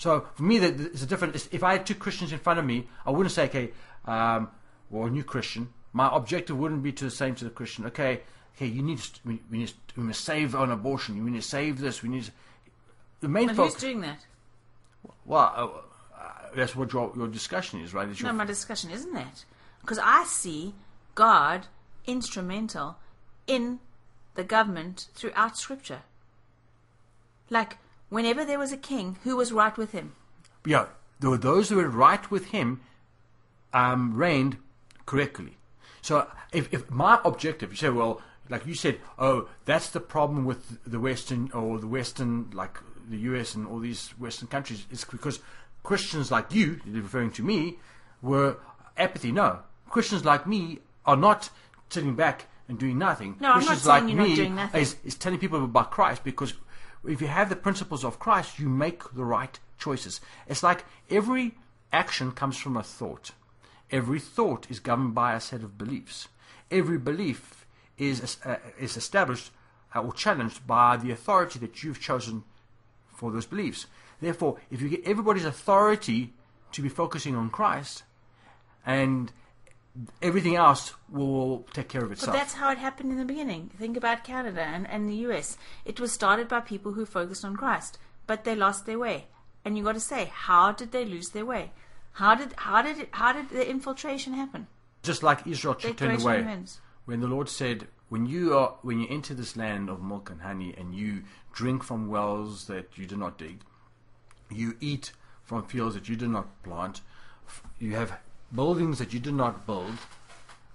So 0.00 0.26
for 0.34 0.44
me, 0.44 0.58
that 0.60 0.80
it's 0.80 1.02
a 1.02 1.06
different. 1.06 1.36
If 1.52 1.62
I 1.62 1.72
had 1.72 1.84
two 1.84 1.94
Christians 1.94 2.32
in 2.32 2.38
front 2.38 2.58
of 2.58 2.64
me, 2.64 2.88
I 3.04 3.10
wouldn't 3.10 3.32
say, 3.32 3.44
okay, 3.44 3.72
um, 4.06 4.48
well, 4.88 5.06
a 5.06 5.10
new 5.10 5.22
Christian. 5.22 5.68
My 5.92 6.08
objective 6.10 6.56
wouldn't 6.56 6.82
be 6.82 6.90
to 6.92 7.10
say 7.10 7.32
to 7.32 7.44
the 7.44 7.50
Christian, 7.50 7.84
okay, 7.84 8.22
okay, 8.56 8.64
you 8.64 8.82
need 8.82 8.96
to, 8.96 9.20
we, 9.26 9.42
we 9.50 9.58
need 9.58 9.68
to, 9.68 9.74
we 9.98 10.04
must 10.04 10.24
save 10.24 10.54
on 10.54 10.70
abortion. 10.70 11.22
We 11.22 11.30
need 11.30 11.42
to 11.42 11.46
save 11.46 11.80
this. 11.80 12.02
We 12.02 12.08
need 12.08 12.24
to, 12.24 12.30
the 13.20 13.28
main 13.28 13.48
But 13.48 13.56
who's 13.56 13.74
doing 13.74 14.00
that? 14.00 14.24
Well, 15.26 15.52
uh, 15.54 16.18
uh, 16.18 16.32
that's 16.56 16.74
what 16.74 16.94
your, 16.94 17.12
your 17.14 17.28
discussion 17.28 17.82
is, 17.82 17.92
right? 17.92 18.08
It's 18.08 18.22
No, 18.22 18.32
my 18.32 18.46
discussion 18.46 18.90
isn't 18.90 19.12
that 19.12 19.44
because 19.82 19.98
I 20.02 20.24
see 20.24 20.72
God 21.14 21.66
instrumental 22.06 22.96
in 23.46 23.80
the 24.34 24.44
government 24.44 25.08
throughout 25.14 25.58
Scripture. 25.58 26.00
Like 27.50 27.76
whenever 28.10 28.44
there 28.44 28.58
was 28.58 28.72
a 28.72 28.76
king, 28.76 29.16
who 29.24 29.36
was 29.36 29.52
right 29.52 29.76
with 29.76 29.92
him? 29.92 30.12
yeah, 30.66 30.86
there 31.20 31.30
were 31.30 31.38
those 31.38 31.68
who 31.68 31.76
were 31.76 31.88
right 31.88 32.30
with 32.30 32.46
him, 32.46 32.80
um, 33.72 34.14
reigned 34.14 34.56
correctly. 35.06 35.56
So 36.02 36.26
if, 36.52 36.72
if 36.72 36.90
my 36.90 37.20
objective, 37.24 37.70
you 37.70 37.76
say, 37.76 37.90
well, 37.90 38.20
like 38.48 38.66
you 38.66 38.74
said, 38.74 38.98
oh, 39.18 39.48
that's 39.64 39.90
the 39.90 40.00
problem 40.00 40.44
with 40.44 40.82
the 40.84 40.98
Western 40.98 41.50
or 41.52 41.78
the 41.78 41.86
Western, 41.86 42.50
like 42.52 42.78
the 43.08 43.18
US 43.18 43.54
and 43.54 43.66
all 43.66 43.78
these 43.78 44.08
Western 44.18 44.48
countries, 44.48 44.86
it's 44.90 45.04
because 45.04 45.40
Christians 45.82 46.30
like 46.30 46.52
you, 46.52 46.80
referring 46.86 47.30
to 47.32 47.42
me, 47.42 47.78
were 48.22 48.56
apathy. 48.96 49.32
No, 49.32 49.60
Christians 49.88 50.24
like 50.24 50.46
me 50.46 50.80
are 51.06 51.16
not 51.16 51.50
sitting 51.90 52.14
back 52.14 52.46
and 52.68 52.78
doing 52.78 52.98
nothing. 52.98 53.36
No, 53.40 53.52
I'm 53.52 53.60
not 53.60 53.66
Christians 53.66 53.82
saying 53.82 54.04
like 54.04 54.08
you're 54.08 54.18
not 54.18 54.28
me 54.28 54.34
doing 54.36 54.54
nothing. 54.54 54.80
is, 54.80 54.96
is 55.04 55.14
telling 55.14 55.38
people 55.38 55.64
about 55.64 55.90
Christ 55.90 56.24
because 56.24 56.54
if 57.06 57.20
you 57.20 57.28
have 57.28 57.48
the 57.48 57.56
principles 57.56 58.04
of 58.04 58.18
Christ, 58.18 58.58
you 58.58 58.68
make 58.68 59.02
the 59.14 59.24
right 59.24 59.58
choices. 59.78 60.20
It's 60.46 60.62
like 60.62 60.84
every 61.08 61.54
action 61.92 62.32
comes 62.32 62.58
from 62.58 62.76
a 62.76 62.82
thought. 62.82 63.32
Every 63.90 64.20
thought 64.20 64.70
is 64.70 64.80
governed 64.80 65.14
by 65.14 65.34
a 65.34 65.40
set 65.40 65.62
of 65.62 65.78
beliefs. 65.78 66.28
Every 66.70 66.98
belief 66.98 67.66
is 67.98 68.38
uh, 68.44 68.56
is 68.78 68.96
established 68.96 69.50
uh, 69.94 70.00
or 70.00 70.12
challenged 70.12 70.66
by 70.66 70.96
the 70.96 71.10
authority 71.10 71.58
that 71.58 71.82
you've 71.82 72.00
chosen 72.00 72.44
for 73.08 73.30
those 73.32 73.46
beliefs. 73.46 73.86
Therefore, 74.20 74.58
if 74.70 74.80
you 74.80 74.88
get 74.88 75.06
everybody's 75.06 75.44
authority 75.44 76.32
to 76.72 76.82
be 76.82 76.88
focusing 76.88 77.34
on 77.34 77.50
Christ, 77.50 78.04
and 78.86 79.32
everything 80.22 80.56
else 80.56 80.94
will 81.08 81.66
take 81.72 81.88
care 81.88 82.02
of 82.02 82.08
But 82.08 82.18
itself. 82.18 82.36
that's 82.36 82.54
how 82.54 82.70
it 82.70 82.78
happened 82.78 83.12
in 83.12 83.18
the 83.18 83.24
beginning. 83.24 83.70
Think 83.78 83.96
about 83.96 84.24
Canada 84.24 84.62
and, 84.62 84.86
and 84.88 85.08
the 85.08 85.16
US. 85.28 85.56
It 85.84 86.00
was 86.00 86.12
started 86.12 86.48
by 86.48 86.60
people 86.60 86.92
who 86.92 87.04
focused 87.04 87.44
on 87.44 87.56
Christ, 87.56 87.98
but 88.26 88.44
they 88.44 88.54
lost 88.54 88.86
their 88.86 88.98
way. 88.98 89.26
And 89.64 89.76
you 89.76 89.84
got 89.84 89.94
to 89.94 90.00
say, 90.00 90.30
how 90.32 90.72
did 90.72 90.92
they 90.92 91.04
lose 91.04 91.30
their 91.30 91.44
way? 91.44 91.72
How 92.12 92.34
did 92.34 92.54
how 92.56 92.82
did 92.82 92.98
it, 92.98 93.08
how 93.12 93.32
did 93.32 93.50
the 93.50 93.68
infiltration 93.68 94.32
happen? 94.34 94.66
Just 95.02 95.22
like 95.22 95.46
Israel 95.46 95.74
turned 95.74 96.20
away. 96.22 96.44
when 97.04 97.20
the 97.20 97.28
Lord 97.28 97.48
said, 97.48 97.86
"When 98.08 98.26
you 98.26 98.56
are 98.56 98.74
when 98.82 99.00
you 99.00 99.06
enter 99.08 99.32
this 99.32 99.56
land 99.56 99.88
of 99.88 100.02
milk 100.02 100.28
and 100.30 100.40
honey, 100.40 100.74
and 100.76 100.94
you 100.94 101.22
drink 101.52 101.82
from 101.84 102.08
wells 102.08 102.66
that 102.66 102.98
you 102.98 103.06
did 103.06 103.18
not 103.18 103.38
dig, 103.38 103.60
you 104.50 104.76
eat 104.80 105.12
from 105.44 105.62
fields 105.64 105.94
that 105.94 106.08
you 106.08 106.16
did 106.16 106.30
not 106.30 106.62
plant, 106.62 107.00
you 107.78 107.94
have 107.94 108.18
buildings 108.52 108.98
that 108.98 109.12
you 109.12 109.20
did 109.20 109.34
not 109.34 109.66
build, 109.66 109.94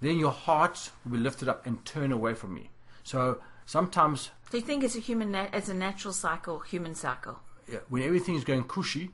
then 0.00 0.18
your 0.18 0.32
heart 0.32 0.90
will 1.04 1.12
be 1.12 1.18
lifted 1.18 1.48
up 1.48 1.66
and 1.66 1.84
turn 1.84 2.12
away 2.12 2.34
from 2.34 2.54
me." 2.54 2.70
So 3.04 3.40
sometimes, 3.66 4.30
Do 4.50 4.58
you 4.58 4.64
think 4.64 4.84
it's 4.84 4.96
a 4.96 5.00
human 5.00 5.30
na- 5.32 5.48
it's 5.52 5.68
a 5.68 5.74
natural 5.74 6.12
cycle, 6.14 6.60
human 6.60 6.94
cycle? 6.94 7.40
yeah, 7.70 7.80
when 7.88 8.02
everything 8.02 8.34
is 8.36 8.44
going 8.44 8.64
cushy. 8.64 9.10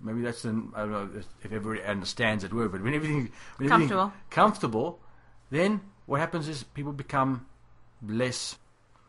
Maybe 0.00 0.20
that's 0.22 0.44
an, 0.44 0.72
I 0.74 0.80
don't 0.80 0.90
know 0.90 1.08
if- 1.20 1.28
everybody 1.44 1.80
understands 1.82 2.42
that 2.42 2.52
word, 2.52 2.72
but 2.72 2.82
when 2.82 2.92
everything 2.94 3.30
when 3.56 3.70
everything 3.72 3.88
Comfortable. 3.88 4.12
comfortable, 4.30 5.00
then 5.50 5.80
what 6.06 6.18
happens 6.20 6.48
is 6.48 6.64
people 6.64 6.92
become 6.92 7.46
less 8.04 8.56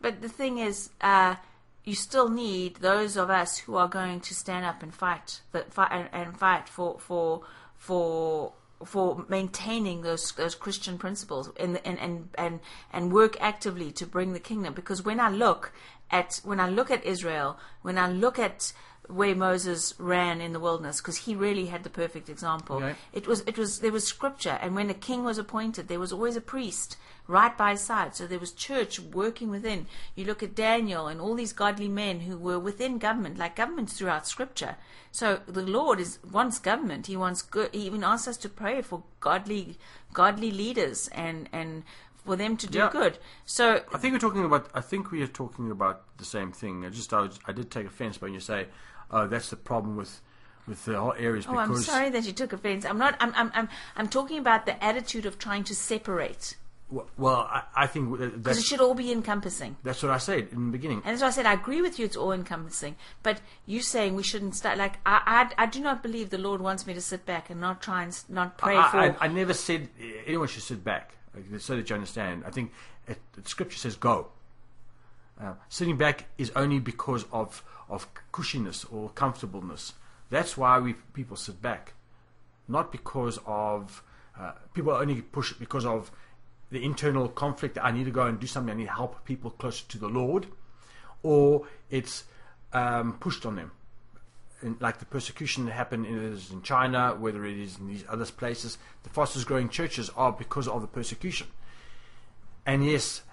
But 0.01 0.21
the 0.21 0.29
thing 0.29 0.59
is, 0.59 0.91
uh, 1.01 1.35
you 1.83 1.95
still 1.95 2.29
need 2.29 2.75
those 2.77 3.17
of 3.17 3.29
us 3.29 3.57
who 3.59 3.75
are 3.75 3.87
going 3.87 4.21
to 4.21 4.33
stand 4.35 4.65
up 4.65 4.83
and 4.83 4.93
fight, 4.93 5.41
that 5.51 5.73
fight 5.73 5.91
and, 5.91 6.09
and 6.13 6.37
fight 6.37 6.69
for 6.69 6.99
for 6.99 7.41
for 7.75 8.53
for 8.85 9.25
maintaining 9.27 10.01
those 10.01 10.31
those 10.33 10.55
Christian 10.55 10.97
principles 10.97 11.51
and 11.57 11.79
and 11.85 11.99
and 11.99 12.29
and 12.35 12.59
and 12.91 13.11
work 13.11 13.37
actively 13.39 13.91
to 13.93 14.05
bring 14.05 14.33
the 14.33 14.39
kingdom. 14.39 14.73
Because 14.73 15.03
when 15.03 15.19
I 15.19 15.29
look 15.29 15.71
at 16.11 16.41
when 16.43 16.59
I 16.59 16.69
look 16.69 16.91
at 16.91 17.03
Israel, 17.05 17.57
when 17.81 17.97
I 17.97 18.09
look 18.09 18.39
at 18.39 18.73
where 19.07 19.35
Moses 19.35 19.93
ran 19.99 20.41
in 20.41 20.53
the 20.53 20.59
wilderness, 20.59 21.01
because 21.01 21.17
he 21.17 21.35
really 21.35 21.65
had 21.65 21.83
the 21.83 21.89
perfect 21.89 22.29
example. 22.29 22.77
Okay. 22.77 22.95
It 23.11 23.27
was 23.27 23.41
it 23.41 23.57
was 23.57 23.79
there 23.79 23.91
was 23.91 24.05
scripture, 24.05 24.57
and 24.61 24.75
when 24.75 24.89
a 24.89 24.93
king 24.93 25.23
was 25.23 25.37
appointed, 25.37 25.87
there 25.87 25.99
was 25.99 26.13
always 26.13 26.35
a 26.35 26.41
priest 26.41 26.97
right 27.27 27.57
by 27.57 27.71
his 27.71 27.81
side. 27.81 28.15
So 28.15 28.27
there 28.27 28.39
was 28.39 28.51
church 28.51 28.99
working 28.99 29.49
within. 29.49 29.87
You 30.15 30.25
look 30.25 30.43
at 30.43 30.55
Daniel 30.55 31.07
and 31.07 31.21
all 31.21 31.35
these 31.35 31.53
godly 31.53 31.87
men 31.87 32.21
who 32.21 32.37
were 32.37 32.59
within 32.59 32.97
government, 32.97 33.37
like 33.37 33.55
governments 33.55 33.93
throughout 33.93 34.27
scripture. 34.27 34.75
So 35.11 35.39
the 35.47 35.61
Lord 35.61 35.99
is 35.99 36.19
wants 36.31 36.59
government. 36.59 37.07
He 37.07 37.17
wants 37.17 37.41
good. 37.41 37.69
He 37.73 37.81
even 37.81 38.03
asks 38.03 38.27
us 38.27 38.37
to 38.37 38.49
pray 38.49 38.81
for 38.81 39.03
godly 39.19 39.77
godly 40.13 40.51
leaders 40.51 41.09
and 41.09 41.49
and 41.51 41.83
for 42.25 42.37
them 42.37 42.55
to 42.55 42.67
do 42.67 42.77
Yeah. 42.77 42.89
good. 42.89 43.17
So 43.45 43.81
I 43.93 43.97
think 43.97 44.13
we're 44.13 44.19
talking 44.19 44.45
about. 44.45 44.69
I 44.73 44.81
think 44.81 45.11
we 45.11 45.21
are 45.21 45.27
talking 45.27 45.71
about 45.71 46.03
the 46.17 46.25
same 46.25 46.51
thing. 46.53 46.85
I 46.85 46.89
just 46.89 47.13
I, 47.13 47.21
was, 47.21 47.39
I 47.45 47.51
did 47.51 47.69
take 47.69 47.85
offence 47.85 48.21
when 48.21 48.33
you 48.33 48.39
say, 48.39 48.67
"Oh, 49.13 49.27
that's 49.27 49.49
the 49.49 49.55
problem 49.55 49.95
with 49.95 50.21
with 50.67 50.83
the 50.85 50.99
whole 50.99 51.13
areas." 51.17 51.45
Oh, 51.47 51.57
I'm 51.57 51.75
sorry 51.77 52.09
that 52.09 52.25
you 52.25 52.33
took 52.33 52.53
offense. 52.53 52.85
I'm 52.85 52.97
not. 52.97 53.15
I'm. 53.19 53.33
I'm. 53.35 53.51
I'm, 53.53 53.69
I'm 53.95 54.09
talking 54.09 54.39
about 54.39 54.65
the 54.65 54.83
attitude 54.83 55.25
of 55.25 55.37
trying 55.37 55.63
to 55.65 55.75
separate 55.75 56.55
well, 57.17 57.47
I, 57.49 57.63
I 57.75 57.87
think 57.87 58.17
because 58.19 58.59
it 58.59 58.65
should 58.65 58.79
all 58.79 58.93
be 58.93 59.11
encompassing. 59.11 59.77
that's 59.83 60.03
what 60.03 60.11
I 60.11 60.17
said 60.17 60.49
in 60.51 60.67
the 60.67 60.71
beginning. 60.71 61.01
And 61.05 61.17
so 61.17 61.25
I 61.25 61.31
said, 61.31 61.45
I 61.45 61.53
agree 61.53 61.81
with 61.81 61.97
you, 61.97 62.05
it's 62.05 62.15
all 62.15 62.31
encompassing. 62.31 62.95
But 63.23 63.41
you 63.65 63.81
saying 63.81 64.15
we 64.15 64.23
shouldn't 64.23 64.55
start, 64.55 64.77
like, 64.77 64.99
I, 65.05 65.49
I, 65.57 65.63
I 65.63 65.65
do 65.65 65.79
not 65.79 66.03
believe 66.03 66.29
the 66.29 66.37
Lord 66.37 66.61
wants 66.61 66.85
me 66.85 66.93
to 66.93 67.01
sit 67.01 67.25
back 67.25 67.49
and 67.49 67.59
not 67.59 67.81
try 67.81 68.03
and 68.03 68.23
not 68.29 68.57
pray 68.57 68.77
I, 68.77 68.91
for. 68.91 68.97
I, 68.97 69.15
I 69.21 69.27
never 69.27 69.53
said 69.53 69.89
anyone 70.25 70.47
should 70.47 70.63
sit 70.63 70.83
back, 70.83 71.15
so 71.57 71.75
that 71.75 71.89
you 71.89 71.95
understand. 71.95 72.43
I 72.45 72.51
think 72.51 72.71
it, 73.07 73.17
the 73.33 73.49
scripture 73.49 73.77
says 73.77 73.95
go. 73.95 74.27
Uh, 75.39 75.53
sitting 75.69 75.97
back 75.97 76.25
is 76.37 76.51
only 76.55 76.79
because 76.79 77.25
of 77.31 77.63
of 77.89 78.07
cushiness 78.31 78.85
or 78.91 79.09
comfortableness. 79.09 79.93
That's 80.29 80.57
why 80.57 80.79
we 80.79 80.93
people 81.13 81.37
sit 81.37 81.61
back, 81.61 81.93
not 82.67 82.91
because 82.91 83.39
of 83.45 84.03
uh, 84.39 84.53
people 84.73 84.93
only 84.93 85.21
push 85.21 85.53
because 85.53 85.85
of 85.85 86.11
the 86.71 86.83
internal 86.83 87.27
conflict. 87.27 87.77
I 87.81 87.91
need 87.91 88.05
to 88.05 88.11
go 88.11 88.25
and 88.25 88.39
do 88.39 88.47
something. 88.47 88.73
I 88.73 88.77
need 88.77 88.85
to 88.85 88.93
help 88.93 89.25
people 89.25 89.51
closer 89.51 89.85
to 89.89 89.97
the 89.97 90.07
Lord, 90.07 90.47
or 91.21 91.67
it's 91.89 92.23
um, 92.73 93.13
pushed 93.19 93.45
on 93.45 93.55
them 93.55 93.71
like 94.79 94.99
the 94.99 95.05
persecution 95.05 95.65
that 95.65 95.71
happened 95.71 96.05
in, 96.05 96.39
in 96.51 96.61
China, 96.61 97.15
whether 97.19 97.45
it 97.45 97.57
is 97.57 97.77
in 97.77 97.87
these 97.87 98.03
other 98.09 98.25
places, 98.25 98.77
the 99.03 99.09
fastest 99.09 99.45
growing 99.45 99.69
churches 99.69 100.09
are 100.15 100.31
because 100.31 100.67
of 100.67 100.81
the 100.81 100.87
persecution. 100.87 101.47
And 102.65 102.85
yes, 102.85 103.23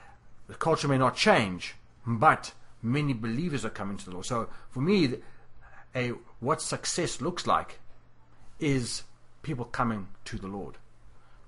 the 0.48 0.54
culture 0.54 0.88
may 0.88 0.98
not 0.98 1.16
change, 1.16 1.74
but 2.06 2.52
many 2.82 3.12
believers 3.12 3.64
are 3.64 3.70
coming 3.70 3.96
to 3.98 4.04
the 4.04 4.12
Lord. 4.12 4.26
So 4.26 4.48
for 4.70 4.80
me, 4.80 5.16
a 5.94 6.08
what 6.40 6.62
success 6.62 7.20
looks 7.20 7.46
like 7.46 7.80
is 8.58 9.02
people 9.42 9.64
coming 9.64 10.08
to 10.26 10.38
the 10.38 10.46
Lord, 10.46 10.76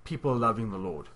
people 0.05 0.35
loving 0.35 0.71
the 0.71 0.79
Lord. 0.79 1.07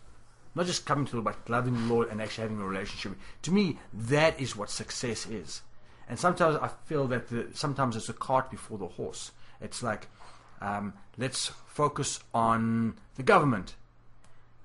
Not 0.55 0.67
just 0.67 0.87
coming 0.87 1.05
to 1.05 1.11
the 1.13 1.17
Lord, 1.21 1.37
but 1.37 1.51
loving 1.51 1.75
the 1.75 1.95
Lord 1.95 2.09
and 2.09 2.23
actually 2.23 2.43
having 2.43 2.61
a 2.61 2.67
relationship. 2.67 3.19
To 3.43 3.53
me, 3.53 3.79
that 3.93 4.41
is 4.41 4.57
what 4.57 4.71
success 4.71 5.27
is. 5.27 5.61
And 6.09 6.19
sometimes 6.19 6.57
I 6.57 6.69
feel 6.87 7.07
that 7.09 7.29
the, 7.29 7.49
sometimes 7.53 7.95
it's 7.95 8.09
a 8.09 8.15
cart 8.15 8.51
before 8.51 8.79
the 8.79 8.87
horse. 8.87 9.33
It's 9.61 9.83
like, 9.83 10.09
um, 10.63 10.95
let's 11.19 11.49
focus 11.67 12.21
on 12.33 12.95
the 13.17 13.23
government. 13.23 13.75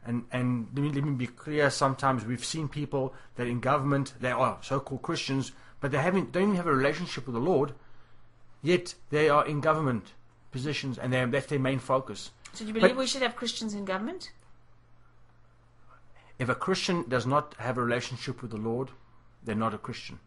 And, 0.06 0.26
and 0.32 0.68
let, 0.74 0.82
me, 0.82 0.90
let 0.90 1.04
me 1.04 1.12
be 1.12 1.28
clear, 1.28 1.70
sometimes 1.70 2.26
we've 2.26 2.44
seen 2.44 2.68
people 2.68 3.14
that 3.36 3.48
in 3.48 3.60
government, 3.60 4.14
they 4.20 4.32
are 4.32 4.58
so-called 4.62 5.04
Christians, 5.04 5.52
but 5.80 5.92
they 5.92 6.00
haven't, 6.00 6.32
don't 6.32 6.44
even 6.44 6.56
have 6.56 6.68
a 6.68 6.74
relationship 6.74 7.28
with 7.28 7.36
the 7.36 7.42
Lord, 7.42 7.74
yet 8.62 8.96
they 9.10 9.30
are 9.30 9.46
in 9.46 9.62
government 9.62 10.14
positions 10.52 10.98
and 10.98 11.14
that's 11.14 11.46
their 11.48 11.60
main 11.60 11.80
focus. 11.80 12.32
So 12.54 12.66
do 12.66 12.70
you 12.70 12.74
believe 12.74 12.92
But- 12.92 12.98
we 12.98 13.08
should 13.08 13.22
have 13.22 13.36
Christians 13.36 13.74
in 13.74 13.86
government? 13.86 14.32
If 16.40 16.50
a 16.50 16.56
Christian 16.56 17.08
does 17.08 17.28
not 17.28 17.54
have 17.60 17.78
a 17.78 17.84
relationship 17.84 18.42
with 18.42 18.50
the 18.50 18.58
Lord, 18.58 18.90
they're 19.44 19.54
not 19.54 19.76
a 19.76 19.78
Christian. 19.78 20.20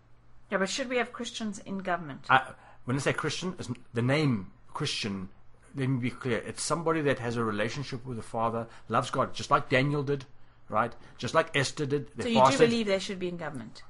Yeah, 0.51 0.59
but 0.59 0.69
should 0.69 0.89
we 0.89 0.99
have 0.99 1.13
Christians 1.13 1.59
in 1.59 1.79
government? 1.79 2.27
I, 2.31 2.53
when 2.85 2.97
I 2.97 3.01
say 3.01 3.13
Christian, 3.13 3.57
the 3.93 4.03
name 4.03 4.53
Christian, 4.73 5.29
let 5.77 5.89
me 5.89 5.99
be 5.99 6.11
clear. 6.11 6.39
It's 6.39 6.63
somebody 6.63 7.01
that 7.03 7.19
has 7.19 7.37
a 7.37 7.45
relationship 7.45 8.05
with 8.07 8.17
the 8.17 8.23
Father, 8.23 8.67
loves 8.89 9.11
God, 9.11 9.35
just 9.35 9.51
like 9.51 9.69
Daniel 9.69 10.03
did, 10.03 10.25
right? 10.69 10.93
Just 11.19 11.35
like 11.35 11.57
Esther 11.57 11.87
did. 11.87 12.09
So 12.21 12.29
you 12.29 12.35
do 12.35 12.41
fasted. 12.41 12.71
believe 12.71 12.87
they 12.87 12.99
should 12.99 13.19
be 13.19 13.29
in 13.29 13.37
government? 13.37 13.83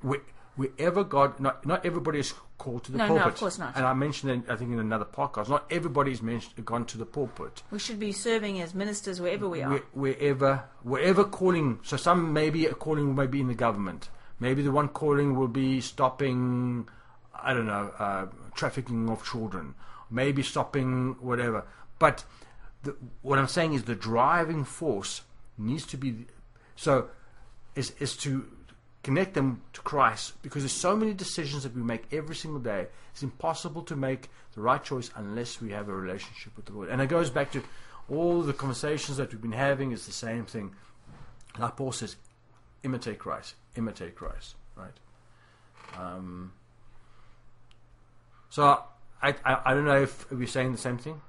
Where- 0.00 0.20
wherever 0.56 1.02
God, 1.02 1.40
not, 1.40 1.64
not 1.64 1.86
everybody 1.86 2.18
is 2.18 2.34
called 2.58 2.84
to 2.84 2.92
the 2.92 2.98
No, 2.98 3.06
no, 3.06 3.14
pulpit. 3.14 3.32
of 3.32 3.38
course 3.40 3.58
not. 3.58 3.74
And 3.74 3.86
I 3.86 3.94
mentioned, 3.94 4.44
it, 4.44 4.50
I 4.50 4.56
think, 4.56 4.70
in 4.72 4.78
another 4.78 5.06
podcast, 5.06 5.48
not 5.48 5.64
everybody's 5.70 6.20
mentioned, 6.20 6.62
gone 6.64 6.84
to 6.86 6.98
the 6.98 7.06
pulpit. 7.06 7.62
We 7.70 7.78
should 7.78 7.98
be 7.98 8.12
serving 8.12 8.60
as 8.60 8.74
ministers 8.74 9.20
wherever 9.20 9.48
we 9.48 9.62
are. 9.62 9.70
Where, 9.70 9.82
wherever, 9.94 10.64
wherever 10.82 11.24
calling. 11.24 11.78
So 11.82 11.96
some 11.96 12.32
maybe 12.34 12.66
a 12.66 12.74
calling 12.74 13.14
may 13.14 13.26
be 13.26 13.40
in 13.40 13.48
the 13.48 13.54
government. 13.54 14.10
Maybe 14.40 14.60
the 14.62 14.72
one 14.72 14.88
calling 14.88 15.36
will 15.36 15.48
be 15.48 15.80
stopping, 15.80 16.86
I 17.34 17.54
don't 17.54 17.66
know, 17.66 17.90
uh, 17.98 18.26
trafficking 18.54 19.08
of 19.08 19.24
children. 19.24 19.74
Maybe 20.12 20.42
stopping 20.42 21.16
whatever. 21.20 21.64
But 21.98 22.24
the, 22.82 22.96
what 23.22 23.38
I'm 23.38 23.48
saying 23.48 23.72
is 23.72 23.84
the 23.84 23.94
driving 23.94 24.64
force 24.64 25.22
needs 25.56 25.86
to 25.86 25.96
be. 25.96 26.26
So, 26.76 27.08
is 27.74 27.92
is 27.98 28.16
to 28.18 28.46
connect 29.02 29.34
them 29.34 29.62
to 29.72 29.80
Christ 29.80 30.40
because 30.42 30.62
there's 30.62 30.72
so 30.72 30.96
many 30.96 31.12
decisions 31.12 31.64
that 31.64 31.74
we 31.74 31.82
make 31.82 32.12
every 32.12 32.36
single 32.36 32.60
day. 32.60 32.86
It's 33.12 33.22
impossible 33.22 33.82
to 33.82 33.96
make 33.96 34.28
the 34.54 34.60
right 34.60 34.82
choice 34.82 35.10
unless 35.16 35.60
we 35.60 35.70
have 35.70 35.88
a 35.88 35.94
relationship 35.94 36.56
with 36.56 36.66
the 36.66 36.72
Lord. 36.72 36.88
And 36.88 37.00
it 37.00 37.08
goes 37.08 37.30
back 37.30 37.50
to 37.52 37.62
all 38.08 38.42
the 38.42 38.52
conversations 38.52 39.16
that 39.16 39.32
we've 39.32 39.42
been 39.42 39.52
having. 39.52 39.92
It's 39.92 40.06
the 40.06 40.12
same 40.12 40.44
thing. 40.44 40.74
Like 41.58 41.76
Paul 41.76 41.92
says, 41.92 42.16
imitate 42.82 43.18
Christ, 43.18 43.54
imitate 43.76 44.14
Christ, 44.14 44.56
right? 44.76 44.94
Um, 45.98 46.52
so 48.50 48.82
I, 49.22 49.34
I 49.44 49.60
I 49.66 49.74
don't 49.74 49.84
know 49.84 50.02
if 50.02 50.30
we're 50.30 50.46
saying 50.46 50.72
the 50.72 50.78
same 50.78 50.98
thing. 50.98 51.20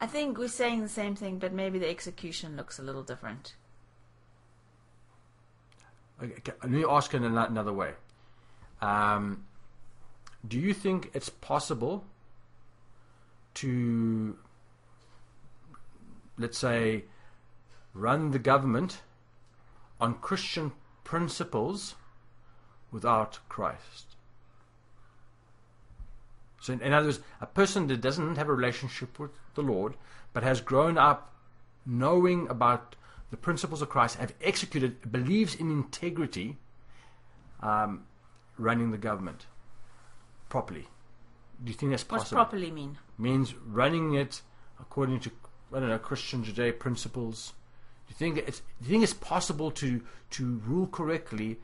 I 0.00 0.06
think 0.06 0.38
we're 0.38 0.48
saying 0.48 0.82
the 0.82 0.88
same 0.88 1.14
thing, 1.16 1.38
but 1.38 1.52
maybe 1.52 1.78
the 1.78 1.88
execution 1.88 2.56
looks 2.56 2.78
a 2.78 2.82
little 2.82 3.02
different. 3.02 3.54
Okay, 6.22 6.52
let 6.62 6.70
me 6.70 6.84
ask 6.88 7.12
it 7.14 7.22
in 7.22 7.36
another 7.36 7.72
way. 7.72 7.92
Um, 8.80 9.44
do 10.46 10.58
you 10.58 10.74
think 10.74 11.10
it's 11.14 11.28
possible 11.28 12.04
to, 13.54 14.36
let's 16.38 16.58
say, 16.58 17.04
run 17.94 18.30
the 18.30 18.38
government 18.38 19.00
on 20.00 20.14
Christian 20.14 20.72
principles 21.04 21.94
without 22.90 23.38
Christ? 23.48 24.15
So, 26.66 26.72
in, 26.72 26.92
other 26.92 27.06
words, 27.06 27.20
a 27.40 27.46
person 27.46 27.86
that 27.86 28.00
doesn't 28.00 28.34
have 28.34 28.48
a 28.48 28.52
relationship 28.52 29.20
with 29.20 29.30
the 29.54 29.62
Lord, 29.62 29.94
but 30.32 30.42
has 30.42 30.60
grown 30.60 30.98
up 30.98 31.32
knowing 31.86 32.48
about 32.48 32.96
the 33.30 33.36
principles 33.36 33.82
of 33.82 33.88
Christ, 33.88 34.16
have 34.16 34.34
executed, 34.40 35.12
believes 35.12 35.54
in 35.54 35.70
integrity, 35.70 36.56
um, 37.60 38.06
running 38.58 38.90
the 38.90 38.98
government 38.98 39.46
properly. 40.48 40.88
Do 41.62 41.70
you 41.70 41.78
think 41.78 41.92
that's 41.92 42.02
What's 42.08 42.24
possible? 42.24 42.44
properly 42.44 42.72
mean? 42.72 42.98
Means 43.16 43.54
running 43.64 44.14
it 44.14 44.42
according 44.80 45.20
to 45.20 45.30
I 45.72 45.78
don't 45.78 45.88
know 45.88 45.98
Christian 45.98 46.42
Judaic 46.42 46.80
principles. 46.80 47.54
Do 48.08 48.12
you 48.12 48.16
think 48.16 48.46
it's 48.48 48.60
do 48.60 48.86
you 48.86 48.90
think 48.90 49.04
it's 49.04 49.14
possible 49.14 49.70
to 49.70 50.02
to 50.30 50.60
rule 50.66 50.88
correctly 50.88 51.60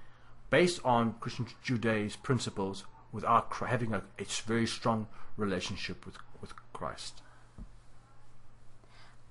based 0.48 0.80
on 0.84 1.14
Christian 1.20 1.46
Judaic 1.62 2.22
principles 2.22 2.84
without 3.12 3.52
having 3.52 3.92
a, 3.94 4.02
a 4.18 4.24
very 4.46 4.66
strong 4.66 5.06
relationship 5.36 6.04
with 6.06 6.16
with 6.40 6.52
Christ? 6.72 7.22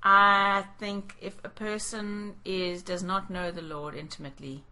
I 0.03 0.65
think 0.79 1.15
if 1.21 1.39
a 1.43 1.49
person 1.49 2.35
is 2.43 2.81
does 2.81 3.03
not 3.03 3.29
know 3.29 3.51
the 3.51 3.61
Lord 3.61 3.95
intimately, 3.95 4.63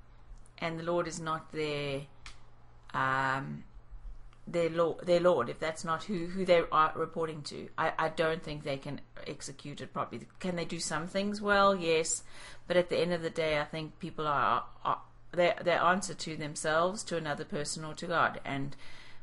and 0.58 0.80
the 0.80 0.84
Lord 0.84 1.08
is 1.08 1.20
not 1.20 1.52
their 1.52 2.02
um, 2.94 3.64
their 4.48 4.70
Lord, 4.70 5.06
their 5.06 5.20
Lord, 5.20 5.50
if 5.50 5.60
that's 5.60 5.84
not 5.84 6.04
who 6.06 6.28
who 6.28 6.46
they 6.46 6.64
are 6.72 6.92
reporting 6.96 7.44
to, 7.44 7.70
I, 7.78 7.94
I 7.98 8.10
don't 8.10 8.42
think 8.44 8.64
they 8.64 8.78
can 8.78 9.02
execute 9.28 9.82
it 9.82 9.94
properly. 9.94 10.26
Can 10.40 10.56
they 10.56 10.66
do 10.66 10.80
some 10.80 11.06
things 11.06 11.42
well? 11.42 11.76
Yes, 11.76 12.24
but 12.68 12.78
at 12.78 12.90
the 12.90 12.98
end 12.98 13.14
of 13.14 13.22
the 13.22 13.30
day, 13.30 13.60
I 13.60 13.66
think 13.66 14.00
people 14.00 14.26
are, 14.26 14.64
are 14.84 15.02
they 15.32 15.54
they 15.64 15.74
answer 15.74 16.14
to 16.14 16.36
themselves, 16.36 17.04
to 17.04 17.18
another 17.18 17.46
person, 17.46 17.86
or 17.86 17.94
to 17.96 18.08
God, 18.08 18.40
and 18.46 18.76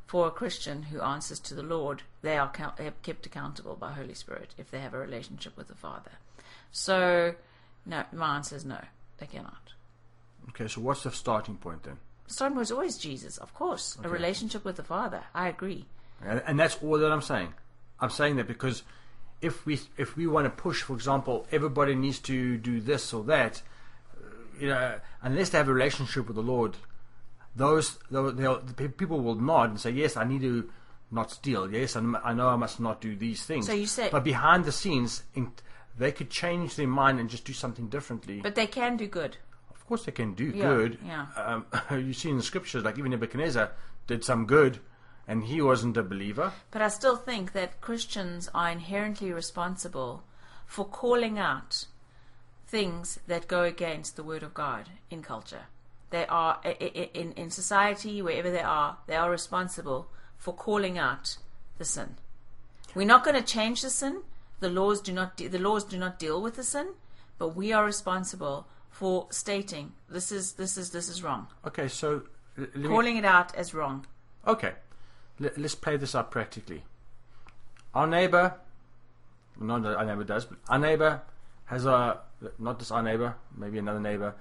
for 0.06 0.28
a 0.28 0.30
Christian 0.30 0.84
who 0.84 1.00
answers 1.00 1.40
to 1.40 1.54
the 1.54 1.62
Lord, 1.62 2.02
they 2.22 2.38
are 2.38 2.50
count, 2.50 2.78
kept 3.02 3.26
accountable 3.26 3.74
by 3.74 3.92
Holy 3.92 4.14
Spirit 4.14 4.54
if 4.56 4.70
they 4.70 4.78
have 4.78 4.94
a 4.94 4.98
relationship 4.98 5.56
with 5.56 5.66
the 5.66 5.74
Father. 5.74 6.12
So, 6.70 7.34
no, 7.84 8.04
my 8.12 8.36
answer 8.36 8.54
is 8.54 8.64
no, 8.64 8.80
they 9.18 9.26
cannot. 9.26 9.72
Okay, 10.50 10.68
so 10.68 10.80
what's 10.80 11.02
the 11.02 11.10
starting 11.10 11.56
point 11.56 11.82
then? 11.82 11.98
Starting 12.28 12.54
point 12.54 12.66
is 12.66 12.72
always 12.72 12.98
Jesus, 12.98 13.36
of 13.38 13.52
course, 13.52 13.98
a 14.02 14.08
relationship 14.08 14.64
with 14.64 14.76
the 14.76 14.84
Father. 14.84 15.24
I 15.34 15.48
agree. 15.48 15.86
And, 16.24 16.42
and 16.46 16.58
that's 16.58 16.78
all 16.82 16.98
that 16.98 17.12
I'm 17.12 17.22
saying. 17.22 17.54
I'm 17.98 18.10
saying 18.10 18.36
that 18.36 18.46
because 18.46 18.84
if 19.40 19.66
we 19.66 19.80
if 19.96 20.16
we 20.16 20.26
want 20.26 20.44
to 20.46 20.50
push, 20.50 20.82
for 20.82 20.94
example, 20.94 21.46
everybody 21.50 21.94
needs 21.94 22.18
to 22.20 22.56
do 22.58 22.80
this 22.80 23.12
or 23.12 23.24
that, 23.24 23.62
you 24.58 24.68
know, 24.68 24.98
unless 25.22 25.50
they 25.50 25.58
have 25.58 25.68
a 25.68 25.74
relationship 25.74 26.26
with 26.26 26.36
the 26.36 26.42
Lord, 26.42 26.76
those 27.54 27.98
the 28.10 28.92
people 28.96 29.20
will 29.20 29.34
nod 29.34 29.70
and 29.70 29.80
say, 29.80 29.90
"Yes, 29.90 30.16
I 30.16 30.24
need 30.24 30.42
to 30.42 30.70
not 31.10 31.30
steal. 31.30 31.70
Yes, 31.72 31.96
I, 31.96 32.00
I 32.24 32.32
know 32.34 32.48
I 32.48 32.56
must 32.56 32.80
not 32.80 33.00
do 33.00 33.16
these 33.16 33.44
things." 33.44 33.66
So 33.66 33.72
you 33.72 33.86
say- 33.86 34.08
but 34.10 34.24
behind 34.24 34.64
the 34.64 34.72
scenes, 34.72 35.22
in, 35.34 35.52
they 35.98 36.12
could 36.12 36.30
change 36.30 36.76
their 36.76 36.88
mind 36.88 37.20
and 37.20 37.30
just 37.30 37.44
do 37.44 37.52
something 37.52 37.88
differently. 37.88 38.40
But 38.42 38.54
they 38.54 38.66
can 38.66 38.96
do 38.96 39.06
good. 39.06 39.38
Of 39.70 39.86
course, 39.86 40.04
they 40.04 40.12
can 40.12 40.34
do 40.34 40.46
Yeah, 40.54 40.62
good. 40.66 40.98
yeah. 41.04 41.26
Um, 41.36 41.66
you 41.90 42.12
see 42.12 42.28
in 42.30 42.36
the 42.36 42.42
scriptures, 42.42 42.84
like 42.84 42.98
even 42.98 43.12
Nebuchadnezzar 43.12 43.70
did 44.06 44.24
some 44.24 44.46
good, 44.46 44.80
and 45.28 45.44
he 45.44 45.62
wasn't 45.62 45.96
a 45.96 46.02
believer. 46.02 46.52
But 46.70 46.82
I 46.82 46.88
still 46.88 47.16
think 47.16 47.52
that 47.52 47.80
Christians 47.80 48.50
are 48.54 48.68
inherently 48.70 49.32
responsible 49.32 50.24
for 50.66 50.84
calling 50.84 51.38
out 51.38 51.86
things 52.66 53.18
that 53.26 53.48
go 53.48 53.62
against 53.62 54.16
the 54.16 54.22
Word 54.24 54.42
of 54.42 54.54
God 54.54 54.88
in 55.10 55.22
culture. 55.22 55.66
They 56.10 56.26
are 56.26 56.60
in 56.64 57.32
in 57.32 57.50
society, 57.50 58.22
wherever 58.22 58.50
they 58.50 58.60
are, 58.62 58.98
they 59.06 59.16
are 59.16 59.30
responsible 59.30 60.08
for 60.38 60.54
calling 60.54 60.98
out 60.98 61.36
the 61.78 61.84
sin. 61.84 62.16
We're 62.94 63.06
not 63.06 63.24
going 63.24 63.36
to 63.36 63.42
change 63.42 63.82
the 63.82 63.90
sin. 63.90 64.22
The 64.60 64.70
laws 64.70 65.00
do 65.00 65.12
not 65.12 65.36
de- 65.36 65.48
the 65.48 65.58
laws 65.58 65.84
do 65.84 65.98
not 65.98 66.18
deal 66.18 66.40
with 66.40 66.54
the 66.56 66.62
sin, 66.64 66.88
but 67.38 67.48
we 67.56 67.72
are 67.72 67.84
responsible 67.84 68.66
for 68.90 69.26
stating 69.30 69.92
this 70.08 70.32
is 70.32 70.52
this 70.54 70.78
is 70.78 70.90
this 70.90 71.08
is 71.08 71.22
wrong, 71.22 71.48
Okay, 71.66 71.88
so 71.88 72.22
l- 72.58 72.66
let 72.74 72.76
me- 72.76 72.88
calling 72.88 73.16
it 73.18 73.24
out 73.24 73.54
as 73.54 73.74
wrong. 73.74 74.06
okay, 74.46 74.72
Let, 75.38 75.58
let's 75.58 75.74
play 75.74 75.96
this 75.98 76.14
out 76.14 76.30
practically. 76.30 76.84
Our 77.94 78.06
neighbor, 78.06 78.54
not 79.60 79.82
that 79.82 79.96
our 79.98 80.04
neighbor 80.06 80.24
does, 80.24 80.46
but 80.46 80.58
our 80.68 80.78
neighbor 80.78 81.20
has 81.66 81.84
a 81.84 82.20
not 82.58 82.78
just 82.78 82.92
our 82.92 83.02
neighbor, 83.02 83.34
maybe 83.56 83.78
another 83.78 84.00
neighbor, 84.00 84.34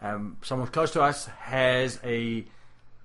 um, 0.00 0.36
someone 0.42 0.68
close 0.68 0.90
to 0.92 1.02
us 1.02 1.26
has 1.26 1.98
a 2.04 2.44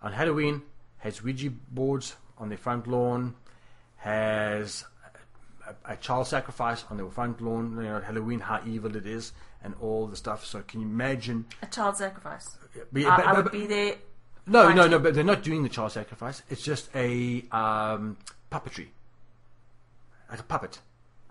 on 0.02 0.14
Halloween 0.14 0.64
has 1.02 1.24
Ouija 1.24 1.50
boards 1.72 2.16
on 2.38 2.50
their 2.50 2.58
front 2.58 2.88
lawn, 2.88 3.36
has 3.98 4.86
a, 5.68 5.94
a 5.94 5.96
child 5.98 6.28
sacrifice 6.28 6.86
on 6.90 6.98
their 6.98 7.08
front 7.10 7.42
lawn. 7.42 7.76
You 7.78 7.84
know, 7.84 8.00
Halloween, 8.00 8.40
how 8.40 8.62
evil 8.66 8.96
it 8.96 9.06
is, 9.06 9.34
and 9.64 9.74
all 9.82 10.08
the 10.08 10.16
stuff. 10.16 10.46
So 10.46 10.62
can 10.62 10.82
you 10.82 10.88
imagine? 10.88 11.46
A 11.62 11.68
child 11.68 11.98
sacrifice. 11.98 12.58
I, 12.76 12.80
but- 12.92 13.06
I 13.06 13.34
would 13.34 13.44
but- 13.46 13.52
be 13.52 13.66
there. 13.66 13.96
no, 14.46 14.64
no, 14.70 14.76
fighting. 14.76 14.92
no, 14.92 15.00
but 15.00 15.14
they're 15.16 15.24
not 15.24 15.44
doing 15.44 15.64
the 15.64 15.70
child 15.70 15.92
sacrifice. 15.92 16.42
It's 16.50 16.64
just 16.64 16.90
a 16.96 17.44
um, 17.52 18.18
puppetry, 18.52 18.88
like 20.30 20.40
a 20.40 20.44
puppet, 20.44 20.80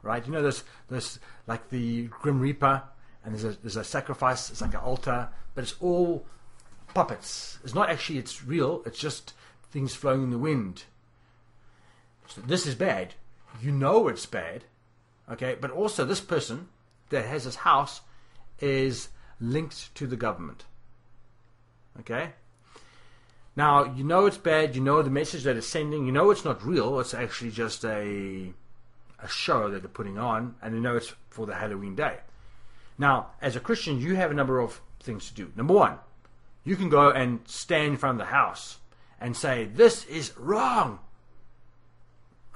right? 0.02 0.24
You 0.24 0.32
know, 0.32 0.42
this, 0.42 0.64
this, 0.88 1.18
like 1.46 1.70
the 1.70 2.08
Grim 2.08 2.40
Reaper 2.40 2.82
and 3.24 3.34
there's 3.34 3.44
a 3.44 3.58
there's 3.60 3.76
a 3.76 3.84
sacrifice. 3.84 4.50
It's 4.50 4.60
like 4.60 4.74
an 4.74 4.80
altar, 4.80 5.28
but 5.54 5.62
it's 5.62 5.76
all 5.80 6.26
puppets. 6.94 7.58
It's 7.64 7.74
not 7.74 7.90
actually 7.90 8.18
it's 8.18 8.44
real. 8.44 8.82
It's 8.86 8.98
just 8.98 9.34
things 9.70 9.94
flowing 9.94 10.24
in 10.24 10.30
the 10.30 10.38
wind. 10.38 10.84
So 12.28 12.40
this 12.40 12.66
is 12.66 12.74
bad. 12.74 13.14
You 13.60 13.72
know 13.72 14.08
it's 14.08 14.26
bad, 14.26 14.64
okay? 15.30 15.56
But 15.60 15.70
also 15.70 16.04
this 16.04 16.20
person 16.20 16.68
that 17.10 17.26
has 17.26 17.44
this 17.44 17.56
house 17.56 18.00
is 18.60 19.08
linked 19.40 19.94
to 19.96 20.06
the 20.06 20.16
government. 20.16 20.64
Okay? 21.98 22.30
Now, 23.56 23.84
you 23.84 24.04
know 24.04 24.26
it's 24.26 24.38
bad, 24.38 24.76
you 24.76 24.80
know 24.80 25.02
the 25.02 25.10
message 25.10 25.42
that 25.42 25.56
it's 25.56 25.66
sending, 25.66 26.06
you 26.06 26.12
know 26.12 26.30
it's 26.30 26.44
not 26.44 26.64
real, 26.64 27.00
it's 27.00 27.14
actually 27.14 27.50
just 27.50 27.84
a 27.84 28.52
a 29.22 29.28
show 29.28 29.68
that 29.68 29.82
they're 29.82 29.88
putting 29.88 30.16
on, 30.16 30.54
and 30.62 30.74
you 30.74 30.80
know 30.80 30.96
it's 30.96 31.12
for 31.28 31.46
the 31.46 31.54
Halloween 31.54 31.94
day. 31.94 32.20
Now, 33.00 33.28
as 33.40 33.56
a 33.56 33.60
Christian, 33.60 33.98
you 33.98 34.14
have 34.16 34.30
a 34.30 34.34
number 34.34 34.60
of 34.60 34.82
things 35.02 35.26
to 35.28 35.34
do. 35.34 35.50
Number 35.56 35.72
one, 35.72 35.96
you 36.64 36.76
can 36.76 36.90
go 36.90 37.10
and 37.10 37.40
stand 37.46 37.92
in 37.92 37.96
front 37.96 38.20
of 38.20 38.26
the 38.26 38.32
house 38.32 38.76
and 39.18 39.34
say, 39.34 39.64
This 39.64 40.04
is 40.04 40.36
wrong. 40.36 40.98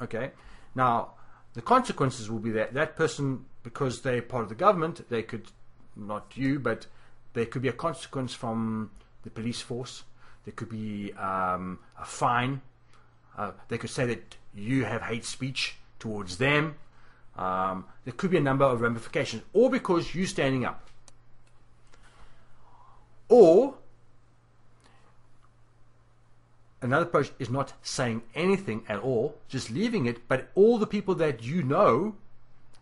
Okay? 0.02 0.32
Now, 0.74 1.12
the 1.54 1.62
consequences 1.62 2.30
will 2.30 2.40
be 2.40 2.50
that 2.50 2.74
that 2.74 2.94
person, 2.94 3.46
because 3.62 4.02
they're 4.02 4.20
part 4.20 4.42
of 4.42 4.50
the 4.50 4.54
government, 4.54 5.08
they 5.08 5.22
could, 5.22 5.46
not 5.96 6.32
you, 6.34 6.58
but 6.58 6.88
there 7.32 7.46
could 7.46 7.62
be 7.62 7.68
a 7.68 7.72
consequence 7.72 8.34
from 8.34 8.90
the 9.22 9.30
police 9.30 9.62
force. 9.62 10.04
There 10.44 10.52
could 10.52 10.68
be 10.68 11.14
um, 11.14 11.78
a 11.98 12.04
fine. 12.04 12.60
Uh, 13.38 13.52
they 13.68 13.78
could 13.78 13.88
say 13.88 14.04
that 14.04 14.36
you 14.54 14.84
have 14.84 15.00
hate 15.00 15.24
speech 15.24 15.76
towards 15.98 16.36
them. 16.36 16.74
Um, 17.36 17.86
there 18.04 18.14
could 18.14 18.30
be 18.30 18.36
a 18.36 18.42
number 18.42 18.64
of 18.64 18.80
ramifications, 18.80 19.42
all 19.52 19.68
because 19.68 20.14
you're 20.14 20.26
standing 20.26 20.64
up. 20.64 20.88
Or 23.28 23.74
another 26.80 27.06
approach 27.06 27.32
is 27.38 27.50
not 27.50 27.72
saying 27.82 28.22
anything 28.34 28.84
at 28.88 29.00
all, 29.00 29.36
just 29.48 29.70
leaving 29.70 30.06
it, 30.06 30.28
but 30.28 30.50
all 30.54 30.78
the 30.78 30.86
people 30.86 31.14
that 31.16 31.42
you 31.42 31.62
know, 31.62 32.14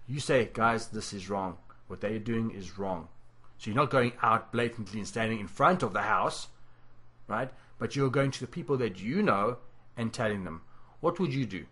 you 0.09 0.21
say, 0.21 0.51
guys, 0.53 0.88
this 0.88 1.12
is 1.12 1.31
wrong. 1.31 1.57
What 1.87 2.01
they 2.01 2.17
are 2.17 2.19
doing 2.19 2.51
is 2.51 2.79
wrong. 2.79 3.09
So 3.59 3.71
you're 3.71 3.77
not 3.77 3.91
going 3.91 4.12
out 4.23 4.51
blatantly 4.51 4.99
and 4.99 5.07
standing 5.07 5.38
in 5.38 5.47
front 5.47 5.85
of 5.85 5.93
the 5.93 6.03
house, 6.03 6.49
right? 7.29 7.51
But 7.79 7.95
you're 7.95 8.11
going 8.11 8.33
to 8.33 8.41
the 8.41 8.47
people 8.49 8.77
that 8.79 9.01
you 9.01 9.23
know 9.23 9.59
and 9.97 10.12
telling 10.12 10.45
them. 10.45 10.62
What 11.01 11.21
would 11.21 11.33
you 11.33 11.47
do? 11.47 11.67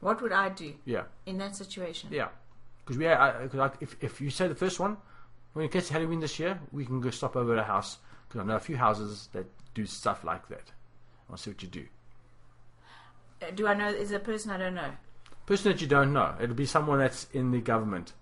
What 0.00 0.20
would 0.22 0.32
I 0.32 0.48
do 0.48 0.74
Yeah, 0.84 1.04
in 1.26 1.38
that 1.38 1.54
situation? 1.56 2.08
yeah. 2.12 2.28
Because 2.84 2.96
we, 2.98 3.08
I, 3.08 3.46
'cause 3.48 3.60
I, 3.60 3.70
if 3.80 3.96
if 4.02 4.20
you 4.20 4.30
say 4.30 4.48
the 4.48 4.54
first 4.54 4.80
one, 4.80 4.96
when 5.52 5.64
it 5.64 5.70
gets 5.70 5.88
to 5.88 5.92
Halloween 5.94 6.20
this 6.20 6.38
year, 6.38 6.58
we 6.72 6.84
can 6.86 7.00
go 7.00 7.10
stop 7.10 7.36
over 7.36 7.52
at 7.52 7.58
a 7.58 7.64
house 7.64 7.98
because 8.28 8.40
I 8.40 8.44
know 8.44 8.56
a 8.56 8.60
few 8.60 8.76
houses 8.76 9.28
that 9.32 9.46
do 9.74 9.84
stuff 9.86 10.24
like 10.24 10.48
that. 10.48 10.72
I'll 11.28 11.36
see 11.36 11.50
what 11.50 11.62
you 11.62 11.68
do. 11.68 11.86
Uh, 13.42 13.50
Do 13.54 13.66
I 13.66 13.74
know? 13.74 13.88
Is 13.88 14.10
it 14.10 14.16
a 14.16 14.20
person 14.20 14.50
I 14.50 14.56
don't 14.56 14.74
know? 14.74 14.90
Person 15.46 15.70
that 15.72 15.80
you 15.80 15.86
don't 15.86 16.12
know, 16.12 16.34
it'll 16.40 16.54
be 16.56 16.66
someone 16.66 16.98
that's 16.98 17.26
in 17.32 17.50
the 17.50 17.60
government, 17.60 18.12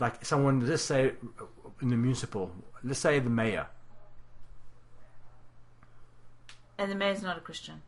like 0.00 0.24
someone. 0.24 0.66
Let's 0.66 0.82
say 0.82 1.12
in 1.82 1.88
the 1.88 1.96
municipal. 1.96 2.50
Let's 2.82 3.00
say 3.00 3.18
the 3.18 3.30
mayor. 3.30 3.66
And 6.78 6.90
the 6.90 6.94
mayor's 6.96 7.22
not 7.22 7.36
a 7.36 7.40
Christian. 7.40 7.82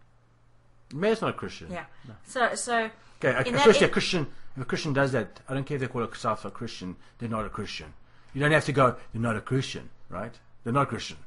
The 0.91 0.97
mayor's 0.97 1.21
not 1.21 1.31
a 1.31 1.33
Christian. 1.33 1.71
Yeah. 1.71 1.87
So, 2.25 2.55
so 2.55 2.91
In 3.31 3.53
that- 3.53 3.57
especially 3.57 3.87
a 3.87 3.91
Christian. 3.91 4.27
If 4.57 4.63
a 4.63 4.65
Christian 4.65 4.93
does 4.93 5.13
that, 5.13 5.41
I 5.49 5.55
don't 5.55 5.65
care 5.65 5.75
if 5.77 5.81
they 5.83 5.87
call 5.89 6.03
themselves 6.03 6.45
a 6.45 6.51
Christian. 6.51 6.97
They're 7.19 7.29
not 7.29 7.45
a 7.45 7.51
Christian. 7.51 7.93
You 8.33 8.41
don't 8.41 8.53
have 8.53 8.65
to 8.67 8.73
go. 8.73 8.97
They're 9.13 9.21
not 9.23 9.37
a 9.37 9.41
Christian, 9.41 9.91
right? 10.09 10.33
They're 10.65 10.73
not 10.73 10.83
a 10.85 10.87
Christian. 10.87 11.19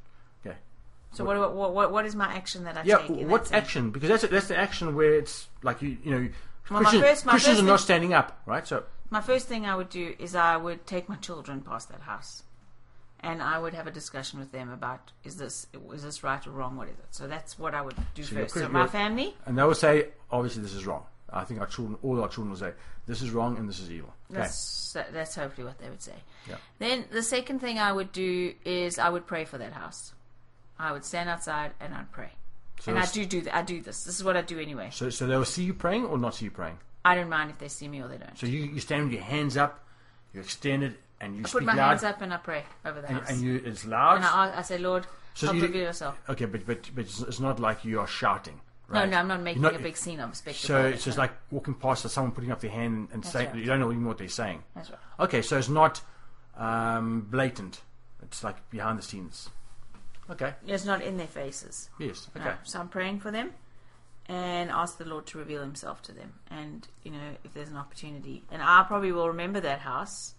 Okay. 0.44 0.56
so 1.12 1.24
what, 1.24 1.36
what, 1.54 1.72
what, 1.74 1.92
what 1.92 2.04
is 2.06 2.14
my 2.16 2.26
action 2.34 2.64
that 2.64 2.76
I 2.76 2.82
Yeah. 2.84 2.98
take? 2.98 3.10
in 3.10 3.28
What 3.28 3.42
that 3.44 3.48
sense? 3.48 3.62
action? 3.64 3.90
Because 3.90 4.08
that's 4.08 4.26
that's 4.28 4.48
the 4.48 4.56
action 4.58 4.94
where 4.96 5.14
it's 5.14 5.48
like 5.62 5.80
you 5.82 5.96
you 6.04 6.10
know 6.10 6.28
Well, 6.70 6.82
my 6.82 6.90
Christians, 6.90 7.02
first- 7.02 7.26
my 7.26 7.32
Christians 7.32 7.56
first 7.58 7.62
are 7.64 7.66
not 7.66 7.78
thing- 7.80 7.84
standing 7.84 8.14
up, 8.14 8.40
right? 8.46 8.66
So 8.66 8.84
My 9.10 9.20
first 9.20 9.46
thing 9.48 9.66
I 9.66 9.74
would 9.74 9.88
do 9.90 10.14
is 10.18 10.34
I 10.36 10.56
would 10.56 10.86
take 10.86 11.08
my 11.08 11.16
children 11.16 11.60
past 11.62 11.88
that 11.90 12.02
house, 12.02 12.44
and 13.20 13.42
I 13.42 13.58
would 13.58 13.74
have 13.74 13.86
a 13.88 13.90
discussion 13.90 14.38
with 14.38 14.52
them 14.52 14.70
about 14.70 15.12
is 15.24 15.36
this 15.36 15.66
is 15.92 16.02
this 16.02 16.22
right 16.24 16.44
or 16.46 16.50
wrong? 16.52 16.76
What 16.76 16.88
is 16.88 16.98
it? 16.98 17.06
So 17.10 17.26
that's 17.26 17.58
what 17.58 17.74
I 17.74 17.82
would 17.82 17.96
do 18.14 18.22
So 18.22 18.34
you're 18.34 18.42
first. 18.44 18.54
So 18.54 18.60
pretty 18.60 18.72
my 18.72 18.86
family, 18.86 19.36
and 19.46 19.56
they 19.58 19.62
will 19.64 19.74
say 19.74 20.08
obviously 20.30 20.62
this 20.62 20.74
is 20.74 20.86
wrong. 20.86 21.04
I 21.32 21.44
think 21.44 21.60
our 21.60 21.66
children, 21.66 21.98
all 22.02 22.20
our 22.22 22.28
children 22.28 22.50
will 22.50 22.58
say 22.58 22.72
this 23.06 23.22
is 23.22 23.30
wrong 23.30 23.56
and 23.58 23.68
this 23.68 23.78
is 23.80 23.90
evil. 23.90 24.12
Okay. 24.30 24.40
that's 24.40 24.96
that's 25.12 25.34
hopefully 25.34 25.66
what 25.66 25.78
they 25.78 25.88
would 25.88 26.02
say. 26.02 26.14
Yeah. 26.48 26.56
Then 26.78 27.04
the 27.12 27.22
second 27.22 27.60
thing 27.60 27.78
I 27.78 27.92
would 27.92 28.12
do 28.12 28.54
is 28.64 28.98
I 28.98 29.08
would 29.08 29.26
pray 29.26 29.44
for 29.44 29.58
that 29.58 29.72
house. 29.72 30.12
I 30.78 30.92
would 30.92 31.04
stand 31.04 31.28
outside 31.28 31.72
and 31.80 31.94
I'd 31.94 32.10
pray. 32.12 32.30
So 32.80 32.92
and 32.92 32.98
I 32.98 33.06
do 33.06 33.26
do 33.26 33.40
th- 33.42 33.54
I 33.54 33.62
do 33.62 33.80
this. 33.82 34.04
This 34.04 34.16
is 34.18 34.24
what 34.24 34.36
I 34.36 34.42
do 34.42 34.58
anyway. 34.58 34.88
So 34.92 35.10
so 35.10 35.26
they 35.26 35.36
will 35.36 35.44
see 35.44 35.64
you 35.64 35.74
praying 35.74 36.06
or 36.06 36.16
not 36.18 36.34
see 36.34 36.46
you 36.46 36.50
praying. 36.50 36.78
I 37.04 37.14
don't 37.14 37.28
mind 37.28 37.50
if 37.50 37.58
they 37.58 37.68
see 37.68 37.88
me 37.88 38.00
or 38.02 38.08
they 38.08 38.18
don't. 38.18 38.36
So 38.38 38.46
you, 38.46 38.60
you 38.60 38.80
stand 38.80 39.04
with 39.04 39.12
your 39.12 39.22
hands 39.22 39.56
up, 39.56 39.84
you 40.34 40.40
extend 40.40 40.82
it, 40.82 40.94
and 41.20 41.34
you 41.36 41.42
I 41.46 41.48
put 41.48 41.62
my 41.62 41.74
loud, 41.74 41.88
hands 41.88 42.04
up 42.04 42.20
and 42.22 42.32
I 42.32 42.36
pray 42.38 42.64
over 42.84 43.00
the 43.00 43.08
and, 43.08 43.16
house. 43.18 43.30
and 43.30 43.40
you 43.40 43.62
it's 43.64 43.84
loud. 43.86 44.16
And 44.16 44.24
I, 44.24 44.58
I 44.58 44.62
say, 44.62 44.78
Lord, 44.78 45.06
So 45.34 45.46
help 45.46 45.56
you- 45.56 45.62
reveal 45.62 45.82
yourself. 45.82 46.20
Okay, 46.28 46.44
but 46.46 46.66
but 46.66 46.90
but 46.94 47.04
it's 47.04 47.40
not 47.40 47.58
like 47.60 47.84
you 47.84 48.00
are 48.00 48.06
shouting. 48.06 48.60
No, 48.90 49.00
Right? 49.00 49.08
no, 49.08 49.18
I'm 49.18 49.28
not 49.28 49.40
making 49.40 49.62
You're 49.62 49.72
a 49.74 49.78
big 49.78 49.96
scene 49.96 50.18
of 50.20 50.34
spectacle. 50.36 50.66
So 50.66 50.86
it's 50.86 51.04
just 51.04 51.16
like 51.16 51.32
walking 51.50 51.74
past 51.74 52.08
someone 52.10 52.32
putting 52.32 52.50
up 52.50 52.60
their 52.60 52.70
hand 52.72 53.08
and, 53.12 53.22
That's 53.22 53.32
saying 53.32 53.50
right. 53.50 53.56
you 53.56 53.64
don't 53.64 53.78
know 53.80 53.92
even 53.92 54.04
what 54.04 54.18
they're 54.18 54.28
saying. 54.28 54.62
That's 54.74 54.90
right. 54.90 54.98
Okay, 55.20 55.42
so 55.42 55.58
it's 55.58 55.68
not 55.68 56.00
um, 56.56 57.28
blatant. 57.30 57.82
It's 58.22 58.42
like 58.42 58.68
behind 58.70 58.98
the 58.98 59.02
scenes. 59.02 59.48
Okay. 60.28 60.54
It's 60.66 60.84
not 60.84 61.02
in 61.02 61.16
their 61.16 61.26
faces. 61.26 61.88
Yes. 61.98 62.28
No. 62.34 62.40
Okay. 62.42 62.54
So 62.64 62.80
I'm 62.80 62.88
praying 62.88 63.20
for 63.20 63.30
them 63.30 63.52
and 64.26 64.70
ask 64.70 64.98
the 64.98 65.04
Lord 65.04 65.26
to 65.26 65.38
reveal 65.38 65.60
Himself 65.60 66.02
to 66.02 66.12
them. 66.12 66.34
And, 66.50 66.86
you 67.02 67.10
know, 67.10 67.36
if 67.44 67.54
there's 67.54 67.70
an 67.70 67.76
opportunity. 67.76 68.44
And 68.50 68.62
I 68.62 68.84
probably 68.86 69.12
will 69.12 69.28
remember 69.28 69.60
that 69.60 69.80
house 69.80 70.34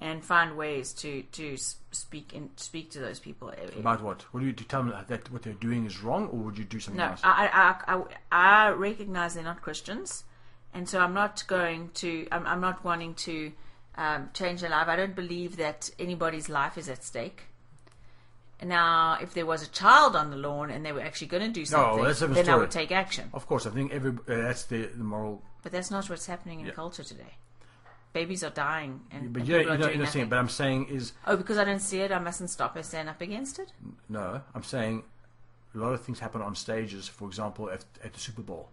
and 0.00 0.24
find 0.24 0.56
ways 0.56 0.92
to, 0.92 1.22
to 1.32 1.56
speak 1.92 2.32
and 2.34 2.50
speak 2.56 2.90
to 2.90 2.98
those 2.98 3.18
people. 3.20 3.52
About 3.78 4.02
what? 4.02 4.22
What 4.32 4.40
do 4.40 4.46
you 4.46 4.52
do? 4.52 4.64
Tell 4.64 4.82
them 4.82 4.92
that 5.08 5.30
what 5.30 5.42
they're 5.42 5.52
doing 5.54 5.86
is 5.86 6.02
wrong, 6.02 6.28
or 6.28 6.38
would 6.40 6.58
you 6.58 6.64
do 6.64 6.80
something 6.80 6.98
No, 6.98 7.10
else? 7.10 7.20
I, 7.22 7.76
I, 7.88 7.94
I, 7.94 8.66
I 8.66 8.70
recognize 8.70 9.34
they're 9.34 9.44
not 9.44 9.62
Christians, 9.62 10.24
and 10.72 10.88
so 10.88 11.00
I'm 11.00 11.14
not 11.14 11.44
going 11.46 11.90
to. 11.94 12.26
I'm, 12.32 12.46
I'm 12.46 12.60
not 12.60 12.84
wanting 12.84 13.14
to 13.14 13.52
um, 13.96 14.30
change 14.34 14.60
their 14.62 14.70
life. 14.70 14.88
I 14.88 14.96
don't 14.96 15.14
believe 15.14 15.56
that 15.58 15.90
anybody's 15.98 16.48
life 16.48 16.76
is 16.76 16.88
at 16.88 17.04
stake. 17.04 17.42
Now, 18.62 19.18
if 19.20 19.34
there 19.34 19.44
was 19.46 19.62
a 19.62 19.68
child 19.68 20.16
on 20.16 20.30
the 20.30 20.36
lawn 20.36 20.70
and 20.70 20.86
they 20.86 20.92
were 20.92 21.00
actually 21.02 21.26
going 21.26 21.42
to 21.42 21.48
do 21.50 21.64
something, 21.66 22.02
that's 22.04 22.22
a 22.22 22.28
then 22.28 22.48
I 22.48 22.56
would 22.56 22.70
take 22.70 22.92
action. 22.92 23.28
of 23.34 23.46
course, 23.46 23.66
I 23.66 23.70
think 23.70 23.92
every 23.92 24.12
uh, 24.12 24.14
that's 24.26 24.64
the, 24.64 24.86
the 24.86 25.04
moral. 25.04 25.42
But 25.62 25.72
that's 25.72 25.90
not 25.90 26.08
what's 26.08 26.26
happening 26.26 26.60
in 26.60 26.66
Yeah. 26.66 26.72
culture 26.72 27.04
today. 27.04 27.34
Babies 28.14 28.42
are 28.44 28.50
dying, 28.50 29.00
and, 29.10 29.32
But 29.32 29.40
and 29.40 29.48
you 29.48 29.54
don't, 29.56 29.64
you 29.64 29.70
are 29.72 29.76
don't, 29.76 29.96
you 29.96 30.06
see 30.06 30.20
it. 30.20 30.30
But 30.30 30.38
I'm 30.38 30.48
saying 30.48 30.86
is 30.88 31.12
Oh, 31.26 31.36
because 31.36 31.58
I 31.58 31.64
don't 31.64 31.80
see 31.80 32.00
it, 32.00 32.12
I 32.12 32.18
mustn't 32.20 32.48
stop 32.48 32.76
and 32.76 32.86
stand 32.86 33.08
up 33.08 33.20
against 33.20 33.58
it. 33.58 33.72
no. 34.08 34.40
I'm 34.54 34.62
saying 34.62 35.02
a 35.74 35.78
lot 35.78 35.92
of 35.92 36.00
things 36.02 36.20
happen 36.20 36.40
on 36.40 36.54
stages. 36.54 37.08
For 37.08 37.26
example, 37.26 37.68
at, 37.70 37.84
at 38.02 38.12
the 38.12 38.20
Super 38.20 38.42
Bowl, 38.42 38.68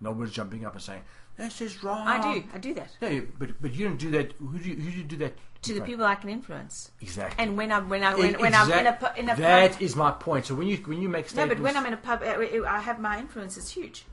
nobody's 0.00 0.34
jumping 0.34 0.64
up 0.66 0.74
and 0.74 0.82
saying 0.82 1.02
this 1.38 1.60
is 1.60 1.82
wrong. 1.82 2.06
I 2.06 2.34
do, 2.34 2.44
I 2.54 2.58
do 2.58 2.74
that 2.74 2.90
No, 3.00 3.22
but 3.38 3.60
but 3.60 3.74
you 3.74 3.88
don't 3.88 3.98
do 3.98 4.10
that. 4.12 4.32
Who 4.38 4.58
do 4.58 4.68
you, 4.68 4.76
who 4.76 4.90
do 4.90 4.96
you 4.98 5.04
do 5.04 5.16
that 5.16 5.32
to 5.62 5.74
the 5.74 5.80
people 5.80 6.04
I 6.04 6.14
can 6.14 6.30
influence. 6.30 6.90
Exactly. 7.00 7.42
And 7.42 7.56
when 7.56 7.72
I'm 7.72 7.88
when 7.88 8.02
I 8.02 8.14
when, 8.14 8.34
E- 8.34 8.36
when 8.36 8.54
I'm 8.54 8.70
in 8.70 8.86
a 8.86 9.12
in 9.16 9.30
a 9.30 9.36
That 9.36 9.72
pub, 9.72 9.82
is 9.82 9.96
my 9.96 10.10
point. 10.12 10.46
So 10.46 10.54
when 10.54 10.68
you 10.68 10.76
when 10.78 11.00
you 11.00 11.08
make 11.08 11.34
no, 11.34 11.46
but 11.46 11.60
when 11.60 11.76
I'm 11.76 11.86
in 11.86 11.94
a 11.94 11.96
pub, 11.96 12.22
I 12.22 12.80
have 12.80 13.00
my 13.00 13.18
influence 13.18 13.56
is 13.56 13.70
huge. 13.70 14.04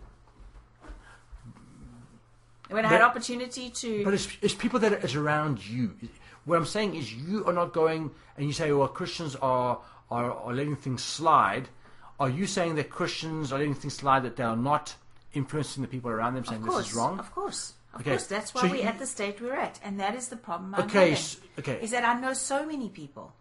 When 2.70 2.86
I 2.86 2.90
had 2.90 3.00
But- 3.00 3.10
opportunity 3.10 3.70
to, 3.70 4.04
But 4.04 4.14
it's, 4.14 4.28
it's 4.42 4.54
people 4.54 4.80
that 4.80 5.04
is 5.04 5.16
around 5.16 5.66
you. 5.68 5.94
What 6.46 6.58
I'm 6.58 6.66
saying 6.66 6.96
is 6.96 7.14
you 7.14 7.46
are 7.46 7.54
not 7.54 7.74
going 7.74 8.12
and 8.38 8.46
you 8.48 8.54
say, 8.54 8.72
well, 8.72 8.88
Christians 8.88 9.36
are, 9.38 9.80
are, 10.10 10.32
are 10.32 10.54
letting 10.54 10.76
things 10.76 11.04
slide. 11.04 11.70
Are 12.20 12.30
you 12.30 12.46
saying 12.48 12.76
that 12.76 12.90
Christians 12.90 13.52
are 13.52 13.60
letting 13.60 13.76
things 13.76 13.94
slide, 13.96 14.24
that 14.24 14.36
they 14.36 14.44
are 14.44 14.56
not 14.56 14.96
influencing 15.34 15.82
the 15.82 15.88
people 15.88 16.10
around 16.12 16.36
them, 16.36 16.46
saying 16.46 16.64
course, 16.64 16.84
this 16.86 16.92
is 16.92 16.96
wrong? 16.96 17.20
of 17.20 17.34
course, 17.34 17.74
of 17.94 18.02
Okay, 18.02 18.12
course, 18.12 18.28
that's 18.28 18.54
why 18.54 18.62
so 18.62 18.68
we're 18.70 18.76
you- 18.78 18.82
at 18.84 19.00
the 19.00 19.06
state 19.08 19.42
we're 19.42 19.54
at, 19.56 19.80
and 19.84 20.00
that 20.00 20.16
is 20.16 20.28
the 20.30 20.36
problem. 20.38 20.74
I'm 20.76 20.84
Okay, 20.86 21.12
having, 21.12 21.26
okay. 21.60 21.80
is 21.82 21.92
that 21.92 22.06
I 22.06 22.20
know 22.20 22.34
so 22.34 22.66
many 22.66 22.90
people, 22.90 23.34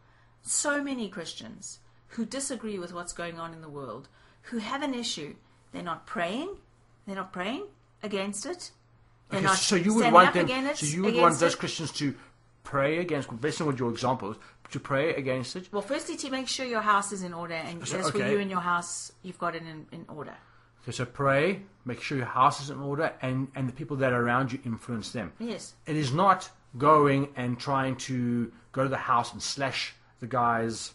so 0.43 0.83
many 0.83 1.09
Christians 1.09 1.79
who 2.09 2.25
disagree 2.25 2.79
with 2.79 2.93
what's 2.93 3.13
going 3.13 3.39
on 3.39 3.53
in 3.53 3.61
the 3.63 3.69
world, 3.69 4.09
who 4.43 4.59
have 4.59 4.83
an 4.83 4.95
issue. 4.95 5.35
They're 5.73 5.83
not 5.83 6.07
praying. 6.07 6.57
They're 7.07 7.17
not 7.17 7.33
praying 7.33 7.67
against 8.03 8.47
it. 8.47 8.71
Okay, 9.33 9.47
so 9.55 9.77
you 9.77 9.95
would 9.95 10.13
want 10.13 10.35
them, 10.35 10.49
so 10.75 10.87
you 10.87 11.03
would 11.03 11.17
want 11.17 11.39
those 11.39 11.55
it. 11.55 11.59
Christians 11.59 11.93
to 11.93 12.15
pray 12.65 12.99
against, 12.99 13.41
based 13.41 13.61
on 13.61 13.77
your 13.77 13.91
examples, 13.91 14.37
to 14.71 14.81
pray 14.81 15.15
against 15.15 15.57
it. 15.57 15.69
Well, 15.73 15.83
firstly, 15.83 16.17
to 16.19 16.31
make 16.31 16.49
sure 16.49 16.67
your 16.67 16.81
house 16.81 17.13
is 17.13 17.23
in 17.23 17.35
order, 17.35 17.55
and 17.55 17.87
So, 17.87 18.03
for 18.03 18.19
okay. 18.19 18.33
you 18.33 18.39
and 18.39 18.51
your 18.51 18.61
house, 18.61 19.13
you've 19.23 19.39
got 19.39 19.55
it 19.55 19.63
in, 19.63 19.87
in 19.93 20.05
order. 20.09 20.35
Okay, 20.83 20.93
so 20.93 21.05
pray, 21.05 21.63
make 21.85 22.01
sure 22.03 22.19
your 22.19 22.27
house 22.27 22.61
is 22.61 22.71
in 22.71 22.81
order, 22.81 23.13
and, 23.23 23.49
and 23.55 23.69
the 23.69 23.73
people 23.73 23.97
that 23.99 24.13
are 24.13 24.23
around 24.23 24.53
you 24.53 24.59
influence 24.65 25.13
them. 25.13 25.33
Yes. 25.39 25.75
It 25.87 25.97
is 25.97 26.13
not 26.13 26.51
going 26.77 27.29
and 27.37 27.59
trying 27.59 27.97
to 27.97 28.51
go 28.73 28.83
to 28.83 28.89
the 28.89 28.97
house 28.97 29.33
and 29.33 29.43
slash 29.43 29.95
the 30.21 30.27
guy's, 30.27 30.93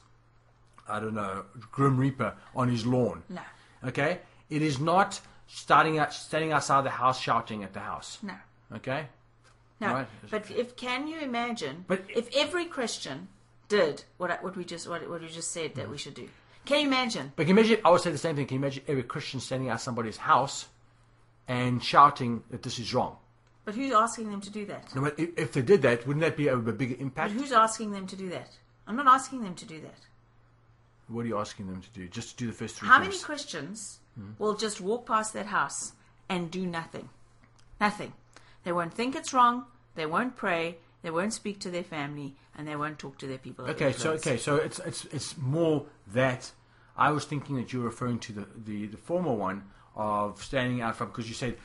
I 0.90 1.00
don't 1.00 1.14
know, 1.14 1.46
Grim 1.72 1.98
Reaper 1.98 2.34
on 2.56 2.68
his 2.70 2.86
lawn. 2.86 3.24
No. 3.30 3.42
Okay? 3.86 4.20
It 4.50 4.62
is 4.62 4.80
not 4.80 5.22
starting 5.48 5.98
out, 6.00 6.14
standing 6.14 6.52
outside 6.52 6.84
the 6.84 6.90
house 6.90 7.20
shouting 7.20 7.64
at 7.64 7.74
the 7.74 7.80
house. 7.80 8.20
No. 8.22 8.34
Okay? 8.76 9.08
No, 9.80 9.94
Right. 9.94 10.08
but 10.30 10.50
if 10.52 10.76
can 10.76 11.08
you 11.08 11.20
imagine? 11.20 11.86
But- 11.88 12.04
if 12.10 12.30
every 12.36 12.66
Christian 12.66 13.28
did 13.70 14.04
what 14.18 14.42
what 14.44 14.56
we 14.56 14.64
just 14.66 14.88
what, 14.88 15.08
what 15.10 15.22
we 15.22 15.28
just 15.28 15.52
said 15.52 15.76
that 15.76 15.90
we 15.90 15.98
should 15.98 16.14
do, 16.14 16.28
can 16.66 16.82
you 16.82 16.88
imagine? 16.88 17.32
But 17.36 17.48
can 17.48 17.56
you 17.56 17.62
imagine, 17.62 17.82
I 17.86 17.92
would 17.92 18.02
say 18.02 18.12
the 18.12 18.18
same 18.18 18.36
thing. 18.36 18.48
Can 18.48 18.56
you 18.56 18.62
imagine 18.62 18.84
every 18.88 19.04
Christian 19.04 19.40
standing 19.40 19.70
outside 19.70 19.84
somebody's 19.86 20.18
house 20.18 20.68
and 21.48 21.84
shouting 21.84 22.44
that 22.50 22.64
this 22.64 22.78
is 22.80 22.94
wrong? 22.94 23.18
But 23.64 23.76
who's 23.76 23.94
asking 23.94 24.32
them 24.32 24.42
to 24.42 24.50
do 24.50 24.66
that? 24.66 24.96
No, 24.96 25.02
but 25.02 25.20
if, 25.20 25.30
if 25.38 25.52
they 25.54 25.62
did 25.62 25.82
that, 25.84 26.08
wouldn't 26.08 26.22
that 26.24 26.38
be 26.38 26.48
a, 26.48 26.56
a 26.56 26.72
bigger 26.72 26.96
But 27.14 27.32
who's 27.32 27.52
asking 27.52 27.92
them 27.92 28.08
to 28.08 28.16
do 28.16 28.30
that? 28.30 28.50
I'm 28.88 28.96
not 28.96 29.08
asking 29.08 29.44
them 29.44 29.56
to 29.56 29.66
do 29.66 29.80
that. 29.82 30.00
What 31.10 31.24
are 31.26 31.28
you 31.28 31.38
asking 31.38 31.68
them 31.68 31.82
to 31.82 31.90
do? 31.92 32.08
Just 32.08 32.32
to 32.32 32.36
do 32.38 32.48
the 32.48 32.54
first 32.54 32.76
three 32.76 32.88
How 32.88 33.00
things? 33.00 33.16
many 33.16 33.24
Christians 33.24 34.00
will 34.38 34.56
just 34.56 34.82
walk 34.82 35.06
past 35.06 35.34
that 35.34 35.48
house 35.48 35.94
and 36.30 36.52
do 36.52 36.66
nothing? 36.66 37.10
Nothing. 37.80 38.14
They 38.64 38.72
won't 38.72 38.94
think 38.94 39.16
it's 39.16 39.34
wrong. 39.34 39.66
They 39.96 40.06
won't 40.06 40.36
pray. 40.36 40.78
They 41.04 41.10
won't 41.10 41.34
speak 41.34 41.60
to 41.62 41.70
their 41.70 41.84
family, 41.84 42.36
and 42.58 42.68
they 42.68 42.76
won't 42.76 43.00
talk 43.00 43.18
to 43.20 43.28
their 43.28 43.38
people. 43.38 43.66
Okay, 43.66 43.94
so 43.94 44.12
okay, 44.14 44.38
so 44.38 44.56
it's 44.56 44.80
it's 44.80 45.06
it's 45.06 45.38
more 45.38 45.86
that 46.14 46.52
I 46.98 47.12
was 47.12 47.26
thinking 47.26 47.56
that 47.58 47.72
you 47.72 47.80
were 47.80 47.86
referring 47.86 48.20
to 48.20 48.34
the 48.34 48.48
the, 48.66 48.88
the 48.88 48.98
former 48.98 49.34
one 49.34 49.64
of 49.96 50.42
standing 50.44 50.82
out 50.82 50.96
from 50.96 51.08
because 51.08 51.28
you 51.28 51.36
said 51.36 51.58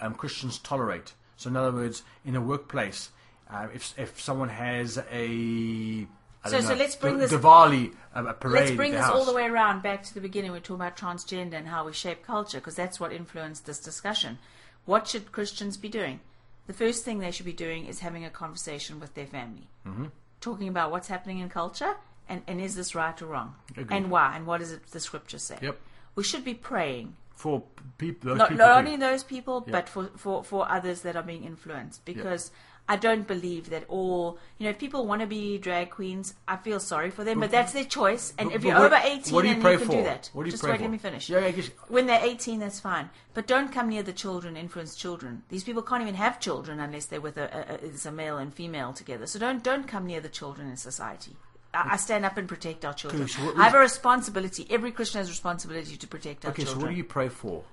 um, 0.00 0.14
Christians 0.14 0.58
tolerate. 0.58 1.14
So 1.36 1.48
in 1.48 1.56
other 1.56 1.72
words, 1.72 2.02
in 2.24 2.36
a 2.36 2.40
workplace, 2.40 3.10
uh, 3.50 3.68
if 3.74 3.94
if 3.98 4.20
someone 4.20 4.48
has 4.48 4.98
a 5.10 6.06
I 6.44 6.50
So- 6.50 6.60
so 6.60 6.74
let's 6.74 6.96
bring 6.96 7.14
Di- 7.14 7.20
this- 7.26 7.32
Diwali 7.32 7.94
a, 8.14 8.24
a 8.24 8.34
parade. 8.34 8.64
Let's 8.64 8.76
bring 8.76 8.92
this 8.92 9.06
the 9.06 9.12
all 9.12 9.24
the 9.24 9.32
way 9.32 9.46
around 9.46 9.82
back 9.82 10.02
to 10.04 10.14
the 10.14 10.20
beginning. 10.20 10.50
We're 10.52 10.60
talking 10.60 10.76
about 10.76 10.96
transgender 10.96 11.54
and 11.54 11.68
how 11.68 11.84
we 11.86 11.92
shape 11.92 12.24
culture 12.26 12.58
because 12.58 12.74
that's 12.74 12.98
what 12.98 13.12
influenced 13.12 13.66
this 13.66 13.78
discussion. 13.78 14.38
What 14.84 15.06
should 15.08 15.30
Christians 15.32 15.76
be 15.76 15.88
doing? 15.88 16.20
The 16.66 16.72
first 16.72 17.04
thing 17.04 17.18
they 17.18 17.30
should 17.30 17.46
be 17.46 17.52
doing 17.52 17.86
is 17.86 18.00
having 18.00 18.24
a 18.24 18.30
conversation 18.30 19.00
with 19.00 19.14
their 19.14 19.26
family, 19.26 19.68
mm-hmm. 19.86 20.06
talking 20.40 20.68
about 20.68 20.90
what's 20.90 21.08
happening 21.08 21.38
in 21.38 21.48
culture 21.48 21.94
and, 22.28 22.42
and 22.46 22.60
is 22.60 22.74
this 22.76 22.94
right 22.94 23.20
or 23.20 23.26
wrong, 23.26 23.54
Agreed. 23.76 23.88
and 23.90 24.10
why, 24.10 24.36
and 24.36 24.46
what 24.46 24.58
does 24.58 24.72
it, 24.72 24.86
the 24.88 25.00
scripture 25.00 25.38
say. 25.38 25.58
Yep. 25.60 25.78
We 26.14 26.22
should 26.22 26.44
be 26.44 26.54
praying 26.54 27.16
for 27.34 27.64
people. 27.98 28.36
Not, 28.36 28.50
people 28.50 28.66
not 28.66 28.78
only 28.78 28.96
those 28.96 29.24
people, 29.24 29.64
Yeah. 29.66 29.72
but 29.72 29.88
for, 29.88 30.10
for, 30.16 30.44
for 30.44 30.70
others 30.70 31.02
that 31.02 31.16
are 31.16 31.22
being 31.22 31.44
influenced. 31.44 32.04
Because 32.04 32.50
I 32.92 32.96
don't 32.96 33.26
believe 33.26 33.70
that 33.70 33.84
all, 33.88 34.36
you 34.58 34.64
know, 34.64 34.70
if 34.70 34.78
people 34.78 35.06
want 35.06 35.22
to 35.22 35.26
be 35.26 35.56
drag 35.56 35.88
queens, 35.88 36.34
I 36.46 36.58
feel 36.58 36.78
sorry 36.78 37.10
for 37.10 37.24
them, 37.24 37.40
but 37.40 37.50
that's 37.50 37.72
their 37.72 37.86
choice. 37.86 38.34
And 38.36 38.52
if 38.52 38.62
you're 38.62 38.74
what- 38.74 38.92
over 38.92 39.00
18, 39.02 39.32
what 39.32 39.40
do 39.42 39.48
you 39.48 39.54
then 39.54 39.62
pray 39.62 39.72
you 39.72 39.78
can 39.78 39.86
for? 39.86 39.92
do 39.94 40.02
that. 40.02 40.28
What 40.34 40.42
do 40.42 40.48
you 40.48 40.50
Just 40.50 40.62
pray 40.62 40.72
wait, 40.72 40.76
for? 40.76 40.82
let 40.82 40.90
me 40.90 40.98
finish. 40.98 41.30
Yeah, 41.30 41.46
yeah, 41.46 41.62
When 41.88 42.04
they're 42.04 42.22
18, 42.22 42.60
that's 42.60 42.80
fine. 42.80 43.08
But 43.32 43.46
don't 43.46 43.72
come 43.72 43.88
near 43.88 44.02
the 44.02 44.12
children, 44.12 44.58
influence 44.58 44.94
children. 44.94 45.42
These 45.48 45.64
people 45.64 45.80
can't 45.80 46.02
even 46.02 46.16
have 46.16 46.38
children 46.38 46.80
unless 46.80 47.06
they're 47.06 47.22
with 47.22 47.38
a, 47.38 47.44
a, 47.44 47.74
a, 47.76 47.86
it's 47.86 48.04
a 48.04 48.12
male 48.12 48.36
and 48.36 48.52
female 48.52 48.92
together. 48.92 49.26
So 49.26 49.38
don't, 49.38 49.62
don't 49.64 49.88
come 49.88 50.04
near 50.04 50.20
the 50.20 50.28
children 50.28 50.68
in 50.68 50.76
society. 50.76 51.34
I, 51.72 51.96
stand 51.96 52.26
up 52.26 52.36
and 52.36 52.46
protect 52.46 52.84
our 52.84 52.92
children. 52.92 53.26
so 53.26 53.42
what 53.46 53.56
I 53.56 53.64
have 53.64 53.74
a 53.74 53.78
responsibility. 53.78 54.66
Every 54.68 54.92
Christian 54.92 55.20
has 55.20 55.28
a 55.28 55.30
responsibility 55.30 55.96
to 55.96 56.06
protect 56.06 56.44
our 56.44 56.52
children. 56.52 56.68
Okay, 56.68 56.74
so 56.78 56.84
what 56.84 56.90
do 56.90 56.96
you 56.96 57.04
pray 57.04 57.30
for? 57.30 57.64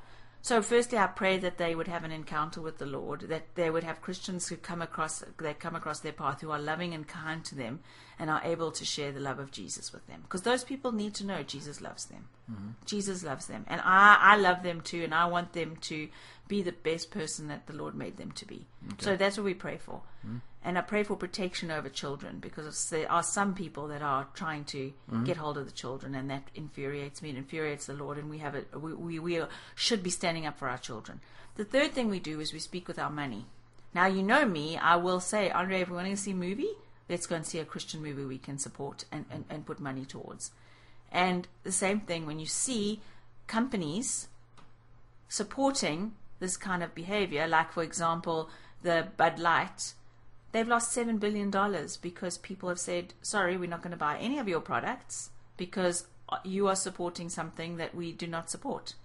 So, 0.41 0.61
firstly, 0.61 0.97
I 0.97 1.07
pray 1.07 1.37
that 1.37 1.57
they 1.57 1.75
would 1.75 1.89
have 1.89 2.05
an 2.05 2.11
encounter 2.11 2.61
with 2.61 2.77
the 2.77 2.85
Lord, 2.85 3.21
that 3.21 3.55
they 3.55 3.69
would 3.69 3.83
have 3.83 4.01
Christians 4.01 4.47
who 4.47 4.55
come 4.55 4.81
across 4.81 5.21
that 5.37 5.59
come 5.59 5.75
across 5.75 5.99
their 5.99 6.13
path 6.13 6.41
who 6.41 6.51
are 6.51 6.59
loving 6.59 6.93
and 6.93 7.05
kind 7.05 7.43
to 7.45 7.55
them, 7.55 7.81
and 8.17 8.29
are 8.29 8.41
able 8.43 8.71
to 8.71 8.85
share 8.85 9.11
the 9.11 9.19
love 9.19 9.39
of 9.39 9.51
Jesus 9.51 9.91
with 9.91 10.07
them. 10.07 10.21
Because 10.21 10.43
those 10.43 10.63
people 10.63 10.93
need 10.93 11.13
to 11.15 11.25
know 11.25 11.43
Jesus 11.43 11.81
loves 11.81 12.05
them. 12.05 12.29
Mm-hmm. 12.49 12.69
Jesus 12.85 13.23
loves 13.23 13.47
them, 13.47 13.65
and 13.67 13.81
I, 13.81 14.17
I 14.19 14.37
love 14.37 14.63
them 14.63 14.79
too, 14.81 15.03
and 15.03 15.13
I 15.13 15.25
want 15.25 15.51
them 15.51 15.75
to 15.81 16.07
be 16.49 16.61
the 16.61 16.73
best 16.73 17.11
person 17.11 17.47
that 17.47 17.67
the 17.67 17.73
Lord 17.73 17.95
made 17.95 18.17
them 18.17 18.31
to 18.33 18.45
be. 18.45 18.65
So 18.97 19.15
that's 19.15 19.37
what 19.37 19.45
we 19.45 19.53
pray 19.53 19.77
for. 19.77 20.01
Hmm. 20.23 20.37
And 20.63 20.77
I 20.77 20.81
pray 20.81 21.03
for 21.03 21.15
protection 21.15 21.71
over 21.71 21.87
children 21.87 22.39
because 22.39 22.89
there 22.89 23.09
are 23.09 23.23
some 23.23 23.53
people 23.53 23.87
that 23.87 24.01
are 24.01 24.27
trying 24.33 24.65
to 24.65 24.91
hmm. 25.09 25.23
get 25.23 25.37
hold 25.37 25.57
of 25.57 25.65
the 25.65 25.71
children, 25.71 26.15
and 26.15 26.29
that 26.29 26.49
infuriates 26.55 27.21
me. 27.21 27.29
It 27.29 27.37
infuriates 27.37 27.85
the 27.85 27.93
Lord, 27.93 28.17
and 28.17 28.29
we 28.29 28.39
have 28.39 28.55
it. 28.55 28.67
We, 28.77 28.93
we 28.93 29.19
we 29.19 29.41
should 29.75 30.03
be 30.03 30.09
standing 30.09 30.45
up 30.45 30.57
for 30.57 30.67
our 30.67 30.79
children. 30.79 31.21
The 31.55 31.63
third 31.63 31.93
thing 31.93 32.09
we 32.09 32.19
do 32.19 32.39
is 32.39 32.51
we 32.51 32.59
speak 32.59 32.87
with 32.87 32.99
our 32.99 33.11
money. 33.11 33.45
Now 33.93 34.07
you 34.07 34.23
know 34.23 34.45
me. 34.45 34.75
I 34.75 34.95
will 34.97 35.19
say, 35.19 35.51
Andre, 35.51 35.81
if 35.81 35.89
we 35.89 35.95
want 35.95 36.09
to 36.09 36.17
see 36.17 36.31
a 36.31 36.35
movie, 36.35 36.73
let's 37.07 37.27
go 37.27 37.35
and 37.35 37.45
see 37.45 37.59
a 37.59 37.65
Christian 37.65 38.01
movie 38.01 38.25
we 38.25 38.37
can 38.37 38.57
support 38.57 39.05
and, 39.11 39.25
and, 39.31 39.45
and 39.49 39.65
put 39.65 39.79
money 39.79 40.03
towards. 40.03 40.51
And 41.11 41.47
the 41.63 41.71
same 41.71 42.01
thing 42.01 42.25
when 42.25 42.39
you 42.39 42.45
see 42.45 43.01
companies 43.47 44.27
supporting 45.27 46.13
this 46.39 46.57
kind 46.57 46.83
of 46.83 46.95
behavior, 46.95 47.47
like 47.47 47.71
for 47.71 47.83
example, 47.83 48.49
the 48.81 49.07
Bud 49.17 49.39
Light, 49.39 49.93
they've 50.51 50.67
lost 50.67 50.91
seven 50.91 51.17
billion 51.17 51.51
dollars 51.51 51.97
because 51.97 52.37
people 52.37 52.69
have 52.69 52.79
said, 52.79 53.13
"Sorry, 53.21 53.57
we're 53.57 53.69
not 53.69 53.81
going 53.81 53.91
to 53.91 53.97
buy 53.97 54.17
any 54.17 54.39
of 54.39 54.47
your 54.47 54.61
products 54.61 55.31
because 55.57 56.07
you 56.43 56.67
are 56.67 56.75
supporting 56.75 57.29
something 57.29 57.77
that 57.77 57.93
we 57.95 58.11
do 58.11 58.27
not 58.27 58.49
support." 58.49 58.95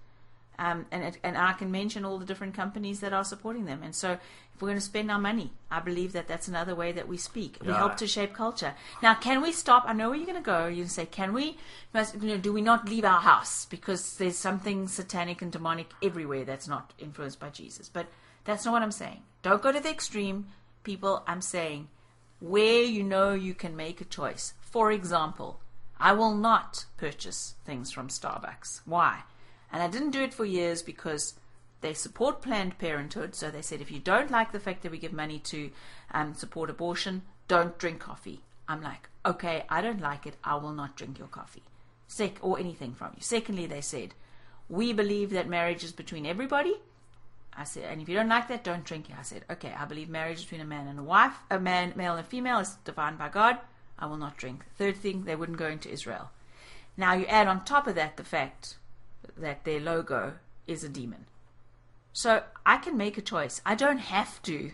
Um, 0.59 0.86
and 0.90 1.02
it, 1.05 1.18
and 1.22 1.36
I 1.36 1.52
can 1.55 1.70
mention 1.70 2.05
all 2.05 2.18
the 2.18 2.24
different 2.24 2.55
companies 2.55 3.00
that 3.00 3.12
are 3.12 3.24
supporting 3.24 3.64
them. 3.64 3.82
And 3.82 3.94
so, 3.94 4.12
if 4.12 4.62
we're 4.62 4.68
going 4.68 4.78
to 4.78 4.84
spend 4.84 5.11
our 5.11 5.18
money, 5.18 5.50
I 5.70 5.80
believe 5.80 6.12
that 6.12 6.28
that's 6.28 6.46
another 6.46 6.76
way 6.76 6.92
that 6.92 7.09
we 7.09 7.16
speak. 7.16 7.59
We 7.61 7.72
help 7.72 7.96
to 7.96 8.07
shape 8.07 8.34
culture. 8.34 8.74
Now, 9.02 9.14
can 9.14 9.42
we 9.42 9.50
stop? 9.50 9.82
I 9.86 9.92
know 9.92 10.11
where 10.11 10.16
you're 10.16 10.26
going 10.26 10.38
to 10.38 10.42
go. 10.42 10.68
You 10.68 10.86
say, 10.86 11.07
can 11.07 11.32
we? 11.32 11.57
must- 11.92 12.14
you 12.14 12.28
know, 12.28 12.36
Do 12.36 12.52
we 12.52 12.62
not 12.62 12.88
leave 12.88 13.05
our 13.05 13.20
house 13.20 13.66
because 13.66 14.16
there's 14.16 14.36
something 14.36 14.86
satanic 14.86 15.42
and 15.42 15.50
demonic 15.50 15.90
everywhere 16.02 16.44
that's 16.44 16.68
not 16.68 16.92
influenced 16.98 17.40
by 17.40 17.50
Jesus? 17.50 17.88
But 17.88 18.07
that's 18.44 18.64
not 18.64 18.72
what 18.72 18.82
I'm 18.82 18.92
saying. 18.92 19.22
Don't 19.42 19.62
go 19.62 19.72
to 19.72 19.80
the 19.80 19.90
extreme, 19.90 20.46
people. 20.84 21.24
I'm 21.26 21.40
saying 21.40 21.88
where 22.38 22.82
you 22.82 23.02
know 23.02 23.32
you 23.34 23.55
can 23.55 23.74
make 23.74 24.00
a 24.00 24.05
choice. 24.05 24.55
For 24.61 24.92
example, 24.92 25.61
I 25.98 26.12
will 26.12 26.34
not 26.34 26.84
purchase 26.96 27.55
things 27.64 27.90
from 27.90 28.09
Starbucks. 28.09 28.82
Why? 28.84 29.22
And 29.74 29.82
I 29.82 29.88
didn't 29.88 30.12
do 30.12 30.22
it 30.22 30.32
for 30.32 30.44
years 30.44 30.82
because 30.82 31.34
they 31.80 31.94
support 31.94 32.40
Planned 32.40 32.78
Parenthood. 32.78 33.34
So 33.34 33.50
they 33.50 33.60
said 33.60 33.80
if 33.80 33.90
you 33.90 33.98
don't 33.98 34.30
like 34.30 34.52
the 34.52 34.60
fact 34.60 34.82
that 34.82 34.92
we 34.92 34.98
give 34.98 35.12
money 35.12 35.40
to 35.40 35.72
um, 36.12 36.32
support 36.34 36.70
abortion, 36.70 37.22
don't 37.48 37.76
drink 37.76 37.98
coffee. 37.98 38.40
I'm 38.68 38.80
like, 38.80 39.08
okay, 39.26 39.64
I 39.68 39.80
don't 39.80 40.00
like 40.00 40.26
it. 40.28 40.36
I 40.44 40.54
will 40.54 40.70
not 40.70 40.94
drink 40.94 41.18
your 41.18 41.26
coffee, 41.26 41.64
Sec- 42.06 42.38
or 42.40 42.56
anything 42.56 42.94
from 42.94 43.14
you. 43.16 43.22
Secondly, 43.22 43.66
they 43.66 43.80
said 43.80 44.14
we 44.68 44.92
believe 44.92 45.30
that 45.30 45.48
marriage 45.48 45.82
is 45.82 45.90
between 45.90 46.24
everybody. 46.24 46.76
I 47.52 47.64
said, 47.64 47.90
and 47.90 48.00
if 48.00 48.08
you 48.08 48.14
don't 48.14 48.28
like 48.28 48.46
that, 48.48 48.62
don't 48.62 48.84
drink 48.84 49.10
it. 49.10 49.16
I 49.18 49.22
said, 49.22 49.44
okay, 49.50 49.74
I 49.76 49.86
believe 49.86 50.08
marriage 50.08 50.42
between 50.42 50.60
a 50.60 50.64
man 50.64 50.86
and 50.86 51.00
a 51.00 51.02
wife, 51.02 51.34
a 51.50 51.58
man, 51.58 51.94
male 51.96 52.14
and 52.14 52.26
female, 52.26 52.60
is 52.60 52.76
defined 52.84 53.18
by 53.18 53.28
God. 53.28 53.58
I 53.98 54.06
will 54.06 54.18
not 54.18 54.36
drink. 54.36 54.64
Third 54.78 54.96
thing, 54.96 55.24
they 55.24 55.34
wouldn't 55.34 55.58
go 55.58 55.66
into 55.66 55.90
Israel. 55.90 56.30
Now 56.96 57.14
you 57.14 57.26
add 57.26 57.48
on 57.48 57.64
top 57.64 57.88
of 57.88 57.96
that 57.96 58.16
the 58.16 58.24
fact 58.24 58.76
that 59.37 59.64
their 59.64 59.80
logo 59.80 60.35
is 60.66 60.85
a 60.85 60.89
demon. 60.89 61.26
So 62.12 62.45
I 62.64 62.76
can 62.76 62.97
make 62.97 63.18
a 63.18 63.22
choice. 63.22 63.61
I 63.66 63.74
don't 63.74 63.99
have 63.99 64.41
to 64.43 64.72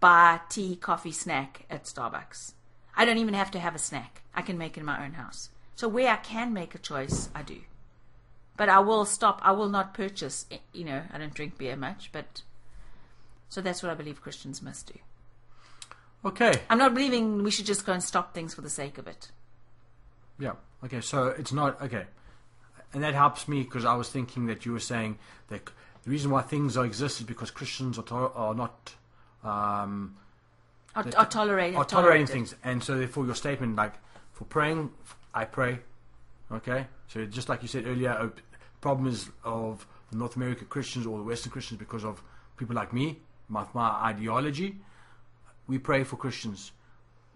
buy 0.00 0.40
tea, 0.48 0.76
coffee, 0.76 1.12
snack 1.12 1.64
at 1.70 1.84
Starbucks. 1.84 2.52
I 2.96 3.04
don't 3.04 3.18
even 3.18 3.34
have 3.34 3.50
to 3.52 3.58
have 3.58 3.74
a 3.74 3.78
snack. 3.78 4.22
I 4.34 4.42
can 4.42 4.58
make 4.58 4.76
it 4.76 4.80
in 4.80 4.86
my 4.86 5.04
own 5.04 5.12
house. 5.14 5.50
So 5.76 5.88
where 5.88 6.10
I 6.10 6.16
can 6.16 6.52
make 6.52 6.74
a 6.74 6.78
choice, 6.78 7.30
I 7.34 7.42
do. 7.42 7.60
But 8.56 8.68
I 8.68 8.80
will 8.80 9.04
stop. 9.04 9.40
I 9.42 9.52
will 9.52 9.68
not 9.68 9.94
purchase. 9.94 10.46
eh, 10.50 10.58
You 10.72 10.84
know, 10.84 11.02
I 11.12 11.18
don't 11.18 11.32
drink 11.32 11.56
beer 11.58 11.76
much, 11.76 12.10
but 12.12 12.42
so 13.48 13.60
that's 13.60 13.82
what 13.82 13.90
I 13.90 13.94
believe 13.94 14.20
Christians 14.20 14.60
must 14.60 14.92
do. 14.92 14.98
Okay. 16.24 16.52
I'm 16.68 16.78
not 16.78 16.94
believing 16.94 17.42
we 17.44 17.50
should 17.52 17.66
just 17.66 17.86
go 17.86 17.92
and 17.92 18.02
stop 18.02 18.34
things 18.34 18.52
for 18.54 18.60
the 18.60 18.70
sake 18.70 18.98
of 18.98 19.06
it. 19.06 19.30
Yeah. 20.38 20.54
Okay. 20.84 21.00
So 21.00 21.28
it's 21.28 21.52
not 21.52 21.80
okay, 21.80 22.06
and 22.94 23.02
that 23.02 23.14
helps 23.14 23.48
me 23.48 23.62
because 23.62 23.84
I 23.84 23.94
was 23.94 24.08
thinking 24.08 24.46
that 24.46 24.64
you 24.66 24.72
were 24.72 24.80
saying 24.80 25.18
that 25.48 25.66
the 26.04 26.10
reason 26.10 26.30
why 26.30 26.42
things 26.42 26.76
are 26.76 26.84
exist 26.84 27.20
is 27.20 27.26
because 27.26 27.50
Christians 27.50 27.98
are, 27.98 28.02
to- 28.04 28.14
are 28.34 28.54
not 28.54 28.94
um, 29.44 30.14
That- 30.94 31.18
or 31.18 31.24
tolerate. 31.26 31.74
are 31.76 31.84
tolerating 31.84 32.24
it. 32.24 32.30
things, 32.30 32.54
and 32.64 32.82
so 32.82 32.96
therefore 32.98 33.26
your 33.26 33.34
statement, 33.34 33.76
like 33.76 33.94
for 34.32 34.44
praying, 34.44 34.90
I 35.34 35.44
pray. 35.44 35.80
Okay. 36.50 36.86
So 37.08 37.24
just 37.26 37.48
like 37.48 37.62
you 37.62 37.68
said 37.68 37.86
earlier, 37.86 38.10
a 38.10 38.32
problem 38.80 39.06
is 39.08 39.28
of 39.44 39.86
North 40.12 40.36
American 40.36 40.66
Christians 40.68 41.06
or 41.06 41.18
the 41.18 41.24
Western 41.24 41.52
Christians 41.52 41.78
because 41.78 42.04
of 42.04 42.22
people 42.56 42.74
like 42.74 42.92
me, 42.92 43.18
my, 43.48 43.64
my 43.74 43.88
ideology. 43.90 44.76
We 45.66 45.78
pray 45.78 46.04
for 46.04 46.16
Christians. 46.16 46.72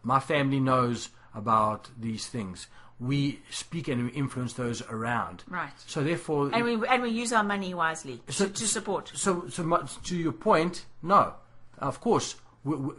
My 0.02 0.18
family 0.20 0.58
knows 0.60 1.10
about 1.34 1.90
these 2.00 2.26
things. 2.26 2.66
We 3.02 3.40
speak 3.50 3.88
and 3.88 4.04
we 4.06 4.10
influence 4.12 4.52
those 4.52 4.80
around. 4.82 5.42
Right. 5.48 5.72
So 5.86 6.04
therefore, 6.04 6.50
And 6.52 6.64
we 6.64 6.86
and 6.86 7.02
we 7.02 7.10
use 7.10 7.32
our 7.32 7.42
money 7.42 7.74
wisely 7.74 8.22
So- 8.28 8.46
to, 8.46 8.52
to 8.52 8.66
support. 8.66 9.10
so, 9.14 9.48
so 9.48 9.62
much 9.64 10.00
to 10.08 10.16
your 10.16 10.32
point, 10.32 10.84
no. 11.02 11.34
Of 11.78 12.00
course, 12.00 12.36
we, 12.64 12.76
we, 12.76 12.92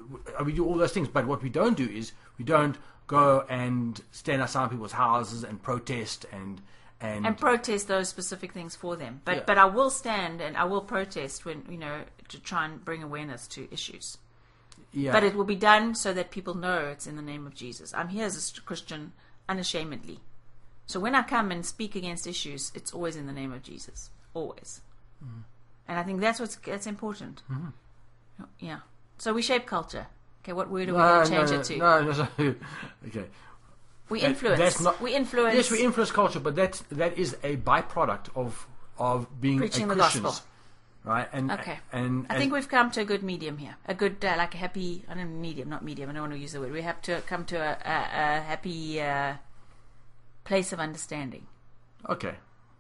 we 0.46 0.52
do 0.54 0.66
all 0.66 0.76
those 0.76 0.92
things. 0.92 1.08
But 1.08 1.26
what 1.26 1.42
we 1.42 1.50
don't 1.50 1.78
do 1.78 1.86
is 1.86 2.12
we 2.38 2.44
don't 2.44 2.78
go 3.08 3.46
and 3.50 4.02
stand 4.12 4.42
outside 4.42 4.70
people's 4.72 4.92
houses 4.94 5.44
and 5.44 5.62
protest 5.62 6.26
and 6.32 6.62
and, 7.00 7.26
and 7.28 7.38
protest 7.38 7.88
those 7.90 8.08
specific 8.10 8.54
things 8.54 8.76
for 8.76 8.96
them. 8.96 9.22
But 9.26 9.36
Yeah. 9.38 9.44
but 9.48 9.58
I 9.58 9.66
will 9.66 9.90
stand 9.90 10.42
and 10.42 10.56
I 10.58 10.66
will 10.66 10.82
protest 10.82 11.46
when 11.46 11.64
you 11.70 11.78
know 11.78 12.02
to 12.30 12.40
try 12.42 12.66
and 12.66 12.84
bring 12.84 13.04
awareness 13.04 13.48
to 13.56 13.68
issues. 13.72 14.18
yeah. 14.94 15.12
But 15.14 15.24
it 15.24 15.34
will 15.36 15.44
be 15.46 15.56
done 15.72 15.96
so 15.96 16.14
that 16.14 16.32
people 16.32 16.56
know 16.56 16.80
it's 16.94 17.08
in 17.08 17.16
the 17.16 17.22
name 17.22 17.46
of 17.48 17.54
Jesus. 17.54 17.94
I'm 17.94 18.10
here 18.10 18.26
as 18.26 18.36
a 18.58 18.62
Christian 18.62 19.12
unashamedly. 19.48 20.20
So 20.86 21.00
when 21.00 21.16
I 21.16 21.24
come 21.24 21.52
and 21.52 21.66
speak 21.66 21.96
against 21.96 22.28
issues, 22.28 22.72
it's 22.76 22.94
always 22.94 23.16
in 23.16 23.26
the 23.26 23.34
name 23.34 23.54
of 23.54 23.64
Jesus, 23.64 24.10
always. 24.34 24.82
Mm-hmm. 25.24 25.42
And 25.88 26.00
I 26.00 26.04
think 26.04 26.22
that's 26.22 26.40
what's 26.40 26.56
that's 26.58 26.88
important. 26.88 27.44
Yeah. 28.60 28.80
So 29.18 29.34
we 29.34 29.42
shape 29.42 29.66
culture. 29.66 30.08
Okay, 30.44 30.54
what 30.54 30.70
word 30.70 30.90
are 30.90 30.94
we 30.94 31.00
going 31.00 31.26
to 31.26 31.32
change 31.32 31.52
no, 31.52 31.60
it 31.60 31.64
to? 31.66 31.78
no, 31.78 32.04
no, 32.04 32.28
no. 32.38 32.56
okay. 33.08 33.26
we 34.10 34.20
That- 34.22 34.30
influence. 34.32 34.60
that's 34.60 34.82
not- 34.82 35.02
we 35.02 35.16
influence. 35.16 35.56
Yes, 35.56 35.72
we 35.72 35.82
influence 35.82 36.12
culture, 36.12 36.40
but 36.40 36.56
that 36.56 36.82
that 36.92 37.18
is 37.18 37.38
a 37.44 37.56
byproduct 37.58 38.30
of 38.36 38.68
of 38.98 39.28
being 39.42 39.58
Preaching 39.58 39.86
a 39.86 39.88
the 39.88 39.96
Christians, 39.96 40.24
gospel. 40.24 40.48
Right? 41.04 41.28
And 41.34 41.52
Okay. 41.52 41.80
and, 41.92 42.26
I 42.30 42.38
think 42.38 42.54
we've 42.54 42.68
come 42.70 42.92
to 42.92 43.02
a 43.02 43.06
good 43.06 43.24
medium 43.24 43.58
here. 43.58 43.76
A 43.86 43.94
good, 43.94 44.24
uh, 44.24 44.36
like 44.38 44.54
a 44.56 44.58
happy, 44.58 45.04
I 45.10 45.14
don't 45.14 45.32
know, 45.34 45.40
medium, 45.40 45.70
not 45.70 45.84
medium, 45.84 46.10
I 46.10 46.14
don't 46.14 46.24
want 46.24 46.34
to 46.34 46.40
use 46.40 46.54
the 46.54 46.60
word. 46.62 46.72
We 46.72 46.82
have 46.82 47.02
to 47.04 47.22
come 47.22 47.46
to 47.46 47.58
a, 47.58 47.72
a, 47.86 47.98
a 48.38 48.42
happy 48.42 49.02
uh, 49.02 49.34
place 50.46 50.74
of 50.74 50.80
understanding. 50.80 51.48
okay. 52.10 52.36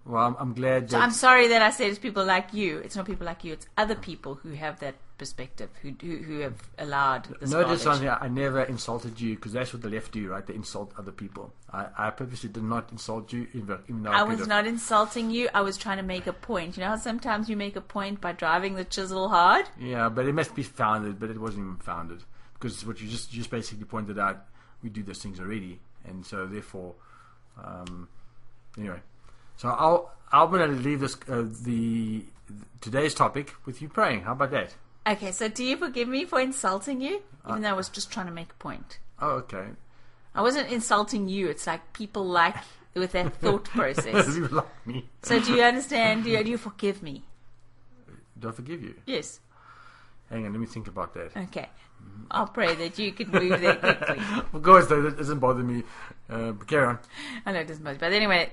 Well, 0.06 0.28
I'm, 0.28 0.36
I'm 0.38 0.54
glad 0.54 0.92
So 0.92 1.00
I'm 1.00 1.12
sorry 1.12 1.48
that 1.48 1.62
I 1.62 1.70
said 1.70 1.88
it's 1.90 1.98
people 1.98 2.26
like 2.26 2.54
you. 2.54 2.80
It's 2.80 2.98
not 2.98 3.06
people 3.06 3.26
like 3.26 3.46
you, 3.46 3.54
it's 3.54 3.68
other 3.78 3.96
people 3.96 4.36
who 4.36 4.52
have 4.52 4.82
that 4.82 4.96
perspective, 5.18 5.70
who, 5.82 5.93
who, 6.01 6.18
who 6.18 6.39
have 6.39 6.55
allowed 6.78 7.28
this 7.39 7.51
Notice 7.51 7.84
something. 7.84 8.09
I 8.09 8.28
never 8.28 8.64
insulted 8.64 9.20
you 9.20 9.36
because 9.36 9.53
that's 9.53 9.74
what 9.74 9.82
the 9.82 9.89
left 9.89 10.11
do, 10.11 10.30
right? 10.30 10.45
They 10.45 10.55
insult 10.55 10.93
other 10.97 11.11
people. 11.11 11.53
I, 11.72 11.88
I 11.97 12.09
purposely 12.09 12.49
did 12.49 12.64
not 12.64 12.91
insult 12.91 13.32
you, 13.32 13.47
even, 13.53 13.80
even 13.88 14.03
though 14.03 14.11
I, 14.11 14.20
I 14.20 14.24
was 14.24 14.47
not 14.47 14.66
insulting 14.66 15.30
you. 15.30 15.49
I 15.53 15.61
was 15.61 15.78
trying 15.78 15.97
to 15.97 16.03
make 16.03 16.28
a 16.28 16.34
point. 16.34 16.78
You 16.78 16.84
know 16.84 16.89
how 16.89 16.97
sometimes 16.97 17.49
you 17.49 17.55
make 17.55 17.76
a 17.76 17.82
point 17.82 18.22
by 18.22 18.32
driving 18.32 18.76
the 18.76 18.86
chisel 18.86 19.30
hard? 19.30 19.70
Yeah, 19.80 20.09
but 20.09 20.26
it 20.26 20.34
must 20.34 20.55
be 20.55 20.64
founded, 20.64 21.20
but 21.20 21.30
it 21.30 21.39
wasn't 21.39 21.66
even 21.66 21.78
founded 21.78 22.24
because 22.53 22.86
what 22.86 23.01
you 23.01 23.07
just 23.07 23.34
you 23.34 23.39
just 23.39 23.51
basically 23.51 23.86
pointed 23.86 24.18
out. 24.18 24.45
We 24.82 24.89
do 24.89 25.01
those 25.03 25.22
things 25.22 25.39
already, 25.39 25.80
and 26.05 26.26
so 26.26 26.45
therefore, 26.45 26.95
um, 27.64 28.09
anyway. 28.78 28.99
So 29.55 29.70
I'll 29.70 30.11
I'm 30.34 30.49
going 30.49 30.68
to 30.68 30.76
leave 30.76 30.99
this 30.99 31.16
uh, 31.30 31.43
the 31.64 32.26
today's 32.82 33.14
topic 33.14 33.53
with 33.66 33.82
you 33.82 33.88
praying. 33.88 34.22
How 34.24 34.32
about 34.32 34.51
that? 34.51 34.76
Okay, 35.06 35.32
so 35.32 35.47
do 35.49 35.64
you 35.64 35.78
forgive 35.78 36.08
me 36.08 36.26
for 36.26 36.39
insulting 36.39 37.01
you? 37.01 37.22
Uh, 37.45 37.51
Even 37.51 37.64
though 37.64 37.70
I 37.70 37.74
was 37.74 37.89
just 37.89 38.12
trying 38.12 38.28
to 38.28 38.32
make 38.32 38.51
a 38.51 38.56
point. 38.56 38.99
Oh, 39.22 39.32
okay. 39.43 39.66
I 40.34 40.41
wasn't 40.41 40.72
insulting 40.72 41.28
you. 41.28 41.49
It's 41.49 41.68
like 41.68 41.93
people 41.93 42.26
like 42.26 42.56
with 42.95 43.12
that 43.12 43.36
thought 43.41 43.66
process. 43.66 44.36
you 44.36 44.47
like 44.47 44.88
me? 44.88 45.06
So 45.24 45.39
do 45.39 45.54
you 45.54 45.64
understand? 45.64 46.24
Do 46.24 46.30
you, 46.30 46.43
do 46.43 46.49
you 46.51 46.58
forgive 46.58 47.04
me? 47.04 47.24
Do 48.39 48.49
I 48.49 48.51
forgive 48.51 48.82
you? 48.82 48.95
Yes. 49.06 49.39
Hang 50.30 50.45
on, 50.45 50.51
let 50.54 50.60
me 50.60 50.66
think 50.68 50.88
about 50.88 51.14
that. 51.14 51.36
Okay. 51.36 51.70
I'll 52.32 52.47
pray 52.47 52.74
that 52.76 52.97
you 52.97 53.12
can 53.12 53.30
move 53.30 53.62
there 53.62 53.76
quickly. 53.76 54.18
Of 54.54 54.64
course, 54.64 54.88
though, 54.88 55.01
that 55.04 55.18
doesn't 55.18 55.39
bother 55.39 55.64
me. 55.64 55.84
Uh, 56.30 56.51
but 56.51 56.68
carry 56.68 56.88
on. 56.88 56.99
I 57.45 57.51
know 57.51 57.60
it 57.60 57.68
doesn't 57.68 57.84
matter, 57.84 57.99
but 57.99 58.12
anyway, 58.14 58.51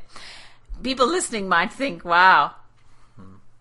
people 0.83 1.07
listening 1.07 1.49
might 1.49 1.73
think, 1.73 2.05
"Wow." 2.05 2.55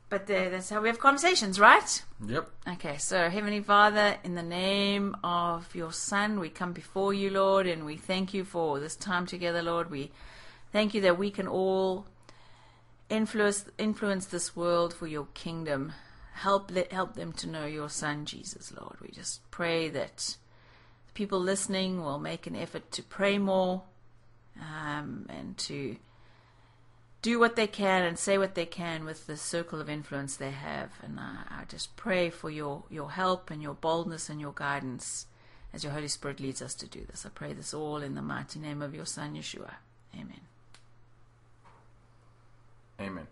But 0.09 0.25
that's 0.25 0.71
how 0.71 0.81
we 0.81 0.87
have 0.87 0.99
conversations, 0.99 1.59
right? 1.59 2.03
Yep. 2.25 2.49
Okay, 2.67 2.97
so 2.97 3.29
Heavenly 3.29 3.61
Father, 3.61 4.17
in 4.23 4.33
the 4.33 4.41
name 4.43 5.15
of 5.23 5.75
your 5.75 5.93
Son, 5.93 6.39
we 6.39 6.49
come 6.49 6.73
before 6.73 7.13
you, 7.13 7.29
Lord, 7.29 7.67
and 7.67 7.85
we 7.85 7.95
thank 7.95 8.33
you 8.33 8.43
for 8.43 8.79
this 8.79 8.95
time 8.95 9.27
together, 9.27 9.61
Lord. 9.61 9.91
We 9.91 10.11
thank 10.71 10.95
you 10.95 11.01
that 11.01 11.19
we 11.19 11.29
can 11.29 11.47
all 11.47 12.07
influence 13.09 13.65
influence 13.77 14.25
this 14.25 14.55
world 14.55 14.95
for 14.95 15.05
your 15.05 15.27
kingdom. 15.35 15.93
Help 16.33 16.71
let 16.71 16.91
help 16.91 17.13
them 17.13 17.31
to 17.33 17.47
know 17.47 17.67
your 17.67 17.89
Son, 17.89 18.25
Jesus, 18.25 18.73
Lord. 18.75 18.95
We 19.01 19.09
just 19.09 19.49
pray 19.51 19.89
that 19.89 20.37
the 21.05 21.13
people 21.13 21.39
listening 21.39 22.03
will 22.03 22.19
make 22.19 22.47
an 22.47 22.55
effort 22.55 22.91
to 22.93 23.03
pray 23.03 23.37
more 23.37 23.83
um, 24.59 25.27
and 25.29 25.55
to 25.59 25.97
do 27.21 27.39
what 27.39 27.55
they 27.55 27.67
can 27.67 28.03
and 28.03 28.17
say 28.17 28.37
what 28.37 28.55
they 28.55 28.65
can 28.65 29.03
with 29.03 29.27
the 29.27 29.35
circle 29.35 29.81
of 29.81 29.89
influence 29.89 30.35
they 30.35 30.51
have. 30.51 30.91
And 31.03 31.19
I, 31.19 31.43
I 31.49 31.63
just 31.65 31.95
pray 31.95 32.29
for 32.29 32.49
your, 32.49 32.83
your 32.89 33.11
help 33.11 33.51
and 33.51 33.61
your 33.61 33.73
boldness 33.73 34.29
and 34.29 34.39
your 34.39 34.53
guidance 34.53 35.25
as 35.73 35.83
your 35.83 35.93
Holy 35.93 36.07
Spirit 36.07 36.39
leads 36.39 36.61
us 36.61 36.73
to 36.75 36.87
do 36.87 37.05
this. 37.09 37.25
I 37.25 37.29
pray 37.29 37.53
this 37.53 37.73
all 37.73 37.97
in 37.97 38.15
the 38.15 38.21
mighty 38.21 38.59
name 38.59 38.81
of 38.81 38.95
your 38.95 39.05
Son, 39.05 39.35
Yeshua. 39.35 39.75
Amen. 40.15 40.41
Amen. 42.99 43.27